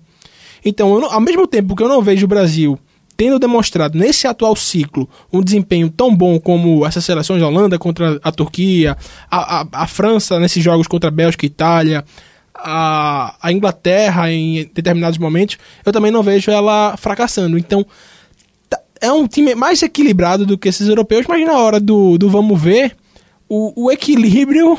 Então, 0.67 1.01
não- 1.01 1.11
ao 1.13 1.21
mesmo 1.21 1.47
tempo 1.47 1.75
que 1.75 1.83
eu 1.83 1.89
não 1.89 2.03
vejo 2.03 2.25
o 2.27 2.29
Brasil 2.29 2.79
tendo 3.17 3.39
demonstrado 3.39 3.97
nesse 3.97 4.27
atual 4.27 4.55
ciclo 4.55 5.09
um 5.33 5.41
desempenho 5.43 5.89
tão 5.89 6.15
bom 6.15 6.39
como 6.39 6.85
essas 6.85 7.03
seleções 7.03 7.41
da 7.41 7.49
Holanda 7.49 7.79
contra 7.79 8.21
a 8.23 8.31
Turquia, 8.31 8.95
a, 9.31 9.61
a, 9.63 9.67
a 9.73 9.87
França 9.87 10.39
nesses 10.39 10.63
jogos 10.63 10.87
contra 10.87 11.09
a 11.09 11.11
Bélgica 11.11 11.47
e 11.47 11.49
Itália, 11.49 12.05
a, 12.55 13.35
a 13.41 13.53
Inglaterra 13.53 14.31
em 14.31 14.69
determinados 14.75 15.17
momentos, 15.19 15.57
eu 15.85 15.93
também 15.95 16.11
não 16.11 16.23
vejo 16.23 16.51
ela 16.51 16.95
fracassando. 16.99 17.57
Então, 17.57 17.87
tá- 18.69 18.81
é 19.01 19.11
um 19.11 19.27
time 19.27 19.55
mais 19.55 19.83
equilibrado 19.83 20.45
do 20.45 20.59
que 20.59 20.69
esses 20.69 20.87
europeus, 20.89 21.25
mas 21.27 21.43
na 21.47 21.59
hora 21.59 21.81
do, 21.81 22.19
do 22.19 22.29
vamos 22.29 22.61
ver, 22.61 22.97
o, 23.49 23.85
o 23.87 23.91
equilíbrio 23.91 24.79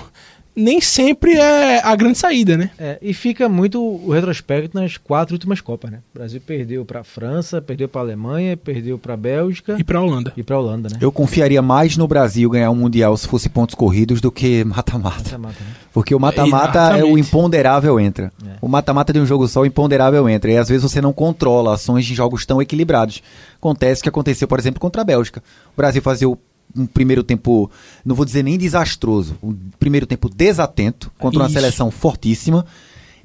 nem 0.57 0.81
sempre 0.81 1.33
é 1.37 1.79
a 1.85 1.95
grande 1.95 2.17
saída, 2.17 2.57
né? 2.57 2.71
É, 2.79 2.97
e 3.01 3.13
fica 3.13 3.47
muito 3.47 3.79
o 3.81 4.11
retrospecto 4.11 4.77
nas 4.77 4.97
quatro 4.97 5.35
últimas 5.35 5.61
Copas, 5.61 5.91
né? 5.91 5.99
O 6.15 6.17
Brasil 6.17 6.41
perdeu 6.45 6.83
para 6.83 7.01
a 7.01 7.03
França, 7.03 7.61
perdeu 7.61 7.87
para 7.87 8.01
a 8.01 8.03
Alemanha, 8.03 8.57
perdeu 8.57 8.97
para 8.97 9.13
a 9.13 9.17
Bélgica 9.17 9.75
E 9.79 9.83
pra 9.83 10.01
Holanda. 10.01 10.33
e 10.35 10.43
para 10.43 10.55
a 10.55 10.59
Holanda, 10.59 10.89
né? 10.89 10.97
Eu 10.99 11.11
confiaria 11.11 11.61
mais 11.61 11.95
no 11.95 12.07
Brasil 12.07 12.49
ganhar 12.49 12.71
um 12.71 12.75
Mundial 12.75 13.15
se 13.15 13.27
fosse 13.27 13.47
pontos 13.49 13.75
corridos 13.75 14.19
do 14.19 14.31
que 14.31 14.63
mata-mata. 14.63 15.17
Mata-mata, 15.17 15.59
né? 15.63 15.71
Porque 15.93 16.13
o 16.15 16.19
mata-mata 16.19 16.97
é 16.97 17.03
o 17.03 17.17
imponderável 17.17 17.99
entra. 17.99 18.31
É. 18.45 18.51
O 18.61 18.67
mata-mata 18.67 19.13
de 19.13 19.19
um 19.19 19.25
jogo 19.25 19.47
só, 19.47 19.61
o 19.61 19.65
imponderável 19.65 20.27
entra. 20.29 20.51
E 20.51 20.57
às 20.57 20.67
vezes 20.69 20.83
você 20.83 21.01
não 21.01 21.13
controla 21.13 21.73
ações 21.73 22.05
de 22.05 22.13
jogos 22.15 22.45
tão 22.45 22.61
equilibrados. 22.61 23.21
Acontece 23.57 24.01
o 24.01 24.03
que 24.03 24.09
aconteceu, 24.09 24.47
por 24.47 24.59
exemplo, 24.59 24.79
contra 24.79 25.01
a 25.01 25.05
Bélgica. 25.05 25.41
O 25.73 25.77
Brasil 25.77 26.01
fazia 26.01 26.29
o- 26.29 26.37
um 26.77 26.85
primeiro 26.85 27.23
tempo, 27.23 27.69
não 28.05 28.15
vou 28.15 28.25
dizer 28.25 28.43
nem 28.43 28.57
desastroso, 28.57 29.35
um 29.43 29.55
primeiro 29.79 30.05
tempo 30.05 30.29
desatento 30.29 31.11
contra 31.17 31.39
uma 31.39 31.45
Isso. 31.47 31.53
seleção 31.55 31.89
fortíssima. 31.91 32.65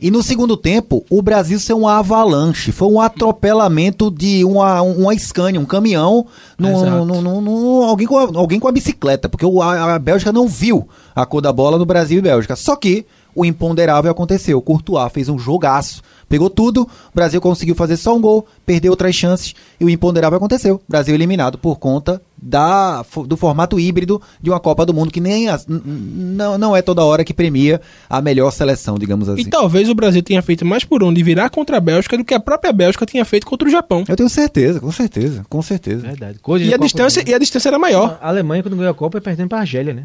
E 0.01 0.11
no 0.11 0.21
segundo 0.21 0.57
tempo, 0.57 1.05
o 1.09 1.23
Brasil 1.23 1.61
ser 1.61 1.75
um 1.75 1.87
avalanche, 1.87 2.73
foi 2.73 2.89
um 2.89 3.01
atropelamento 3.01 4.11
de 4.11 4.45
uma, 4.45 4.83
uma 4.83 5.17
Scania, 5.17 5.61
um 5.61 5.65
caminhão, 5.65 6.27
num- 6.59 7.05
num- 7.05 7.41
num- 7.41 7.83
alguém, 7.85 8.07
com 8.09 8.19
a, 8.19 8.23
alguém 8.35 8.59
com 8.59 8.67
a 8.67 8.73
bicicleta, 8.73 9.29
porque 9.29 9.47
o- 9.47 9.63
a, 9.63 9.95
a 9.95 9.99
Bélgica 10.01 10.33
não 10.33 10.49
viu 10.49 10.89
a 11.15 11.25
cor 11.25 11.41
da 11.41 11.53
bola 11.53 11.79
no 11.79 11.87
Brasil 11.87 12.19
e 12.19 12.23
Bélgica. 12.23 12.57
Só 12.57 12.75
que 12.75 13.07
o 13.35 13.45
imponderável 13.45 14.11
aconteceu. 14.11 14.59
O 14.59 14.63
Courtois 14.63 15.13
fez 15.13 15.29
um 15.29 15.39
jogaço, 15.39 16.03
pegou 16.33 16.49
tudo, 16.49 16.83
o 16.83 17.15
Brasil 17.15 17.43
conseguiu 17.43 17.75
fazer 17.75 17.99
só 17.99 18.17
um 18.17 18.21
gol, 18.23 18.47
perdeu 18.65 18.91
outras 18.91 19.15
chances 19.15 19.55
e 19.79 19.85
o 19.85 19.91
imponderável 19.91 20.39
aconteceu. 20.39 20.77
O 20.77 20.81
Brasil 20.89 21.15
eliminado 21.15 21.59
por 21.59 21.79
conta 21.79 22.23
da, 22.41 23.05
do 23.27 23.37
formato 23.37 23.79
híbrido 23.79 24.21
de 24.41 24.49
uma 24.49 24.59
Copa 24.59 24.87
do 24.87 24.95
Mundo 24.95 25.13
que 25.13 25.21
nem 25.21 25.49
as- 25.51 25.67
não, 25.69 26.57
não 26.57 26.75
é 26.75 26.81
toda 26.81 27.05
hora 27.05 27.23
que 27.23 27.35
premia 27.35 27.81
a 28.09 28.23
melhor 28.23 28.51
seleção, 28.51 28.99
digamos 28.99 29.29
assim. 29.29 29.43
E 29.43 29.45
talvez 29.45 29.91
o 29.91 29.95
Brasil 29.95 30.23
tenha 30.23 30.41
feito 30.41 30.65
mais 30.65 30.85
por 30.85 31.05
onde 31.05 31.23
virar 31.23 31.51
contra 31.51 31.77
a 31.77 31.81
Bélgica 31.81 32.17
do 32.17 32.25
que 32.25 32.33
a 32.33 32.41
própria 32.41 32.73
Bélgica 32.73 33.05
tinha 33.05 33.25
feito 33.27 33.47
contra 33.47 33.69
o 33.69 33.71
Japão. 33.71 34.05
Eu 34.09 34.17
tenho 34.17 34.29
certeza, 34.31 34.81
com 34.81 34.91
certeza, 34.91 35.45
com 35.51 35.61
certeza. 35.61 36.07
Verdade. 36.07 36.39
Coisa 36.41 36.65
E 36.65 36.69
a, 36.69 36.73
Copa 36.73 36.85
distância, 36.87 37.23
e 37.29 37.35
a 37.35 37.39
distância 37.39 37.69
era 37.69 37.79
maior. 37.79 38.19
A 38.23 38.29
Alemanha, 38.29 38.63
quando 38.63 38.77
ganhou 38.77 38.91
a 38.91 38.95
Copa, 38.95 39.19
é 39.19 39.21
perdendo 39.21 39.49
para 39.49 39.59
a 39.59 39.61
Argélia, 39.61 39.93
né? 39.93 40.05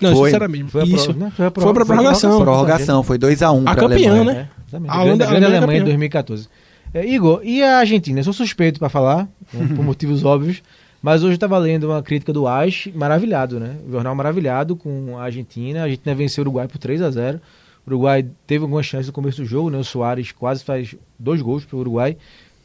Não, 0.00 0.14
Foi. 0.14 0.30
sinceramente. 0.30 0.70
Foi 0.70 0.82
a 0.82 0.86
pro- 0.86 0.94
Isso. 0.96 1.12
né? 1.12 1.32
Foi 1.36 1.46
a 1.46 1.50
pro- 1.50 1.62
Foi 1.62 1.72
pra 1.74 1.84
foi 1.84 1.94
a 1.94 1.98
prorrogação. 1.98 2.30
prorrogação. 2.30 2.44
Prorrogação, 2.64 3.02
foi 3.02 3.18
2x1 3.18 3.60
A 3.66 3.74
pra 3.74 3.88
campeã, 3.88 4.10
Alemanha. 4.12 4.24
né? 4.24 4.48
É. 4.72 4.76
A 4.76 4.76
A 4.76 5.02
Holanda- 5.02 5.16
grande, 5.16 5.22
a 5.22 5.26
Alemanha 5.26 5.44
é 5.44 5.46
Alemanha 5.58 5.58
em 5.58 5.80
campeã. 5.80 5.84
2014. 5.84 6.48
É, 6.94 7.06
Igor, 7.06 7.40
e 7.44 7.62
a 7.62 7.78
Argentina? 7.78 8.18
Eu 8.20 8.24
sou 8.24 8.32
suspeito 8.32 8.78
para 8.78 8.88
falar, 8.88 9.28
por 9.76 9.84
motivos 9.84 10.24
óbvios, 10.24 10.62
mas 11.02 11.22
hoje 11.22 11.32
eu 11.32 11.34
estava 11.34 11.56
lendo 11.58 11.84
uma 11.88 12.02
crítica 12.02 12.32
do 12.32 12.46
AIS, 12.48 12.88
maravilhado, 12.94 13.58
né? 13.60 13.76
O 13.88 13.92
jornal 13.92 14.14
maravilhado 14.14 14.74
com 14.76 15.16
a 15.18 15.22
Argentina. 15.24 15.80
A 15.80 15.82
Argentina 15.84 16.14
venceu 16.14 16.42
o 16.42 16.44
Uruguai 16.46 16.66
por 16.68 16.78
3 16.78 17.00
a 17.02 17.10
0 17.10 17.40
O 17.86 17.90
Uruguai 17.90 18.26
teve 18.46 18.62
algumas 18.64 18.86
chances 18.86 19.06
no 19.06 19.12
começo 19.12 19.40
do 19.42 19.46
jogo, 19.46 19.70
né? 19.70 19.78
O 19.78 19.84
Soares 19.84 20.32
quase 20.32 20.62
faz 20.64 20.94
dois 21.18 21.40
gols 21.40 21.64
para 21.64 21.76
o 21.76 21.80
Uruguai, 21.80 22.16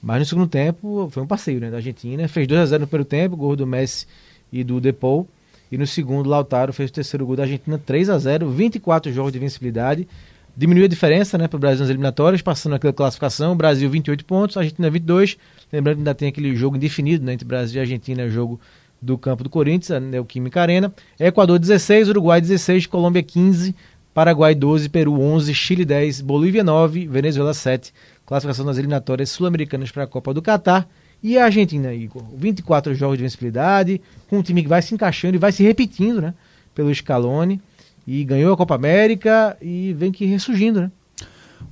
mas 0.03 0.20
no 0.20 0.26
segundo 0.26 0.47
tempo 0.47 1.07
foi 1.12 1.24
um 1.24 1.28
passeio 1.28 1.60
né, 1.60 1.70
da 1.72 1.78
Argentina. 1.78 2.28
Fez 2.28 2.47
2 2.47 2.60
a 2.62 2.66
0 2.66 2.82
no 2.82 2.88
primeiro 2.88 3.05
tempo, 3.05 3.36
gol 3.38 3.55
do 3.55 3.66
Messi 3.66 4.05
e 4.51 4.64
do 4.64 4.80
Depou. 4.82 5.28
E 5.76 5.78
no 5.78 5.86
segundo, 5.86 6.30
Lautaro 6.30 6.71
fez 6.71 6.89
o 6.89 6.93
terceiro 6.93 7.26
gol 7.26 7.36
da 7.36 7.43
Argentina, 7.43 7.78
3 7.78 8.09
a 8.09 8.17
0 8.17 8.49
24 8.49 9.11
jogos 9.11 9.34
de 9.34 9.39
vencibilidade. 9.39 10.07
Diminuiu 10.55 10.86
a 10.86 10.88
diferença 10.88 11.38
né, 11.38 11.49
para 11.49 11.57
o 11.57 11.59
Brasil 11.59 11.82
nas 11.82 11.89
eliminatórias, 11.89 12.41
passando 12.41 12.76
aquela 12.76 12.93
classificação. 12.93 13.57
Brasil 13.57 13.89
28 13.89 14.23
pontos, 14.23 14.55
Argentina 14.55 14.89
22. 14.89 15.38
Lembrando 15.73 15.95
que 15.95 15.99
ainda 15.99 16.15
tem 16.15 16.30
aquele 16.30 16.55
jogo 16.55 16.78
indefinido 16.78 17.26
né, 17.26 17.34
entre 17.34 17.45
Brasil 17.45 17.76
e 17.76 17.82
Argentina, 17.82 18.30
jogo 18.30 18.57
do 19.01 19.17
campo 19.17 19.43
do 19.43 19.49
Corinthians, 19.49 19.91
a 19.91 19.99
Neoquímica 19.99 20.61
Arena. 20.61 20.93
Equador 21.19 21.59
16, 21.59 22.07
Uruguai 22.07 22.39
16, 22.39 22.86
Colômbia 22.86 23.21
15, 23.21 23.76
Paraguai 24.13 24.55
12, 24.55 24.88
Peru 24.88 25.19
11, 25.19 25.53
Chile 25.53 25.84
10, 25.84 26.21
Bolívia 26.21 26.63
9, 26.63 27.05
Venezuela 27.05 27.53
7. 27.53 27.93
Classificação 28.26 28.65
das 28.65 28.78
eliminatórias 28.78 29.30
sul-americanas 29.30 29.91
para 29.91 30.03
a 30.03 30.07
Copa 30.07 30.34
do 30.34 30.41
Catar. 30.41 30.88
E 31.28 31.39
a 31.39 31.45
Argentina, 31.45 31.91
Igor? 31.91 32.21
24 32.38 32.93
jogos 32.93 33.17
de 33.17 33.23
vencibilidade, 33.23 33.99
com 34.30 34.38
um 34.38 34.43
time 34.43 34.61
que 34.61 34.69
vai 34.69 34.80
se 34.80 34.93
encaixando 34.93 35.34
e 35.34 35.39
vai 35.39 35.51
se 35.51 35.63
repetindo, 35.63 36.21
né? 36.21 36.36
Pelo 36.76 36.93
Scaloni. 36.93 37.59
E 38.05 38.23
ganhou 38.23 38.53
a 38.53 38.57
Copa 38.57 38.76
América 38.76 39.57
e 39.59 39.91
vem 39.93 40.11
que 40.11 40.23
ressurgindo, 40.28 40.82
né? 40.82 40.91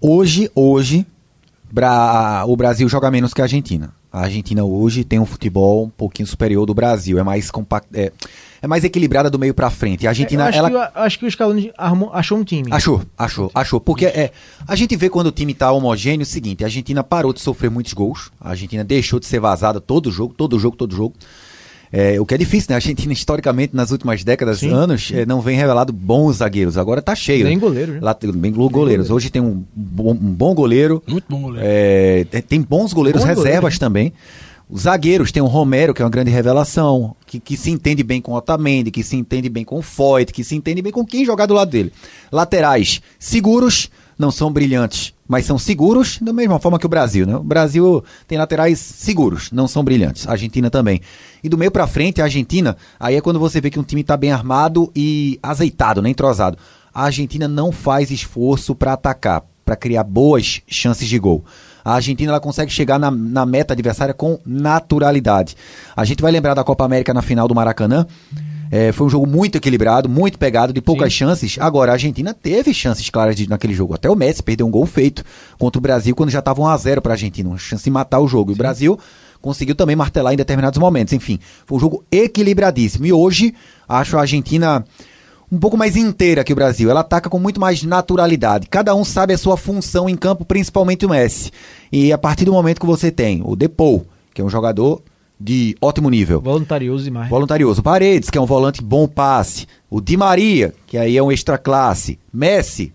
Hoje, 0.01 0.49
hoje, 0.55 1.05
o 2.47 2.55
Brasil 2.57 2.89
joga 2.89 3.11
menos 3.11 3.31
que 3.31 3.41
a 3.41 3.45
Argentina. 3.45 3.93
A 4.13 4.21
Argentina 4.25 4.63
hoje 4.63 5.03
tem 5.03 5.17
um 5.19 5.25
futebol 5.25 5.85
um 5.85 5.89
pouquinho 5.89 6.27
superior 6.27 6.67
do 6.67 6.73
Brasil, 6.75 7.17
é 7.17 7.23
mais 7.23 7.49
compacto, 7.49 7.89
é, 7.95 8.11
é 8.61 8.67
mais 8.67 8.83
equilibrada 8.83 9.27
do 9.27 9.39
meio 9.39 9.55
pra 9.55 9.71
frente. 9.71 10.05
A 10.05 10.11
Argentina, 10.11 10.43
Eu 10.43 10.47
acho, 10.49 10.57
ela 10.59 10.69
que, 10.69 10.75
o- 10.75 11.01
acho 11.01 11.19
que 11.19 11.25
o 11.25 11.31
Scaloni 11.31 11.71
achou 12.11 12.37
um 12.37 12.43
time. 12.43 12.67
Achou, 12.71 13.01
achou, 13.17 13.49
achou. 13.55 13.81
Porque 13.81 14.05
é, 14.05 14.31
a 14.67 14.75
gente 14.75 14.95
vê 14.95 15.09
quando 15.09 15.27
o 15.27 15.31
time 15.31 15.55
tá 15.55 15.71
homogêneo 15.71 16.21
o 16.21 16.27
seguinte: 16.27 16.63
a 16.63 16.67
Argentina 16.67 17.03
parou 17.03 17.33
de 17.33 17.41
sofrer 17.41 17.71
muitos 17.71 17.93
gols, 17.93 18.29
a 18.39 18.51
Argentina 18.51 18.83
deixou 18.83 19.19
de 19.19 19.25
ser 19.25 19.39
vazada 19.39 19.81
todo 19.81 20.11
jogo, 20.11 20.35
todo 20.35 20.59
jogo, 20.59 20.77
todo 20.77 20.95
jogo. 20.95 21.15
É, 21.95 22.19
o 22.19 22.25
que 22.25 22.33
é 22.33 22.37
difícil, 22.39 22.69
né? 22.69 22.75
A 22.75 22.77
Argentina, 22.77 23.13
historicamente, 23.13 23.75
nas 23.75 23.91
últimas 23.91 24.23
décadas, 24.23 24.57
Sim. 24.57 24.71
anos, 24.71 25.11
é, 25.13 25.27
não 25.27 25.41
vem 25.41 25.55
revelado 25.55 25.93
bons 25.93 26.37
zagueiros. 26.37 26.75
Agora 26.75 27.03
tá 27.03 27.13
cheio. 27.13 27.45
Nem 27.45 27.53
né? 27.55 27.61
goleiro, 27.61 27.91
né? 27.93 27.99
Lá, 28.01 28.15
tem- 28.15 28.31
bem 28.31 28.51
goleiros. 28.51 29.11
Hoje 29.11 29.29
tem 29.29 29.39
um 29.39 29.63
bom, 29.75 30.09
um 30.09 30.15
bom 30.15 30.55
goleiro. 30.55 31.03
Muito 31.05 31.25
bom 31.29 31.39
goleiro. 31.43 31.67
É, 31.69 32.25
tem- 32.31 32.41
tem 32.41 32.61
bons 32.61 32.93
goleiros 32.93 33.21
Bom 33.21 33.27
reservas 33.27 33.45
goleiro, 33.53 33.75
né? 33.75 33.79
também. 33.79 34.13
Os 34.67 34.81
zagueiros, 34.83 35.31
tem 35.31 35.43
o 35.43 35.45
Romero, 35.45 35.93
que 35.93 36.01
é 36.01 36.05
uma 36.05 36.09
grande 36.09 36.31
revelação, 36.31 37.15
que, 37.27 37.39
que 37.39 37.55
se 37.55 37.69
entende 37.69 38.01
bem 38.01 38.19
com 38.19 38.31
o 38.31 38.35
Otamendi, 38.35 38.89
que 38.89 39.03
se 39.03 39.15
entende 39.15 39.47
bem 39.47 39.63
com 39.63 39.77
o 39.77 39.81
Foyt, 39.83 40.33
que 40.33 40.43
se 40.43 40.55
entende 40.55 40.81
bem 40.81 40.91
com 40.91 41.05
quem 41.05 41.23
jogar 41.23 41.45
do 41.45 41.53
lado 41.53 41.69
dele. 41.69 41.93
Laterais, 42.31 43.01
seguros, 43.19 43.91
não 44.17 44.31
são 44.31 44.51
brilhantes, 44.51 45.13
mas 45.27 45.45
são 45.45 45.57
seguros 45.57 46.19
da 46.21 46.33
mesma 46.33 46.59
forma 46.59 46.79
que 46.79 46.85
o 46.85 46.89
Brasil, 46.89 47.25
né? 47.25 47.35
O 47.35 47.43
Brasil 47.43 48.03
tem 48.27 48.37
laterais 48.37 48.79
seguros, 48.79 49.51
não 49.51 49.67
são 49.67 49.83
brilhantes. 49.83 50.27
A 50.27 50.31
Argentina 50.31 50.69
também. 50.69 51.01
E 51.43 51.49
do 51.49 51.57
meio 51.57 51.71
pra 51.71 51.87
frente, 51.87 52.21
a 52.21 52.25
Argentina, 52.25 52.77
aí 52.99 53.15
é 53.15 53.21
quando 53.21 53.39
você 53.39 53.59
vê 53.59 53.69
que 53.69 53.79
um 53.79 53.83
time 53.83 54.03
tá 54.03 54.15
bem 54.15 54.31
armado 54.31 54.91
e 54.95 55.39
azeitado, 55.41 56.01
né? 56.01 56.09
Entrosado. 56.09 56.57
A 56.93 57.05
Argentina 57.05 57.47
não 57.47 57.71
faz 57.71 58.11
esforço 58.11 58.75
pra 58.75 58.93
atacar, 58.93 59.43
pra 59.65 59.75
criar 59.75 60.03
boas 60.03 60.61
chances 60.67 61.07
de 61.07 61.17
gol. 61.17 61.43
A 61.83 61.95
Argentina 61.95 62.31
ela 62.31 62.39
consegue 62.39 62.71
chegar 62.71 62.97
na, 62.97 63.11
na 63.11 63.45
meta 63.45 63.73
adversária 63.73 64.13
com 64.13 64.39
naturalidade. 64.45 65.55
A 65.95 66.05
gente 66.05 66.21
vai 66.21 66.31
lembrar 66.31 66.53
da 66.53 66.63
Copa 66.63 66.85
América 66.85 67.13
na 67.13 67.21
final 67.21 67.47
do 67.47 67.55
Maracanã. 67.55 68.05
É, 68.75 68.91
foi 68.91 69.05
um 69.05 69.09
jogo 69.09 69.27
muito 69.27 69.55
equilibrado, 69.55 70.09
muito 70.09 70.39
pegado, 70.39 70.73
de 70.73 70.81
poucas 70.81 71.13
chances. 71.13 71.57
Agora, 71.59 71.91
a 71.91 71.93
Argentina 71.93 72.33
teve 72.33 72.73
chances 72.73 73.07
claras 73.07 73.35
de, 73.35 73.47
naquele 73.47 73.71
jogo. 73.71 73.93
Até 73.93 74.09
o 74.09 74.15
Messi 74.15 74.41
perdeu 74.41 74.65
um 74.65 74.71
gol 74.71 74.87
feito 74.87 75.23
contra 75.59 75.77
o 75.77 75.81
Brasil 75.81 76.15
quando 76.15 76.31
já 76.31 76.39
estava 76.39 76.59
1x0 76.59 76.99
para 76.99 77.11
a 77.11 77.13
Argentina. 77.13 77.49
Uma 77.49 77.59
chance 77.59 77.83
de 77.83 77.91
matar 77.91 78.19
o 78.19 78.27
jogo. 78.27 78.49
E 78.49 78.55
o 78.55 78.57
Brasil 78.57 78.97
conseguiu 79.39 79.75
também 79.75 79.95
martelar 79.95 80.33
em 80.33 80.37
determinados 80.37 80.79
momentos. 80.79 81.13
Enfim, 81.13 81.39
foi 81.67 81.77
um 81.77 81.79
jogo 81.79 82.03
equilibradíssimo. 82.11 83.05
E 83.05 83.13
hoje, 83.13 83.53
acho 83.87 84.17
a 84.17 84.21
Argentina 84.21 84.83
um 85.51 85.59
pouco 85.59 85.77
mais 85.77 85.95
inteira 85.95 86.43
que 86.43 86.51
o 86.51 86.55
Brasil. 86.55 86.89
Ela 86.89 87.01
ataca 87.01 87.29
com 87.29 87.37
muito 87.37 87.61
mais 87.61 87.83
naturalidade. 87.83 88.65
Cada 88.67 88.95
um 88.95 89.05
sabe 89.05 89.35
a 89.35 89.37
sua 89.37 89.55
função 89.55 90.09
em 90.09 90.17
campo, 90.17 90.43
principalmente 90.43 91.05
o 91.05 91.09
Messi. 91.09 91.51
E 91.91 92.11
a 92.11 92.17
partir 92.17 92.43
do 92.43 92.53
momento 92.53 92.81
que 92.81 92.87
você 92.87 93.11
tem 93.11 93.39
o 93.45 93.55
Depou, 93.55 94.03
que 94.33 94.41
é 94.41 94.43
um 94.43 94.49
jogador 94.49 95.03
de 95.43 95.75
ótimo 95.81 96.09
nível. 96.09 96.39
Voluntarioso 96.39 97.03
demais. 97.03 97.29
Voluntarioso. 97.29 97.83
Paredes, 97.83 98.29
que 98.29 98.37
é 98.37 98.41
um 98.41 98.45
volante 98.45 98.81
bom 98.81 99.05
passe. 99.07 99.67
O 99.89 99.99
Di 99.99 100.15
Maria, 100.15 100.73
que 100.87 100.97
aí 100.97 101.17
é 101.17 101.21
um 101.21 101.29
extra 101.31 101.57
classe. 101.57 102.17
Messi, 102.33 102.93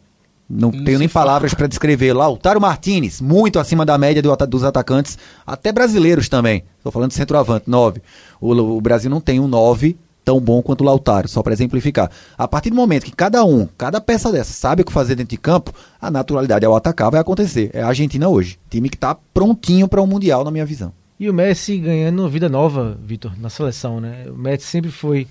não, 0.49 0.70
Não 0.72 0.82
tenho 0.82 0.99
nem 0.99 1.09
fala. 1.09 1.26
palavras 1.26 1.53
para 1.53 1.66
descrever. 1.66 2.14
Lautaro 2.14 2.59
Martinez, 2.59 3.20
muito 3.20 3.59
acima 3.59 3.84
da 3.84 3.99
média 3.99 4.22
do 4.22 4.34
dos 4.46 4.64
atacantes, 4.64 5.18
até 5.46 5.70
brasileiros 5.70 6.28
também. 6.30 6.64
Estou 6.78 6.90
falando 6.90 7.11
de 7.11 7.16
centroavante, 7.16 7.68
9. 7.68 8.01
O, 8.40 8.53
o 8.53 8.80
Brasil 8.80 9.11
não 9.11 9.20
tem 9.20 9.38
um 9.38 9.46
9 9.46 9.94
tão 10.24 10.40
bom 10.40 10.62
quanto 10.62 10.80
o 10.80 10.84
Lautaro, 10.84 11.28
só 11.28 11.42
para 11.42 11.53
exemplificar. 11.53 12.11
A 12.36 12.49
partir 12.49 12.70
do 12.70 12.76
momento 12.76 13.05
que 13.05 13.12
cada 13.12 13.44
um, 13.44 13.68
cada 13.76 14.01
peça 14.01 14.32
dessa 14.32 14.53
sabe 14.53 14.82
o 14.82 14.84
que 14.86 14.92
fazer 14.92 15.14
dentro 15.14 15.30
de 15.30 15.38
campo, 15.38 15.72
a 16.01 16.11
naturalidade 16.11 16.64
ao 16.64 16.74
atacar 16.76 17.11
vai 17.11 17.20
acontecer. 17.20 17.70
É 17.74 17.82
a 17.82 17.88
Argentina 17.88 18.26
hoje. 18.28 18.59
Time 18.70 18.88
que 18.88 18.96
está 18.96 19.14
prontinho 19.34 19.86
para 19.86 20.01
o 20.03 20.07
Mundial, 20.07 20.44
na 20.44 20.51
minha 20.51 20.66
visão. 20.66 20.92
E 21.19 21.29
o 21.29 21.35
Messi 21.35 21.79
ganhando 21.79 22.29
vida 22.29 22.49
nova, 22.49 22.97
Vitor, 23.03 23.33
na 23.39 23.51
seleção, 23.51 24.01
né? 24.01 24.27
O 24.29 24.37
Messi 24.37 24.66
sempre 24.66 24.91
foi 24.91 25.27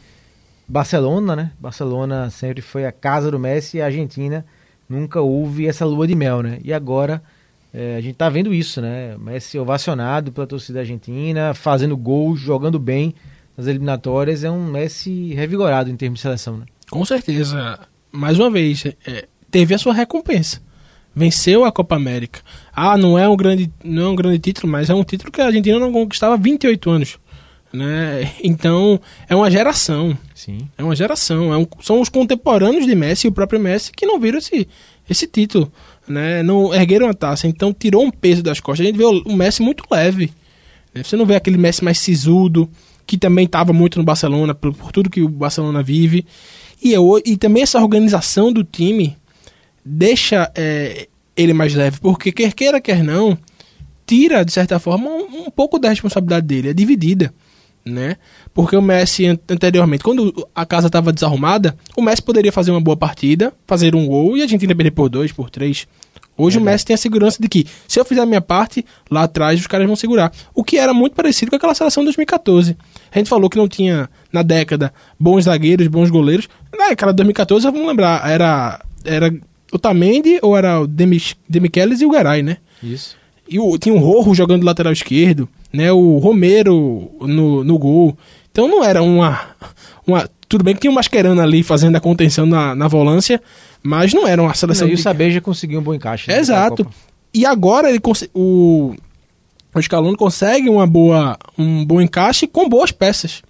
Barcelona, 0.67 1.35
né? 1.35 1.51
Barcelona 1.59 2.29
sempre 2.29 2.61
foi 2.61 2.85
a 2.85 2.91
casa 2.91 3.31
do 3.31 3.39
Messi 3.39 3.77
e 3.77 3.81
a 3.81 3.85
Argentina 3.85 4.45
nunca 4.89 5.21
houve 5.21 5.65
essa 5.65 5.85
lua 5.85 6.05
de 6.05 6.13
mel, 6.13 6.41
né? 6.41 6.59
E 6.61 6.73
agora 6.73 7.21
é, 7.73 7.95
a 7.95 8.01
gente 8.01 8.15
tá 8.15 8.27
vendo 8.27 8.53
isso, 8.53 8.81
né? 8.81 9.15
O 9.15 9.19
Messi 9.19 9.57
ovacionado 9.57 10.31
pela 10.31 10.45
torcida 10.45 10.79
argentina, 10.79 11.53
fazendo 11.53 11.95
gols, 11.95 12.39
jogando 12.39 12.77
bem 12.77 13.15
nas 13.55 13.67
eliminatórias. 13.67 14.43
É 14.43 14.51
um 14.51 14.65
Messi 14.65 15.33
revigorado 15.33 15.89
em 15.89 15.95
termos 15.95 16.19
de 16.19 16.23
seleção, 16.23 16.57
né? 16.57 16.65
Com 16.89 17.05
certeza. 17.05 17.79
Mais 18.11 18.37
uma 18.37 18.49
vez, 18.49 18.85
é, 19.05 19.25
teve 19.49 19.73
a 19.73 19.77
sua 19.77 19.93
recompensa. 19.93 20.61
Venceu 21.17 21.65
a 21.65 21.71
Copa 21.71 21.95
América. 21.95 22.41
Ah, 22.71 22.95
não 22.95 23.17
é 23.17 23.27
um 23.27 23.35
grande, 23.35 23.71
não 23.83 24.03
é 24.03 24.09
um 24.09 24.15
grande 24.15 24.37
título, 24.37 24.71
mas 24.71 24.87
é 24.89 24.93
um 24.93 25.03
título 25.03 25.31
que 25.31 25.41
a 25.41 25.47
Argentina 25.47 25.79
não 25.79 25.91
conquistava 25.91 26.35
há 26.35 26.37
28 26.37 26.89
anos. 26.91 27.17
Né? 27.73 28.31
Então, 28.43 28.99
é 29.27 29.35
uma 29.35 29.49
geração. 29.49 30.15
Sim. 30.35 30.59
É 30.77 30.83
uma 30.83 30.95
geração. 30.95 31.51
É 31.53 31.57
um- 31.57 31.65
são 31.81 31.99
os 31.99 32.07
contemporâneos 32.09 32.85
de 32.85 32.93
Messi 32.93 33.25
e 33.25 33.29
o 33.29 33.33
próprio 33.33 33.59
Messi 33.59 33.91
que 33.91 34.05
não 34.05 34.19
viram 34.19 34.37
esse, 34.37 34.67
esse 35.09 35.25
título. 35.25 35.71
Né? 36.07 36.43
Não 36.43 36.71
ergueram 36.73 37.09
a 37.09 37.13
taça. 37.15 37.47
Então, 37.47 37.73
tirou 37.73 38.03
um 38.05 38.11
peso 38.11 38.43
das 38.43 38.59
costas. 38.59 38.85
A 38.85 38.87
gente 38.89 38.97
vê 38.97 39.03
o, 39.05 39.23
o 39.25 39.35
Messi 39.35 39.63
muito 39.63 39.83
leve. 39.89 40.31
né? 40.93 41.01
Você 41.03 41.15
não 41.17 41.25
vê 41.25 41.35
aquele 41.35 41.57
Messi 41.57 41.83
mais 41.83 41.97
sisudo, 41.99 42.69
que 43.07 43.17
também 43.17 43.45
estava 43.45 43.73
muito 43.73 43.97
no 43.97 44.05
Barcelona, 44.05 44.53
por, 44.53 44.71
por 44.73 44.91
tudo 44.91 45.09
que 45.09 45.21
o 45.23 45.27
Barcelona 45.29 45.81
vive. 45.81 46.25
E, 46.83 46.93
eu, 46.93 47.19
e 47.25 47.35
também 47.35 47.63
essa 47.63 47.81
organização 47.81 48.53
do 48.53 48.63
time 48.63 49.17
deixa 49.89 50.51
é, 50.55 51.07
ele 51.35 51.53
mais 51.53 51.73
leve, 51.73 51.99
porque 51.99 52.31
quer 52.31 52.53
queira, 52.53 52.81
quer 52.81 53.03
não, 53.03 53.37
tira, 54.05 54.43
de 54.43 54.51
certa 54.51 54.79
forma, 54.79 55.09
um, 55.09 55.45
um 55.47 55.49
pouco 55.51 55.79
da 55.79 55.89
responsabilidade 55.89 56.45
dele, 56.45 56.69
é 56.69 56.73
dividida. 56.73 57.33
Né? 57.85 58.17
Porque 58.53 58.75
o 58.75 58.81
Messi 58.81 59.25
an- 59.27 59.39
anteriormente, 59.49 60.03
quando 60.03 60.45
a 60.53 60.65
casa 60.65 60.87
estava 60.87 61.13
desarrumada, 61.13 61.73
o 61.95 62.01
Messi 62.01 62.21
poderia 62.21 62.51
fazer 62.51 62.71
uma 62.71 62.81
boa 62.81 62.97
partida, 62.97 63.53
fazer 63.65 63.95
um 63.95 64.05
gol 64.05 64.35
e 64.35 64.41
a 64.41 64.43
Argentina 64.43 64.75
perder 64.75 64.91
por 64.91 65.07
dois, 65.07 65.31
por 65.31 65.49
três. 65.49 65.87
Hoje 66.37 66.57
o 66.57 66.61
Messi 66.61 66.85
tem 66.85 66.93
a 66.93 66.97
segurança 66.97 67.41
de 67.41 67.47
que, 67.47 67.65
se 67.87 67.97
eu 67.97 68.03
fizer 68.03 68.21
a 68.21 68.25
minha 68.25 68.41
parte, 68.41 68.85
lá 69.09 69.23
atrás 69.23 69.57
os 69.59 69.67
caras 69.67 69.87
vão 69.87 69.95
segurar. 69.95 70.33
O 70.53 70.65
que 70.65 70.77
era 70.77 70.93
muito 70.93 71.13
parecido 71.15 71.49
com 71.49 71.55
aquela 71.55 71.73
seleção 71.73 72.03
de 72.03 72.07
2014. 72.07 72.75
A 73.09 73.17
gente 73.17 73.29
falou 73.29 73.49
que 73.49 73.57
não 73.57 73.69
tinha, 73.69 74.09
na 74.33 74.41
década, 74.43 74.93
bons 75.17 75.45
zagueiros, 75.45 75.87
bons 75.87 76.09
goleiros. 76.09 76.49
Naquela 76.77 77.13
de 77.13 77.17
2014, 77.17 77.65
vamos 77.71 77.87
lembrar, 77.87 78.29
era, 78.29 78.83
era 79.05 79.33
o 79.71 79.79
Tamendi 79.79 80.39
ou 80.41 80.57
era 80.57 80.81
o 80.81 80.87
Demichelis 80.87 82.01
e 82.01 82.05
o 82.05 82.09
Garay, 82.11 82.41
né? 82.41 82.57
Isso. 82.81 83.15
E 83.49 83.59
o, 83.59 83.77
tinha 83.77 83.95
o 83.95 83.99
Rojo 83.99 84.33
jogando 84.33 84.63
lateral 84.65 84.91
esquerdo, 84.91 85.47
né? 85.71 85.91
O 85.91 86.17
Romero 86.17 87.11
no, 87.21 87.63
no 87.63 87.77
gol. 87.77 88.17
Então 88.51 88.67
não 88.67 88.83
era 88.83 89.01
uma, 89.01 89.39
uma. 90.05 90.29
Tudo 90.49 90.63
bem 90.63 90.73
que 90.73 90.81
tinha 90.81 90.91
o 90.91 90.95
Mascherano 90.95 91.41
ali 91.41 91.63
fazendo 91.63 91.95
a 91.95 91.99
contenção 91.99 92.45
na, 92.45 92.73
na 92.75 92.87
volância, 92.87 93.41
mas 93.83 94.13
não 94.13 94.27
era 94.27 94.41
uma 94.41 94.53
seleção. 94.53 94.87
e 94.87 94.93
o 94.93 94.97
Saber 94.97 95.39
conseguiu 95.41 95.79
um 95.79 95.83
bom 95.83 95.93
encaixe. 95.93 96.29
né, 96.29 96.39
Exato. 96.39 96.87
E 97.33 97.45
agora 97.45 97.89
ele 97.89 97.99
o, 98.33 98.95
o 99.73 99.81
Scaloni 99.81 100.15
consegue 100.17 100.69
uma 100.69 100.87
boa, 100.87 101.37
um 101.57 101.85
bom 101.85 102.01
encaixe 102.01 102.47
com 102.47 102.67
boas 102.67 102.91
peças. 102.91 103.41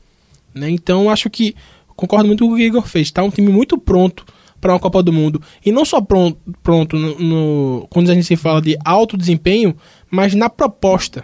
Né? 0.54 0.70
Então 0.70 1.10
acho 1.10 1.30
que 1.30 1.56
concordo 1.96 2.28
muito 2.28 2.46
com 2.46 2.54
o 2.54 2.58
que 2.58 2.64
o 2.64 2.66
Igor 2.66 2.88
fez. 2.88 3.12
Tá 3.12 3.24
um 3.24 3.30
time 3.30 3.52
muito 3.52 3.78
pronto 3.78 4.26
para 4.60 4.74
uma 4.74 4.80
Copa 4.80 5.02
do 5.04 5.14
Mundo. 5.14 5.42
E 5.66 5.72
não 5.72 5.86
só 5.86 6.02
pronto, 6.02 6.38
pronto 6.64 6.96
no, 6.96 7.20
no- 7.20 7.88
quando 7.90 8.10
a 8.10 8.14
gente 8.16 8.36
fala 8.36 8.62
de 8.62 8.78
alto 8.84 9.16
desempenho, 9.18 9.76
mas 10.10 10.34
na 10.34 10.50
proposta. 10.50 11.24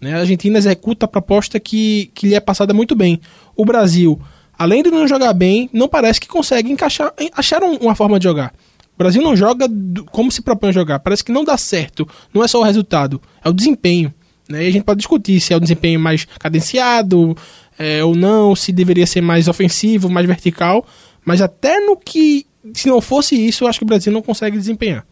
Né? 0.00 0.14
A 0.14 0.18
Argentina 0.20 0.58
executa 0.58 1.06
a 1.06 1.08
proposta 1.08 1.60
que, 1.60 2.10
que 2.14 2.26
lhe 2.28 2.34
é 2.34 2.40
passada 2.40 2.72
muito 2.74 2.94
bem. 2.94 3.20
O 3.54 3.64
Brasil, 3.64 4.20
além 4.58 4.82
de 4.82 4.90
não 4.90 5.06
jogar 5.06 5.32
bem, 5.32 5.68
não 5.72 5.88
parece 5.88 6.20
que 6.20 6.26
consegue 6.28 6.72
encaixar, 6.72 7.12
achar 7.34 7.62
um- 7.62 7.76
uma 7.76 7.94
forma 7.94 8.18
de 8.18 8.24
jogar. 8.24 8.52
O 8.94 8.98
Brasil 8.98 9.22
não 9.22 9.34
joga 9.36 9.66
como 10.10 10.30
se 10.30 10.42
propõe 10.42 10.70
a 10.70 10.72
jogar. 10.72 10.98
Parece 11.00 11.24
que 11.24 11.32
não 11.32 11.44
dá 11.44 11.56
certo. 11.56 12.06
Não 12.32 12.42
é 12.44 12.48
só 12.48 12.60
o 12.60 12.64
resultado, 12.64 13.20
é 13.44 13.48
o 13.48 13.52
desempenho. 13.52 14.12
Né? 14.48 14.64
E 14.64 14.68
a 14.68 14.70
gente 14.72 14.84
pode 14.84 14.98
discutir 14.98 15.40
se 15.40 15.52
é 15.52 15.56
o 15.56 15.60
desempenho 15.60 15.98
mais 16.00 16.24
cadenciado 16.38 17.36
é, 17.78 18.04
ou 18.04 18.14
não, 18.14 18.54
se 18.54 18.70
deveria 18.72 19.06
ser 19.06 19.20
mais 19.20 19.48
ofensivo, 19.48 20.08
mais 20.10 20.26
vertical. 20.26 20.84
Mas 21.24 21.40
até 21.40 21.80
no 21.80 21.96
que, 21.96 22.44
se 22.74 22.88
não 22.88 23.00
fosse 23.00 23.34
isso, 23.34 23.64
eu 23.64 23.68
acho 23.68 23.78
que 23.78 23.84
o 23.84 23.86
Brasil 23.86 24.12
não 24.12 24.22
consegue 24.22 24.56
desempenhar. 24.56 25.04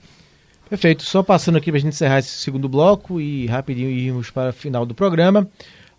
Perfeito. 0.69 1.03
Só 1.05 1.23
passando 1.23 1.57
aqui 1.59 1.71
para 1.71 1.79
a 1.79 1.81
gente 1.81 1.93
encerrar 1.93 2.21
esse 2.21 2.31
segundo 2.39 2.69
bloco 2.69 3.21
e 3.21 3.47
rapidinho 3.47 3.91
irmos 3.91 4.31
para 4.31 4.51
o 4.51 4.53
final 4.53 4.87
do 4.87 4.95
programa. 4.95 5.49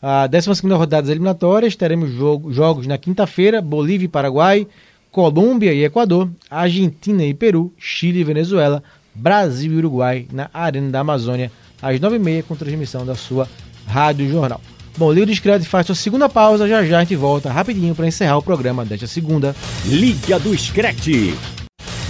A 0.01 0.25
12 0.27 0.61
rodada 0.67 1.01
das 1.03 1.11
eliminatórias, 1.11 1.75
teremos 1.75 2.09
jogo- 2.11 2.51
jogos 2.53 2.87
na 2.87 2.97
quinta-feira, 2.97 3.61
Bolívia 3.61 4.05
e 4.05 4.07
Paraguai, 4.07 4.65
Colômbia 5.11 5.73
e 5.73 5.83
Equador, 5.83 6.29
Argentina 6.49 7.23
e 7.23 7.33
Peru, 7.33 7.71
Chile 7.77 8.21
e 8.21 8.23
Venezuela, 8.23 8.81
Brasil 9.13 9.73
e 9.73 9.77
Uruguai 9.77 10.25
na 10.31 10.49
Arena 10.53 10.89
da 10.89 11.01
Amazônia, 11.01 11.51
às 11.81 11.99
9h30, 11.99 12.43
com 12.43 12.55
transmissão 12.55 13.05
da 13.05 13.13
sua 13.13 13.47
Rádio 13.85 14.27
Jornal. 14.31 14.61
Bom, 14.97 15.07
o 15.07 15.13
Liga 15.13 15.25
do 15.25 15.33
Scred 15.33 15.65
faz 15.65 15.85
sua 15.85 15.95
segunda 15.95 16.27
pausa, 16.27 16.67
já 16.67 16.83
já 16.83 16.97
a 16.97 16.99
gente 17.01 17.15
volta 17.15 17.51
rapidinho 17.51 17.95
para 17.95 18.07
encerrar 18.07 18.37
o 18.37 18.43
programa 18.43 18.83
desta 18.85 19.07
segunda. 19.07 19.55
Liga 19.85 20.37
do 20.37 20.55
Screte. 20.57 21.33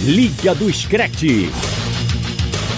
Liga 0.00 0.54
do 0.54 0.70
Screte. 0.72 1.48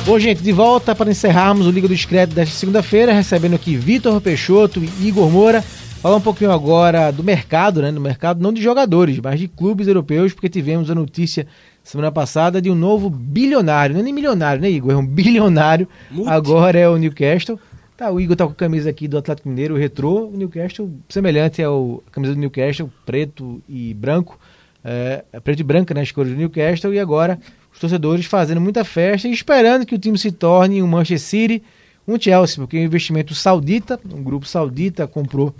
Bom, 0.04 0.18
gente, 0.18 0.42
de 0.42 0.52
volta 0.52 0.94
para 0.94 1.10
encerrarmos 1.10 1.66
o 1.66 1.70
Liga 1.70 1.88
do 1.88 1.96
Scred 1.96 2.34
desta 2.34 2.54
segunda-feira, 2.54 3.14
recebendo 3.14 3.54
aqui 3.54 3.74
Vitor 3.76 4.20
Peixoto 4.20 4.82
e 4.84 5.08
Igor 5.08 5.30
Moura. 5.30 5.62
Falar 6.02 6.16
um 6.16 6.20
pouquinho 6.20 6.52
agora 6.52 7.10
do 7.10 7.24
mercado, 7.24 7.80
né? 7.80 7.90
Do 7.90 7.98
mercado 7.98 8.42
não 8.42 8.52
de 8.52 8.60
jogadores, 8.60 9.18
mas 9.20 9.40
de 9.40 9.48
clubes 9.48 9.88
europeus, 9.88 10.34
porque 10.34 10.50
tivemos 10.50 10.90
a 10.90 10.94
notícia 10.94 11.46
semana 11.82 12.12
passada 12.12 12.60
de 12.60 12.70
um 12.70 12.74
novo 12.74 13.08
bilionário, 13.08 13.94
não 13.94 14.00
é 14.00 14.04
nem 14.04 14.12
milionário, 14.12 14.60
né, 14.60 14.68
Igor? 14.68 14.92
É 14.92 14.96
um 14.96 15.06
bilionário. 15.06 15.88
Multi. 16.10 16.30
Agora 16.30 16.78
é 16.78 16.86
o 16.86 16.98
Newcastle. 16.98 17.58
Tá, 17.96 18.10
o 18.10 18.20
Igor 18.20 18.34
tá 18.34 18.44
com 18.44 18.50
a 18.50 18.56
camisa 18.56 18.90
aqui 18.90 19.06
do 19.06 19.16
Atlético 19.16 19.48
Mineiro, 19.48 19.76
retrô, 19.76 20.26
o 20.26 20.36
Newcastle, 20.36 20.90
semelhante 21.08 21.62
ao 21.62 22.02
a 22.08 22.10
camisa 22.10 22.34
do 22.34 22.40
Newcastle, 22.40 22.90
preto 23.06 23.62
e 23.68 23.94
branco. 23.94 24.38
É, 24.84 25.24
é 25.32 25.38
preto 25.38 25.60
e 25.60 25.62
branca, 25.62 25.94
né, 25.94 26.00
as 26.00 26.10
cores 26.10 26.32
do 26.32 26.36
Newcastle, 26.36 26.92
e 26.92 26.98
agora 26.98 27.38
os 27.72 27.78
torcedores 27.78 28.26
fazendo 28.26 28.60
muita 28.60 28.84
festa 28.84 29.28
e 29.28 29.32
esperando 29.32 29.86
que 29.86 29.94
o 29.94 29.98
time 29.98 30.18
se 30.18 30.32
torne 30.32 30.82
um 30.82 30.88
Manchester 30.88 31.18
City, 31.20 31.62
um 32.06 32.20
Chelsea, 32.20 32.56
porque 32.56 32.76
o 32.76 32.80
investimento 32.80 33.32
saudita, 33.32 33.98
um 34.12 34.22
grupo 34.24 34.46
saudita 34.46 35.06
comprou 35.06 35.54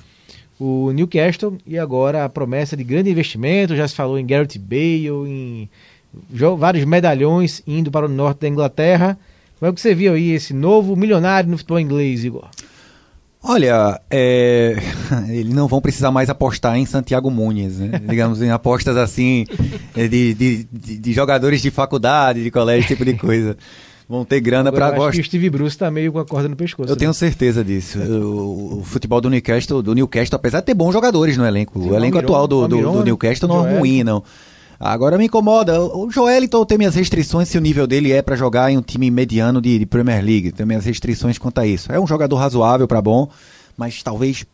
o 0.58 0.90
Newcastle 0.90 1.56
e 1.64 1.78
agora 1.78 2.24
a 2.24 2.28
promessa 2.28 2.76
de 2.76 2.82
grande 2.82 3.10
investimento, 3.10 3.76
já 3.76 3.86
se 3.86 3.94
falou 3.94 4.18
em 4.18 4.26
Gareth 4.26 4.58
Bale, 4.58 5.08
em 5.08 5.68
vários 6.58 6.84
medalhões 6.84 7.62
indo 7.64 7.92
para 7.92 8.06
o 8.06 8.08
norte 8.08 8.40
da 8.40 8.48
Inglaterra. 8.48 9.18
Como 9.64 9.72
é 9.72 9.74
que 9.76 9.80
você 9.80 9.94
viu 9.94 10.12
aí 10.12 10.32
esse 10.32 10.52
novo 10.52 10.94
milionário 10.94 11.48
no 11.48 11.56
futebol 11.56 11.80
inglês, 11.80 12.22
Igor? 12.22 12.44
Olha, 13.42 13.98
é, 14.10 14.76
eles 15.30 15.54
não 15.54 15.66
vão 15.66 15.80
precisar 15.80 16.10
mais 16.10 16.28
apostar 16.28 16.76
em 16.76 16.84
Santiago 16.84 17.30
Muniz, 17.30 17.78
né? 17.78 17.98
digamos 18.06 18.42
em 18.42 18.50
apostas 18.50 18.94
assim 18.98 19.46
é, 19.96 20.06
de, 20.06 20.34
de, 20.34 20.64
de- 20.98 21.12
jogadores 21.14 21.62
de 21.62 21.70
faculdade, 21.70 22.42
de 22.42 22.50
colégio, 22.50 22.86
tipo 22.88 23.06
de 23.06 23.14
coisa. 23.14 23.56
Vão 24.06 24.22
ter 24.22 24.38
grana 24.38 24.70
para 24.70 24.94
eu 24.94 25.02
acho 25.04 25.12
que 25.16 25.22
o 25.22 25.24
Steve 25.24 25.48
Bruce 25.48 25.78
tá 25.78 25.90
meio 25.90 26.12
com 26.12 26.18
a 26.18 26.26
corda 26.26 26.46
no 26.46 26.56
pescoço. 26.56 26.90
Eu 26.90 26.94
né? 26.94 26.98
tenho 26.98 27.14
certeza 27.14 27.64
disso. 27.64 27.98
O, 27.98 28.80
o 28.80 28.84
futebol 28.84 29.18
do 29.18 29.30
Newcastle, 29.30 29.80
do 29.80 29.94
Newcastle, 29.94 30.36
apesar 30.36 30.60
de 30.60 30.66
ter 30.66 30.74
bons 30.74 30.92
jogadores 30.92 31.38
no 31.38 31.46
elenco, 31.46 31.80
Sim, 31.80 31.88
o 31.88 31.94
elenco 31.94 32.18
Almiron- 32.18 32.34
atual 32.34 32.46
do, 32.46 32.68
do, 32.68 32.82
do 32.82 32.98
né? 32.98 33.04
Newcastle 33.04 33.48
não 33.48 33.66
é 33.66 33.78
ruim, 33.78 34.04
não. 34.04 34.22
Agora 34.78 35.16
me 35.16 35.24
incomoda. 35.26 35.80
O 35.82 36.10
Joeliton 36.10 36.64
tem 36.64 36.76
minhas 36.78 36.94
restrições 36.94 37.48
se 37.48 37.56
o 37.56 37.60
nível 37.60 37.86
dele 37.86 38.12
é 38.12 38.20
para 38.22 38.36
jogar 38.36 38.70
em 38.70 38.76
um 38.78 38.82
time 38.82 39.10
mediano 39.10 39.60
de, 39.60 39.78
de 39.78 39.86
Premier 39.86 40.22
League. 40.24 40.52
Tem 40.52 40.66
minhas 40.66 40.84
restrições 40.84 41.38
quanto 41.38 41.58
a 41.60 41.66
isso. 41.66 41.90
É 41.92 41.98
um 41.98 42.06
jogador 42.06 42.36
razoável 42.36 42.86
para 42.88 43.00
bom, 43.00 43.28
mas 43.76 44.02
talvez 44.02 44.44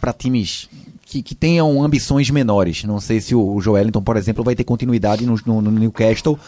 para 0.00 0.12
times 0.12 0.68
que, 1.06 1.22
que 1.22 1.34
tenham 1.34 1.82
ambições 1.82 2.28
menores. 2.30 2.84
Não 2.84 3.00
sei 3.00 3.20
se 3.20 3.34
o, 3.34 3.54
o 3.54 3.60
Joelinton, 3.60 4.02
por 4.02 4.16
exemplo, 4.16 4.42
vai 4.44 4.54
ter 4.54 4.64
continuidade 4.64 5.24
no, 5.24 5.36
no- 5.46 5.62
no 5.62 5.70
Newcastle 5.70 6.38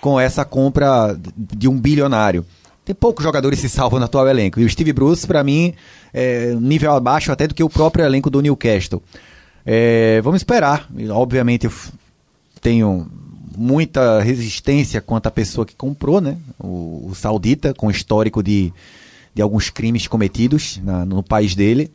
com 0.00 0.18
essa 0.20 0.44
compra 0.44 1.18
de 1.36 1.68
um 1.68 1.78
bilionário. 1.78 2.44
Tem 2.84 2.94
poucos 2.94 3.22
jogadores 3.24 3.60
se 3.60 3.68
salvam 3.68 3.98
no 3.98 4.04
atual 4.04 4.28
elenco. 4.28 4.60
E 4.60 4.64
o 4.64 4.68
Steve 4.68 4.92
Bruce, 4.92 5.26
para 5.26 5.42
mim, 5.42 5.72
é 6.12 6.54
nível 6.60 6.92
abaixo 6.92 7.32
até 7.32 7.46
do 7.46 7.54
que 7.54 7.62
o 7.62 7.70
próprio 7.70 8.04
elenco 8.04 8.28
do 8.28 8.42
Newcastle. 8.42 9.02
É, 9.64 10.20
vamos 10.22 10.40
esperar. 10.40 10.86
Obviamente, 11.10 11.66
tenho 12.64 13.06
muita 13.56 14.20
resistência 14.22 15.00
quanto 15.02 15.26
à 15.26 15.30
pessoa 15.30 15.66
que 15.66 15.76
comprou, 15.76 16.18
né? 16.20 16.38
O, 16.58 17.08
o 17.10 17.14
saudita, 17.14 17.74
com 17.74 17.90
histórico 17.90 18.42
de, 18.42 18.72
de 19.34 19.42
alguns 19.42 19.68
crimes 19.68 20.08
cometidos 20.08 20.80
na- 20.82 21.04
no 21.04 21.22
país 21.22 21.54
dele. 21.54 21.90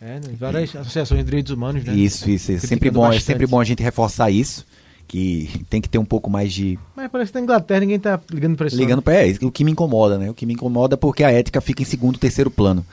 É, 0.00 0.14
né? 0.14 0.34
várias 0.40 0.74
associações 0.74 1.20
de 1.20 1.26
direitos 1.26 1.52
humanos, 1.52 1.84
né? 1.84 1.94
Isso, 1.94 2.28
isso. 2.30 2.50
É 2.52 2.58
sempre 2.58 2.90
bom, 2.90 3.12
é 3.12 3.20
sempre 3.20 3.46
bom 3.46 3.60
a 3.60 3.64
gente 3.64 3.82
reforçar 3.82 4.30
isso. 4.30 4.66
Que 5.06 5.50
tem 5.68 5.82
que 5.82 5.88
ter 5.88 5.98
um 5.98 6.04
pouco 6.04 6.30
mais 6.30 6.50
de, 6.50 6.78
Mas 6.96 7.10
parece 7.10 7.30
que 7.30 7.38
na 7.38 7.44
Inglaterra 7.44 7.80
ninguém 7.80 8.00
tá 8.00 8.18
ligando 8.32 8.56
pra 8.56 8.66
isso. 8.66 8.76
Ligando 8.76 9.02
para 9.02 9.14
é, 9.14 9.34
o 9.42 9.52
que 9.52 9.62
me 9.62 9.70
incomoda, 9.70 10.16
né? 10.16 10.30
O 10.30 10.34
que 10.34 10.46
me 10.46 10.54
incomoda 10.54 10.94
é 10.94 10.96
porque 10.96 11.22
a 11.22 11.30
ética 11.30 11.60
fica 11.60 11.82
em 11.82 11.84
segundo, 11.84 12.18
terceiro 12.18 12.50
plano. 12.50 12.84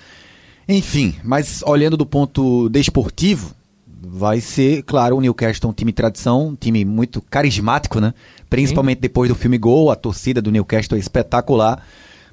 Enfim, 0.68 1.16
mas 1.24 1.64
olhando 1.66 1.96
do 1.96 2.06
ponto 2.06 2.68
desportivo, 2.68 3.56
vai 4.04 4.42
ser, 4.42 4.82
claro, 4.84 5.18
o 5.18 5.22
Newcastle 5.22 5.70
um 5.70 5.74
time 5.74 5.92
de 5.92 5.96
tradição, 5.96 6.48
um 6.48 6.56
time 6.56 6.84
muito 6.84 7.22
carismático, 7.22 8.00
né? 8.00 8.14
Principalmente 8.50 9.00
depois 9.00 9.30
do 9.30 9.36
filme 9.36 9.58
Gol, 9.58 9.92
a 9.92 9.96
torcida 9.96 10.42
do 10.42 10.52
Newcastle 10.52 10.98
é 10.98 11.00
espetacular. 11.00 11.86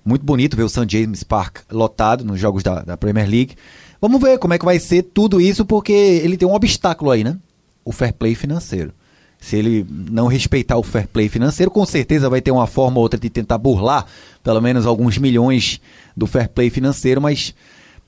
Muito 0.05 0.25
bonito 0.25 0.57
ver 0.57 0.63
o 0.63 0.69
St. 0.69 0.87
James 0.89 1.23
Park 1.23 1.59
lotado 1.71 2.25
nos 2.25 2.41
jogos 2.41 2.63
da, 2.63 2.83
da 2.83 2.97
Premier 2.97 3.29
League. 3.29 3.55
Vamos 4.01 4.21
ver 4.21 4.39
como 4.39 4.55
é 4.55 4.59
que 4.59 4.65
vai 4.65 4.79
ser 4.79 5.03
tudo 5.03 5.41
isso, 5.41 5.67
porque 5.67 5.93
ele 5.93 6.37
tem 6.37 6.49
um 6.49 6.55
obstáculo 6.55 7.11
aí, 7.11 7.23
né? 7.23 7.37
O 7.85 7.93
fair 7.93 8.15
play 8.15 8.35
financeiro. 8.35 8.93
Se 9.39 9.57
ele 9.57 9.87
não 9.89 10.27
respeitar 10.27 10.77
o 10.77 10.83
fair 10.83 11.07
play 11.07 11.29
financeiro, 11.29 11.71
com 11.71 11.85
certeza 11.85 12.31
vai 12.31 12.41
ter 12.41 12.51
uma 12.51 12.67
forma 12.67 12.97
ou 12.97 13.03
outra 13.03 13.21
de 13.21 13.29
tentar 13.29 13.59
burlar 13.59 14.07
pelo 14.43 14.61
menos 14.61 14.87
alguns 14.87 15.19
milhões 15.19 15.81
do 16.17 16.27
fair 16.27 16.49
play 16.49 16.71
financeiro, 16.71 17.21
mas 17.21 17.55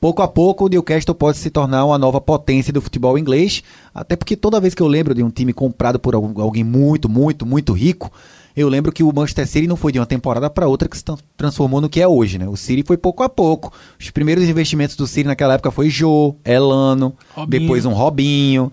pouco 0.00 0.22
a 0.22 0.28
pouco 0.28 0.64
o 0.64 0.68
Newcastle 0.68 1.14
pode 1.14 1.36
se 1.38 1.50
tornar 1.50 1.84
uma 1.84 1.98
nova 1.98 2.20
potência 2.20 2.72
do 2.72 2.80
futebol 2.80 3.18
inglês, 3.18 3.62
até 3.94 4.16
porque 4.16 4.36
toda 4.36 4.60
vez 4.60 4.74
que 4.74 4.82
eu 4.82 4.86
lembro 4.88 5.14
de 5.14 5.22
um 5.22 5.30
time 5.30 5.52
comprado 5.52 5.98
por 5.98 6.14
alguém 6.14 6.64
muito, 6.64 7.08
muito, 7.08 7.44
muito 7.44 7.72
rico, 7.72 8.10
eu 8.56 8.68
lembro 8.68 8.90
que 8.90 9.02
o 9.02 9.12
Manchester 9.14 9.46
City 9.46 9.66
não 9.66 9.76
foi 9.76 9.92
de 9.92 9.98
uma 10.00 10.06
temporada 10.06 10.50
para 10.50 10.66
outra 10.66 10.88
que 10.88 10.96
se 10.96 11.04
tran- 11.04 11.18
transformou 11.36 11.80
no 11.80 11.88
que 11.88 12.00
é 12.00 12.08
hoje, 12.08 12.38
né? 12.38 12.48
O 12.48 12.56
City 12.56 12.82
foi 12.84 12.96
pouco 12.96 13.22
a 13.22 13.28
pouco. 13.28 13.72
Os 13.98 14.10
primeiros 14.10 14.44
investimentos 14.44 14.96
do 14.96 15.06
City 15.06 15.28
naquela 15.28 15.54
época 15.54 15.70
foi 15.70 15.88
Jô, 15.88 16.34
Elano, 16.44 17.14
Robinho. 17.34 17.60
depois 17.60 17.84
um 17.86 17.92
Robinho, 17.92 18.72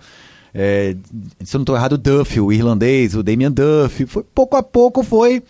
é, 0.53 0.95
se 1.43 1.55
eu 1.55 1.59
não 1.59 1.63
estou 1.63 1.75
errado, 1.75 1.93
o 1.93 1.97
Duff, 1.97 2.39
o 2.39 2.51
irlandês, 2.51 3.13
o 3.15 3.21
Damian 3.21 3.51
Duff. 3.51 4.05
Foi, 4.07 4.23
pouco 4.23 4.55
a 4.57 4.63
pouco 4.63 5.03
foi 5.03 5.43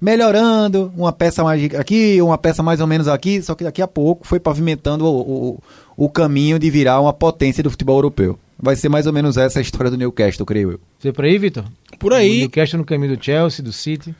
melhorando, 0.00 0.92
uma 0.96 1.12
peça 1.12 1.42
mais 1.42 1.74
aqui, 1.74 2.20
uma 2.20 2.38
peça 2.38 2.62
mais 2.62 2.80
ou 2.80 2.86
menos 2.86 3.08
aqui, 3.08 3.42
só 3.42 3.54
que 3.54 3.64
daqui 3.64 3.80
a 3.82 3.88
pouco 3.88 4.26
foi 4.26 4.38
pavimentando 4.40 5.04
o, 5.04 5.20
o, 5.20 5.62
o 5.96 6.08
caminho 6.08 6.58
de 6.58 6.70
virar 6.70 7.00
uma 7.00 7.12
potência 7.12 7.62
do 7.62 7.70
futebol 7.70 7.96
europeu. 7.96 8.38
Vai 8.58 8.76
ser 8.76 8.88
mais 8.88 9.06
ou 9.06 9.12
menos 9.12 9.36
essa 9.36 9.58
a 9.58 9.62
história 9.62 9.90
do 9.90 9.96
Newcastle, 9.96 10.46
creio 10.46 10.72
eu. 10.72 10.80
Você 10.98 11.12
por 11.12 11.24
aí, 11.24 11.38
Vitor? 11.38 11.64
Por 11.98 12.12
O 12.12 12.14
aí, 12.14 12.40
Newcastle 12.40 12.78
no 12.78 12.84
caminho 12.84 13.16
do 13.16 13.24
Chelsea, 13.24 13.64
do 13.64 13.72
City. 13.72 14.14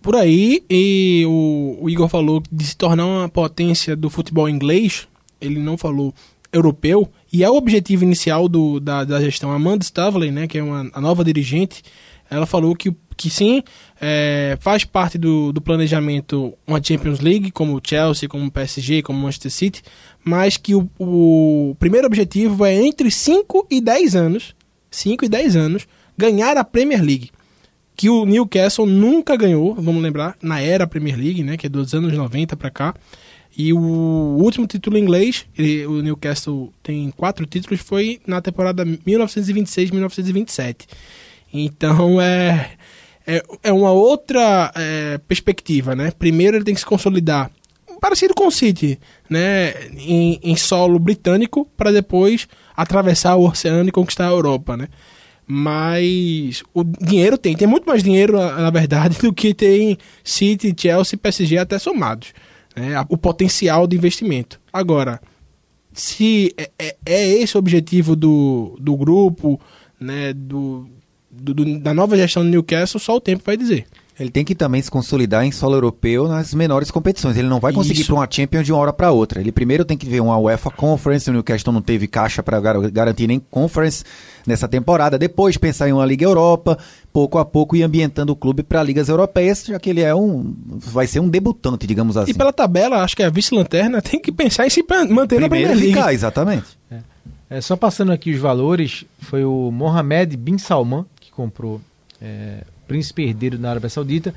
por 0.00 0.16
aí, 0.16 0.62
e 0.68 1.24
o, 1.26 1.78
o 1.80 1.90
Igor 1.90 2.08
falou 2.08 2.42
de 2.50 2.64
se 2.64 2.76
tornar 2.76 3.06
uma 3.06 3.28
potência 3.28 3.94
do 3.94 4.10
futebol 4.10 4.48
inglês, 4.48 5.06
ele 5.40 5.58
não 5.58 5.76
falou 5.78 6.14
europeu, 6.52 7.08
e 7.32 7.42
é 7.42 7.50
o 7.50 7.56
objetivo 7.56 8.04
inicial 8.04 8.48
do, 8.48 8.78
da, 8.78 9.02
da 9.04 9.20
gestão. 9.20 9.50
Amanda 9.50 9.82
Stavley, 9.82 10.30
né, 10.30 10.46
que 10.46 10.58
é 10.58 10.62
uma, 10.62 10.88
a 10.92 11.00
nova 11.00 11.24
dirigente, 11.24 11.82
ela 12.34 12.46
falou 12.46 12.74
que, 12.74 12.92
que 13.16 13.30
sim, 13.30 13.62
é, 14.00 14.56
faz 14.60 14.84
parte 14.84 15.16
do, 15.16 15.52
do 15.52 15.60
planejamento 15.60 16.52
uma 16.66 16.82
Champions 16.82 17.20
League, 17.20 17.50
como 17.50 17.76
o 17.76 17.80
Chelsea, 17.82 18.28
como 18.28 18.46
o 18.46 18.50
PSG, 18.50 19.02
como 19.02 19.18
o 19.18 19.22
Manchester 19.22 19.50
City, 19.50 19.82
mas 20.24 20.56
que 20.56 20.74
o, 20.74 20.88
o 20.98 21.76
primeiro 21.78 22.06
objetivo 22.06 22.64
é 22.64 22.74
entre 22.74 23.10
5 23.10 23.66
e 23.70 23.80
10 23.80 24.16
anos, 24.16 24.54
5 24.90 25.24
e 25.24 25.28
10 25.28 25.56
anos, 25.56 25.86
ganhar 26.16 26.56
a 26.56 26.64
Premier 26.64 27.02
League 27.02 27.30
que 27.96 28.10
o 28.10 28.26
Newcastle 28.26 28.86
nunca 28.86 29.36
ganhou, 29.36 29.72
vamos 29.76 30.02
lembrar, 30.02 30.36
na 30.42 30.60
era 30.60 30.84
Premier 30.84 31.16
League, 31.16 31.44
né, 31.44 31.56
que 31.56 31.66
é 31.66 31.68
dos 31.68 31.94
anos 31.94 32.12
90 32.12 32.56
para 32.56 32.68
cá. 32.68 32.92
E 33.56 33.72
o 33.72 33.78
último 33.78 34.66
título 34.66 34.98
inglês, 34.98 35.46
ele- 35.56 35.86
o 35.86 36.02
Newcastle 36.02 36.72
tem 36.82 37.08
quatro 37.12 37.46
títulos, 37.46 37.80
foi 37.80 38.20
na 38.26 38.40
temporada 38.40 38.84
1926-1927. 38.84 40.88
Então 41.54 42.20
é, 42.20 42.72
é, 43.24 43.42
é 43.62 43.72
uma 43.72 43.92
outra 43.92 44.72
é, 44.74 45.18
perspectiva, 45.18 45.94
né? 45.94 46.10
Primeiro 46.18 46.56
ele 46.56 46.64
tem 46.64 46.74
que 46.74 46.80
se 46.80 46.86
consolidar, 46.86 47.50
parecido 48.00 48.34
com 48.34 48.48
o 48.48 48.50
City, 48.50 48.98
né? 49.30 49.72
Em, 49.96 50.40
em 50.42 50.56
solo 50.56 50.98
britânico, 50.98 51.64
para 51.76 51.92
depois 51.92 52.48
atravessar 52.76 53.36
o 53.36 53.46
oceano 53.46 53.88
e 53.88 53.92
conquistar 53.92 54.26
a 54.26 54.32
Europa, 54.32 54.76
né? 54.76 54.88
Mas 55.46 56.62
o 56.72 56.82
dinheiro 56.82 57.36
tem, 57.38 57.54
tem 57.54 57.68
muito 57.68 57.84
mais 57.86 58.02
dinheiro, 58.02 58.32
na 58.38 58.70
verdade, 58.70 59.18
do 59.22 59.32
que 59.32 59.54
tem 59.54 59.96
City, 60.24 60.74
Chelsea 60.76 61.18
PSG 61.18 61.58
até 61.58 61.78
somados. 61.78 62.32
Né? 62.74 62.94
O 63.08 63.16
potencial 63.16 63.86
de 63.86 63.96
investimento. 63.96 64.58
Agora, 64.72 65.20
se 65.92 66.52
é, 66.56 66.70
é- 66.78 66.96
é 67.06 67.28
esse 67.28 67.56
o 67.56 67.60
objetivo 67.60 68.16
do, 68.16 68.76
do 68.80 68.96
grupo, 68.96 69.60
né, 70.00 70.32
do, 70.32 70.88
do- 71.40 71.54
do- 71.54 71.78
da 71.78 71.92
nova 71.94 72.16
gestão 72.16 72.42
do 72.44 72.48
Newcastle, 72.50 73.00
só 73.00 73.16
o 73.16 73.20
tempo 73.20 73.42
vai 73.44 73.56
dizer. 73.56 73.86
Ele 74.18 74.30
tem 74.30 74.44
que 74.44 74.54
também 74.54 74.80
se 74.80 74.88
consolidar 74.88 75.44
em 75.44 75.50
solo 75.50 75.74
europeu 75.74 76.28
nas 76.28 76.54
menores 76.54 76.88
competições. 76.88 77.36
Ele 77.36 77.48
não 77.48 77.58
vai 77.58 77.72
conseguir 77.72 78.02
Isso. 78.02 78.06
para 78.12 78.20
uma 78.20 78.28
Champions 78.30 78.64
de 78.64 78.70
uma 78.72 78.78
hora 78.80 78.92
para 78.92 79.10
outra. 79.10 79.40
Ele 79.40 79.50
primeiro 79.50 79.84
tem 79.84 79.98
que 79.98 80.06
ver 80.06 80.20
uma 80.20 80.38
UEFA 80.38 80.70
Conference. 80.70 81.28
O 81.28 81.32
Newcastle 81.32 81.72
não 81.72 81.82
teve 81.82 82.06
caixa 82.06 82.40
para 82.40 82.60
garantir 82.60 83.26
nem 83.26 83.40
Conference 83.50 84.04
nessa 84.46 84.68
temporada. 84.68 85.18
Depois 85.18 85.56
pensar 85.56 85.88
em 85.88 85.92
uma 85.92 86.06
Liga 86.06 86.24
Europa, 86.24 86.78
pouco 87.12 87.38
a 87.38 87.44
pouco 87.44 87.74
ir 87.74 87.82
ambientando 87.82 88.32
o 88.32 88.36
clube 88.36 88.62
para 88.62 88.80
ligas 88.84 89.08
europeias, 89.08 89.64
já 89.66 89.80
que 89.80 89.90
ele 89.90 90.00
é 90.02 90.14
um 90.14 90.54
vai 90.78 91.08
ser 91.08 91.18
um 91.18 91.28
debutante, 91.28 91.84
digamos 91.84 92.16
assim. 92.16 92.30
E 92.30 92.34
pela 92.34 92.52
tabela, 92.52 93.02
acho 93.02 93.16
que 93.16 93.22
é 93.24 93.26
a 93.26 93.30
vice-lanterna 93.30 93.98
tem 94.00 94.20
que 94.20 94.30
pensar 94.30 94.64
em 94.64 94.70
se 94.70 94.84
manter 95.10 95.40
na 95.40 95.48
primeiro 95.48 95.48
Premier 95.48 95.74
League. 95.76 95.92
ficar, 95.92 96.14
exatamente. 96.14 96.78
É, 97.50 97.60
só 97.60 97.76
passando 97.76 98.12
aqui 98.12 98.30
os 98.32 98.38
valores, 98.40 99.04
foi 99.18 99.44
o 99.44 99.70
Mohamed 99.72 100.36
Bin 100.36 100.56
Salman 100.56 101.04
comprou, 101.34 101.80
é, 102.20 102.64
príncipe 102.86 103.22
herdeiro 103.22 103.58
na 103.58 103.70
Arábia 103.70 103.88
Saudita, 103.88 104.34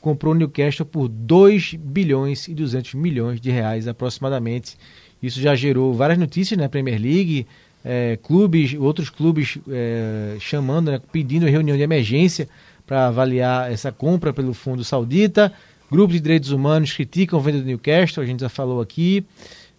comprou 0.00 0.34
Newcastle 0.34 0.84
por 0.84 1.08
2 1.08 1.74
bilhões 1.74 2.48
e 2.48 2.54
200 2.54 2.94
milhões 2.94 3.40
de 3.40 3.50
reais 3.50 3.86
aproximadamente. 3.86 4.76
Isso 5.22 5.40
já 5.40 5.54
gerou 5.54 5.94
várias 5.94 6.18
notícias 6.18 6.58
na 6.58 6.68
Premier 6.68 7.00
League, 7.00 7.46
é, 7.84 8.18
clubes, 8.22 8.74
outros 8.74 9.08
clubes 9.08 9.58
é, 9.70 10.36
chamando, 10.40 10.90
né, 10.90 11.00
pedindo 11.12 11.46
reunião 11.46 11.76
de 11.76 11.82
emergência 11.82 12.48
para 12.84 13.06
avaliar 13.06 13.70
essa 13.72 13.92
compra 13.92 14.32
pelo 14.32 14.52
fundo 14.52 14.84
saudita. 14.84 15.52
Grupos 15.90 16.14
de 16.14 16.20
direitos 16.20 16.50
humanos 16.50 16.92
criticam 16.92 17.38
a 17.38 17.42
venda 17.42 17.58
do 17.60 17.64
Newcastle, 17.64 18.22
a 18.22 18.26
gente 18.26 18.40
já 18.40 18.48
falou 18.48 18.80
aqui. 18.80 19.24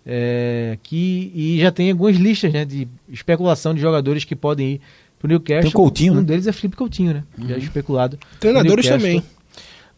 É, 0.06 0.78
que, 0.84 1.32
e 1.34 1.60
já 1.62 1.72
tem 1.72 1.90
algumas 1.90 2.18
listas 2.18 2.52
né, 2.52 2.66
de 2.66 2.90
especulação 3.10 3.74
de 3.74 3.80
jogadores 3.80 4.26
que 4.26 4.36
podem 4.36 4.74
ir 4.74 4.82
para 5.24 5.28
o 5.28 5.30
Newcastle. 5.30 5.62
Tem 5.62 5.70
o 5.70 5.74
Coutinho, 5.74 6.14
um 6.14 6.16
né? 6.18 6.22
deles 6.24 6.48
é 6.48 6.52
Felipe 6.52 6.76
Coutinho, 6.76 7.14
né? 7.14 7.24
Já 7.48 7.56
é 7.56 7.58
especulado. 7.58 8.20
Treinadores 8.42 8.86
também. 8.86 9.24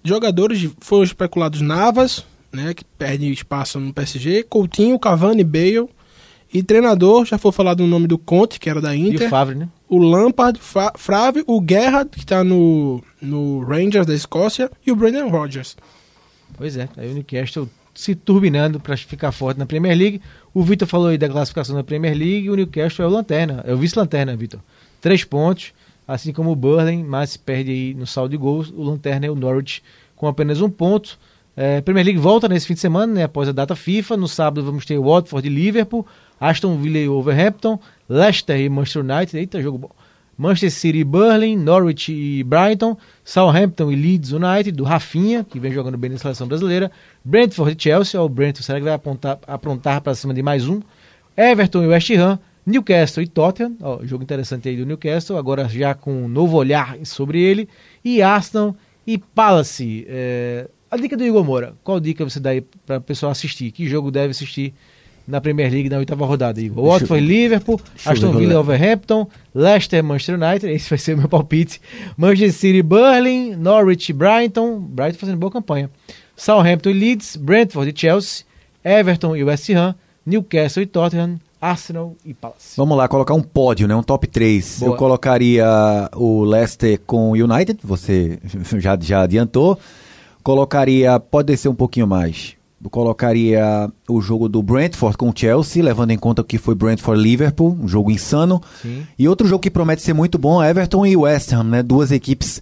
Jogadores 0.04 0.70
foram 0.80 1.04
especulados 1.04 1.62
Navas, 1.62 2.24
né, 2.54 2.76
que 2.76 2.86
perde 2.86 3.32
espaço 3.32 3.80
no 3.80 3.92
PSG, 3.92 4.44
Coutinho, 4.44 5.00
Cavani, 5.00 5.44
Bale. 5.44 5.90
E 6.54 6.62
treinador, 6.62 7.26
já 7.26 7.40
foi 7.40 7.52
falado 7.52 7.82
o 7.82 7.88
nome 7.88 8.08
do 8.08 8.20
Conte, 8.20 8.60
que 8.60 8.70
era 8.70 8.80
da 8.80 8.96
E 8.96 9.10
Inter. 9.10 9.28
o 9.28 9.30
Favre, 9.30 9.56
né? 9.56 9.68
o 9.90 9.98
Lampard, 9.98 10.60
Frave, 10.96 11.44
o 11.48 11.62
Gerrard, 11.68 12.10
que 12.12 12.26
tá 12.26 12.44
no, 12.44 13.04
no 13.20 13.60
Rangers 13.62 14.06
da 14.06 14.14
Escócia, 14.14 14.72
e 14.86 14.92
o 14.92 14.96
Brendan 14.96 15.28
Rodgers. 15.28 15.76
Pois 16.56 16.78
é, 16.78 16.88
aí 16.96 17.10
o 17.10 17.14
Newcastle 17.14 17.68
se 17.96 18.14
turbinando 18.14 18.80
para 18.80 18.96
ficar 18.98 19.32
forte 19.32 19.58
na 19.58 19.66
Premier 19.66 19.98
League. 19.98 20.22
O 20.54 20.62
Vitor 20.62 20.88
falou 20.88 21.08
aí 21.08 21.18
da 21.18 21.30
classificação 21.30 21.76
da 21.76 21.84
Premier 21.84 22.16
League, 22.16 22.50
o 22.50 22.56
Newcastle 22.56 23.06
é 23.06 23.08
o 23.08 23.12
lanterna, 23.12 23.64
é 23.66 23.74
o 23.74 23.78
vice-lanterna, 23.78 24.36
Vitor. 24.36 24.60
Três 25.02 25.24
pontos, 25.24 25.74
assim 26.08 26.34
como 26.34 26.52
o 26.52 26.56
Burley, 26.56 27.04
mas 27.04 27.38
perde 27.38 27.72
aí 27.72 27.94
no 27.94 28.06
saldo 28.06 28.32
de 28.32 28.38
gols. 28.38 28.70
O 28.76 28.84
lanterna 28.84 29.26
é 29.26 29.32
o 29.32 29.36
Norwich 29.36 29.82
com 30.16 30.28
apenas 30.28 30.62
um 30.62 30.70
ponto. 30.70 31.18
É, 31.56 31.80
Premier 31.80 32.06
League 32.06 32.20
volta 32.20 32.50
nesse 32.50 32.68
fim 32.68 32.74
de 32.74 32.82
semana, 32.82 33.14
né, 33.14 33.24
após 33.24 33.48
a 33.48 33.54
data 33.54 33.76
FIFA. 33.76 34.18
No 34.18 34.28
sábado 34.28 34.64
vamos 34.64 34.86
ter 34.86 35.00
Watford 35.00 35.48
e 35.48 35.52
Liverpool, 35.52 36.06
Aston 36.40 36.78
Villa 36.78 36.98
e 36.98 37.08
Wolverhampton, 37.08 37.80
Leicester 38.10 38.60
e 38.60 38.68
Manchester 38.68 39.04
United. 39.04 39.38
Eita, 39.38 39.62
jogo 39.62 39.78
bom. 39.78 39.92
Manchester 40.38 40.72
City 40.72 41.00
e 41.00 41.04
Burnley, 41.04 41.56
Norwich 41.56 42.12
e 42.12 42.44
Brighton, 42.44 42.98
Southampton 43.24 43.92
e 43.92 43.96
Leeds 43.96 44.32
United, 44.32 44.72
do 44.72 44.84
Rafinha, 44.84 45.44
que 45.44 45.60
vem 45.60 45.72
jogando 45.72 45.98
bem 45.98 46.10
na 46.10 46.18
seleção 46.18 46.48
brasileira, 46.48 46.92
Brentford 47.24 47.76
e 47.78 47.82
Chelsea, 47.82 48.22
o 48.22 48.28
Brentford 48.28 48.66
será 48.66 48.80
que 48.80 48.86
vai 48.86 48.94
apontar, 48.94 49.40
aprontar 49.48 50.02
para 50.02 50.14
cima 50.16 50.34
de 50.34 50.42
mais 50.42 50.68
um, 50.68 50.82
Everton 51.38 51.84
e 51.84 51.88
West 51.88 52.10
Ham, 52.12 52.40
Newcastle 52.66 53.24
e 53.24 53.28
Tottenham, 53.28 53.76
ó, 53.82 54.00
jogo 54.04 54.24
interessante 54.24 54.68
aí 54.68 54.76
do 54.76 54.86
Newcastle, 54.86 55.38
agora 55.38 55.70
já 55.70 55.94
com 55.94 56.24
um 56.24 56.28
novo 56.28 56.58
olhar 56.58 56.98
sobre 57.04 57.40
ele, 57.40 57.70
e 58.04 58.22
Arsenal 58.22 58.76
e 59.06 59.18
Palace. 59.18 60.06
É, 60.10 60.68
a 60.90 60.98
dica 60.98 61.16
do 61.16 61.24
Igor 61.24 61.44
Moura, 61.44 61.76
qual 61.84 62.00
dica 62.00 62.24
você 62.24 62.40
dá 62.40 62.52
aí 62.52 62.62
para 62.62 62.98
o 62.98 63.02
pessoal 63.02 63.32
assistir? 63.32 63.72
Que 63.72 63.88
jogo 63.88 64.10
deve 64.10 64.32
assistir 64.32 64.74
na 65.28 65.42
Premier 65.42 65.72
League 65.72 65.90
na 65.90 65.98
oitava 65.98 66.26
rodada, 66.26 66.62
Igor? 66.62 66.86
Watford 66.86 67.24
e 67.24 67.28
Liverpool, 67.28 67.80
eu 68.06 68.12
Aston 68.12 68.32
Villa 68.32 68.54
galera. 68.54 68.56
Wolverhampton, 68.56 69.28
Leicester, 69.54 70.04
Manchester 70.04 70.36
United, 70.42 70.72
esse 70.72 70.90
vai 70.90 71.00
ser 71.00 71.14
o 71.16 71.18
meu 71.18 71.30
palpite. 71.30 71.82
Manchester 72.18 72.54
City, 72.54 72.82
Burnley, 72.82 73.56
Norwich, 73.56 74.14
Brighton, 74.14 74.80
Brighton 74.80 75.20
fazendo 75.20 75.38
boa 75.38 75.52
campanha. 75.52 75.90
Southampton 76.36 76.90
e 76.90 76.94
Leeds, 76.94 77.36
Brentford 77.38 77.92
e 77.92 78.00
Chelsea, 78.00 78.46
Everton 78.84 79.36
e 79.36 79.44
West 79.44 79.70
Ham, 79.70 79.96
Newcastle 80.26 80.84
e 80.84 80.86
Tottenham, 80.86 81.40
Arsenal 81.62 82.16
e 82.24 82.34
Palace. 82.34 82.76
Vamos 82.78 82.98
lá, 82.98 83.08
colocar 83.08 83.34
um 83.34 83.42
pódio, 83.42 83.88
né? 83.88 83.96
Um 83.96 84.04
top 84.04 84.28
3. 84.28 84.80
Boa. 84.80 84.92
Eu 84.92 84.96
colocaria 84.98 85.66
o 86.16 86.44
Leicester 86.44 87.00
com 87.06 87.32
o 87.32 87.34
United, 87.34 87.80
você 87.84 88.40
já, 88.78 88.98
já 89.00 89.22
adiantou. 89.22 89.80
Colocaria, 90.44 91.20
pode 91.20 91.48
descer 91.48 91.70
um 91.70 91.76
pouquinho 91.76 92.06
mais. 92.06 92.56
Colocaria 92.92 93.90
o 94.08 94.22
jogo 94.22 94.48
do 94.48 94.62
Brentford 94.62 95.18
com 95.18 95.30
o 95.30 95.34
Chelsea, 95.36 95.84
levando 95.84 96.12
em 96.12 96.18
conta 96.18 96.44
que 96.44 96.58
foi 96.58 96.76
Brentford 96.76 97.22
Liverpool, 97.22 97.78
um 97.82 97.88
jogo 97.88 98.12
insano. 98.12 98.62
Sim. 98.82 99.06
E 99.18 99.28
outro 99.28 99.48
jogo 99.48 99.62
que 99.62 99.70
promete 99.72 100.02
ser 100.02 100.14
muito 100.14 100.38
bom, 100.38 100.64
Everton 100.64 101.06
e 101.06 101.16
West 101.18 101.52
Ham, 101.54 101.64
né? 101.64 101.84
Duas 101.84 102.12
equipes 102.12 102.62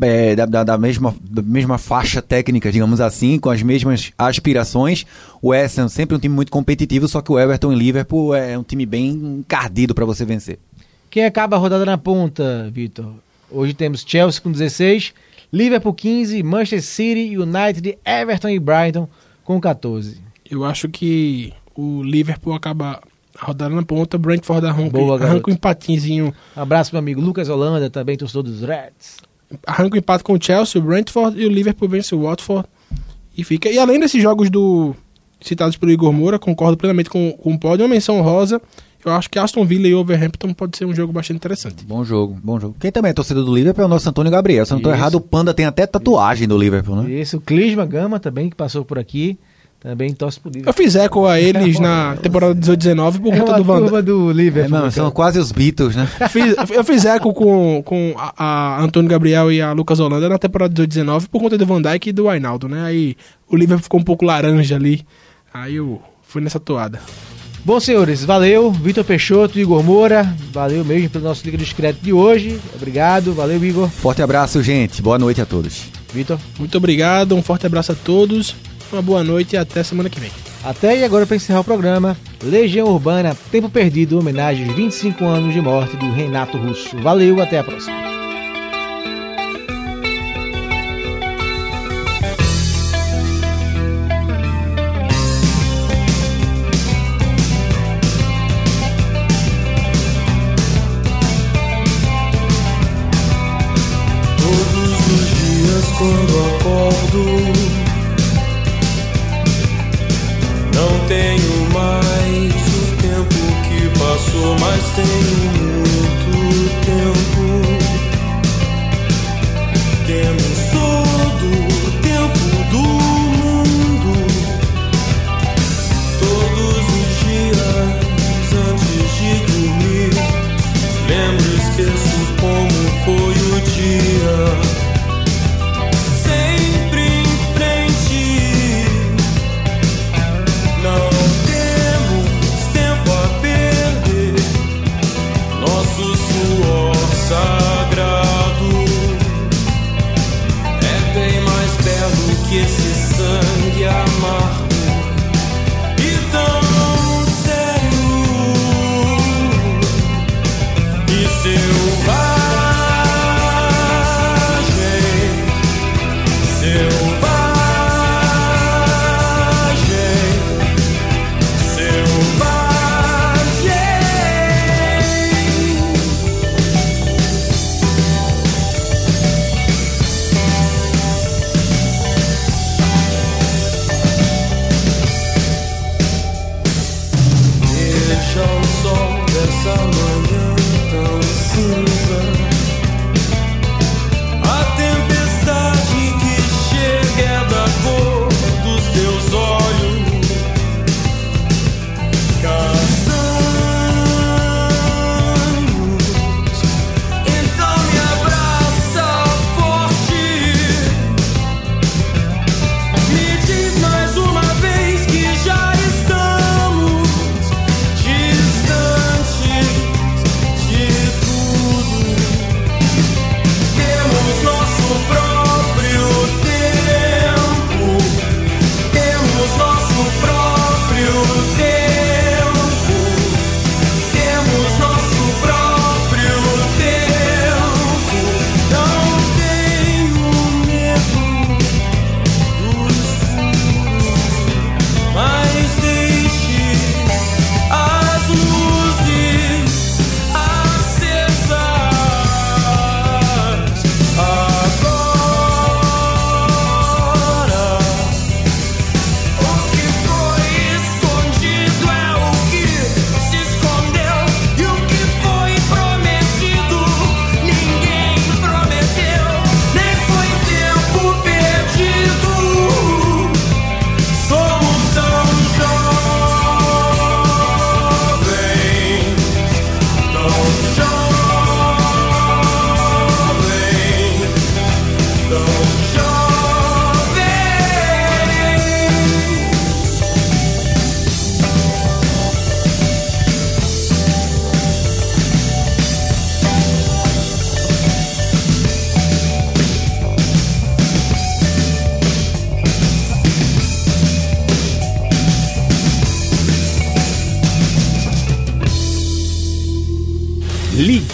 é, 0.00 0.34
da, 0.34 0.44
da- 0.46 0.64
da 0.64 0.78
mesma, 0.78 1.14
da 1.20 1.40
mesma 1.42 1.78
faixa 1.78 2.20
técnica, 2.20 2.70
digamos 2.72 3.00
assim, 3.00 3.38
com 3.38 3.48
as 3.50 3.62
mesmas 3.62 4.12
aspirações. 4.18 5.06
O 5.40 5.48
West 5.48 5.78
Ham 5.78 5.88
sempre 5.88 6.16
um 6.16 6.18
time 6.18 6.34
muito 6.34 6.50
competitivo, 6.50 7.06
só 7.08 7.20
que 7.20 7.30
o 7.32 7.38
Everton 7.38 7.72
e 7.72 7.76
Liverpool 7.76 8.34
é 8.34 8.58
um 8.58 8.62
time 8.64 8.84
bem 8.84 9.08
encardido 9.10 9.94
para 9.94 10.04
você 10.04 10.24
vencer. 10.24 10.58
Quem 11.10 11.24
acaba 11.24 11.56
a 11.56 11.58
rodada 11.60 11.84
na 11.84 11.96
ponta, 11.96 12.68
Vitor? 12.72 13.12
Hoje 13.50 13.72
temos 13.72 14.04
Chelsea 14.06 14.40
com 14.42 14.50
16, 14.50 15.12
Liverpool 15.52 15.94
15, 15.94 16.42
Manchester 16.42 16.82
City, 16.82 17.36
United, 17.38 17.96
Everton 18.04 18.48
e 18.48 18.58
Brighton 18.58 19.08
com 19.44 19.60
14. 19.60 20.20
Eu 20.50 20.64
acho 20.64 20.88
que 20.88 21.52
o 21.74 22.02
Liverpool 22.02 22.54
acaba 22.54 23.00
a 23.38 23.46
rodada 23.46 23.74
na 23.74 23.82
ponta, 23.82 24.16
Brentford 24.16 24.66
arranca, 24.66 24.90
Boa, 24.90 25.22
arranca 25.22 25.50
um 25.50 25.54
empatinzinho, 25.54 26.32
Abraço 26.54 26.92
meu 26.92 27.00
amigo 27.00 27.20
Lucas 27.20 27.48
Holanda, 27.48 27.90
também 27.90 28.16
torcedor 28.16 28.44
dos 28.44 28.60
Reds. 28.60 29.18
arranca 29.66 29.96
um 29.96 29.98
empate 29.98 30.22
com 30.22 30.34
o 30.34 30.42
Chelsea, 30.42 30.80
o 30.80 30.84
Brentford 30.84 31.40
e 31.40 31.46
o 31.46 31.50
Liverpool 31.50 31.88
vence 31.88 32.14
o 32.14 32.22
Watford 32.22 32.68
e 33.36 33.42
fica. 33.42 33.68
E 33.68 33.78
além 33.78 33.98
desses 33.98 34.22
jogos 34.22 34.48
do 34.50 34.94
citados 35.40 35.76
pelo 35.76 35.92
Igor 35.92 36.12
Moura, 36.12 36.38
concordo 36.38 36.76
plenamente 36.76 37.10
com, 37.10 37.32
com 37.32 37.52
o 37.52 37.58
pódio, 37.58 37.84
uma 37.84 37.92
menção 37.92 38.22
rosa. 38.22 38.62
Eu 39.04 39.12
acho 39.12 39.28
que 39.28 39.38
Aston 39.38 39.64
Villa 39.66 39.86
e 39.86 39.92
Wolverhampton 39.94 40.54
pode 40.54 40.76
ser 40.78 40.86
um 40.86 40.94
jogo 40.94 41.12
bastante 41.12 41.36
interessante. 41.36 41.84
Bom 41.84 42.04
jogo, 42.04 42.38
bom 42.42 42.58
jogo. 42.58 42.74
Quem 42.80 42.90
também 42.90 43.10
é 43.10 43.12
torcedor 43.14 43.44
do 43.44 43.54
Liverpool 43.54 43.82
é 43.82 43.86
o 43.86 43.88
nosso 43.88 44.08
Antônio 44.08 44.32
Gabriel. 44.32 44.64
Se 44.64 44.72
eu 44.72 44.76
não 44.76 44.80
estou 44.80 44.92
Isso. 44.92 45.00
errado, 45.00 45.14
o 45.16 45.20
Panda 45.20 45.52
tem 45.52 45.66
até 45.66 45.86
tatuagem 45.86 46.48
do 46.48 46.56
Liverpool, 46.56 46.96
né? 47.02 47.10
Esse, 47.12 47.36
o 47.36 47.40
Clisma 47.40 47.84
Gama 47.84 48.18
também, 48.18 48.48
que 48.48 48.56
passou 48.56 48.82
por 48.82 48.98
aqui, 48.98 49.38
também 49.78 50.10
torce 50.14 50.40
pro 50.40 50.48
Eu 50.48 50.54
Liverpool. 50.54 50.82
fiz 50.82 50.96
eco 50.96 51.26
a 51.26 51.38
eles 51.38 51.78
na 51.78 52.16
temporada 52.16 52.54
18-19 52.54 53.20
por 53.20 53.34
É 53.34 53.38
conta 53.38 53.52
do 53.58 53.64
Van 53.64 54.02
do 54.02 54.30
É, 54.30 54.32
Liverpool. 54.32 54.70
não, 54.70 54.78
cara. 54.78 54.90
são 54.90 55.10
quase 55.10 55.38
os 55.38 55.52
Beatles, 55.52 55.94
né? 55.96 56.08
Eu 56.18 56.28
fiz, 56.30 56.56
eu 56.70 56.82
fiz 56.84 57.04
eco 57.04 57.34
com, 57.34 57.82
com 57.84 58.14
a, 58.16 58.76
a 58.78 58.82
Antônio 58.82 59.10
Gabriel 59.10 59.52
e 59.52 59.60
a 59.60 59.72
Lucas 59.72 60.00
Holanda 60.00 60.30
na 60.30 60.38
temporada 60.38 60.72
18-19 60.82 61.28
por 61.28 61.42
conta 61.42 61.58
do 61.58 61.66
Van 61.66 61.82
Dijk 61.82 62.08
e 62.08 62.12
do 62.12 62.26
Ainaldo, 62.30 62.66
né? 62.68 62.82
Aí 62.86 63.14
o 63.50 63.54
Liverpool 63.54 63.82
ficou 63.82 64.00
um 64.00 64.04
pouco 64.04 64.24
laranja 64.24 64.76
ali. 64.76 65.04
Aí 65.52 65.74
eu 65.74 66.00
fui 66.22 66.40
nessa 66.40 66.58
toada. 66.58 66.98
Bom, 67.64 67.80
senhores, 67.80 68.22
valeu. 68.24 68.70
Vitor 68.70 69.04
Peixoto, 69.04 69.58
Igor 69.58 69.82
Moura, 69.82 70.34
valeu 70.52 70.84
mesmo 70.84 71.08
pelo 71.08 71.24
nosso 71.24 71.44
Liga 71.44 71.56
Discreto 71.56 71.98
de 72.02 72.12
hoje. 72.12 72.60
Obrigado, 72.74 73.32
valeu, 73.32 73.62
Igor. 73.64 73.88
Forte 73.88 74.20
abraço, 74.20 74.62
gente. 74.62 75.00
Boa 75.00 75.18
noite 75.18 75.40
a 75.40 75.46
todos. 75.46 75.84
Vitor, 76.12 76.38
Muito 76.58 76.76
obrigado, 76.76 77.34
um 77.34 77.42
forte 77.42 77.66
abraço 77.66 77.90
a 77.92 77.94
todos, 77.94 78.54
uma 78.92 79.02
boa 79.02 79.24
noite 79.24 79.54
e 79.54 79.56
até 79.56 79.82
semana 79.82 80.08
que 80.08 80.20
vem. 80.20 80.30
até 80.62 80.96
e 80.98 81.02
agora 81.04 81.26
para 81.26 81.34
encerrar 81.36 81.60
o 81.60 81.64
programa, 81.64 82.16
Legião 82.42 82.86
Urbana, 82.86 83.36
Tempo 83.50 83.68
Perdido, 83.68 84.18
homenagem 84.20 84.66
aos 84.66 84.76
25 84.76 85.24
anos 85.24 85.52
de 85.52 85.60
morte 85.60 85.96
do 85.96 86.12
Renato 86.12 86.56
Russo. 86.56 86.96
Valeu, 86.98 87.42
até 87.42 87.58
a 87.58 87.64
próxima. 87.64 88.13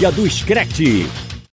Do 0.09 0.31
Screte. 0.31 1.30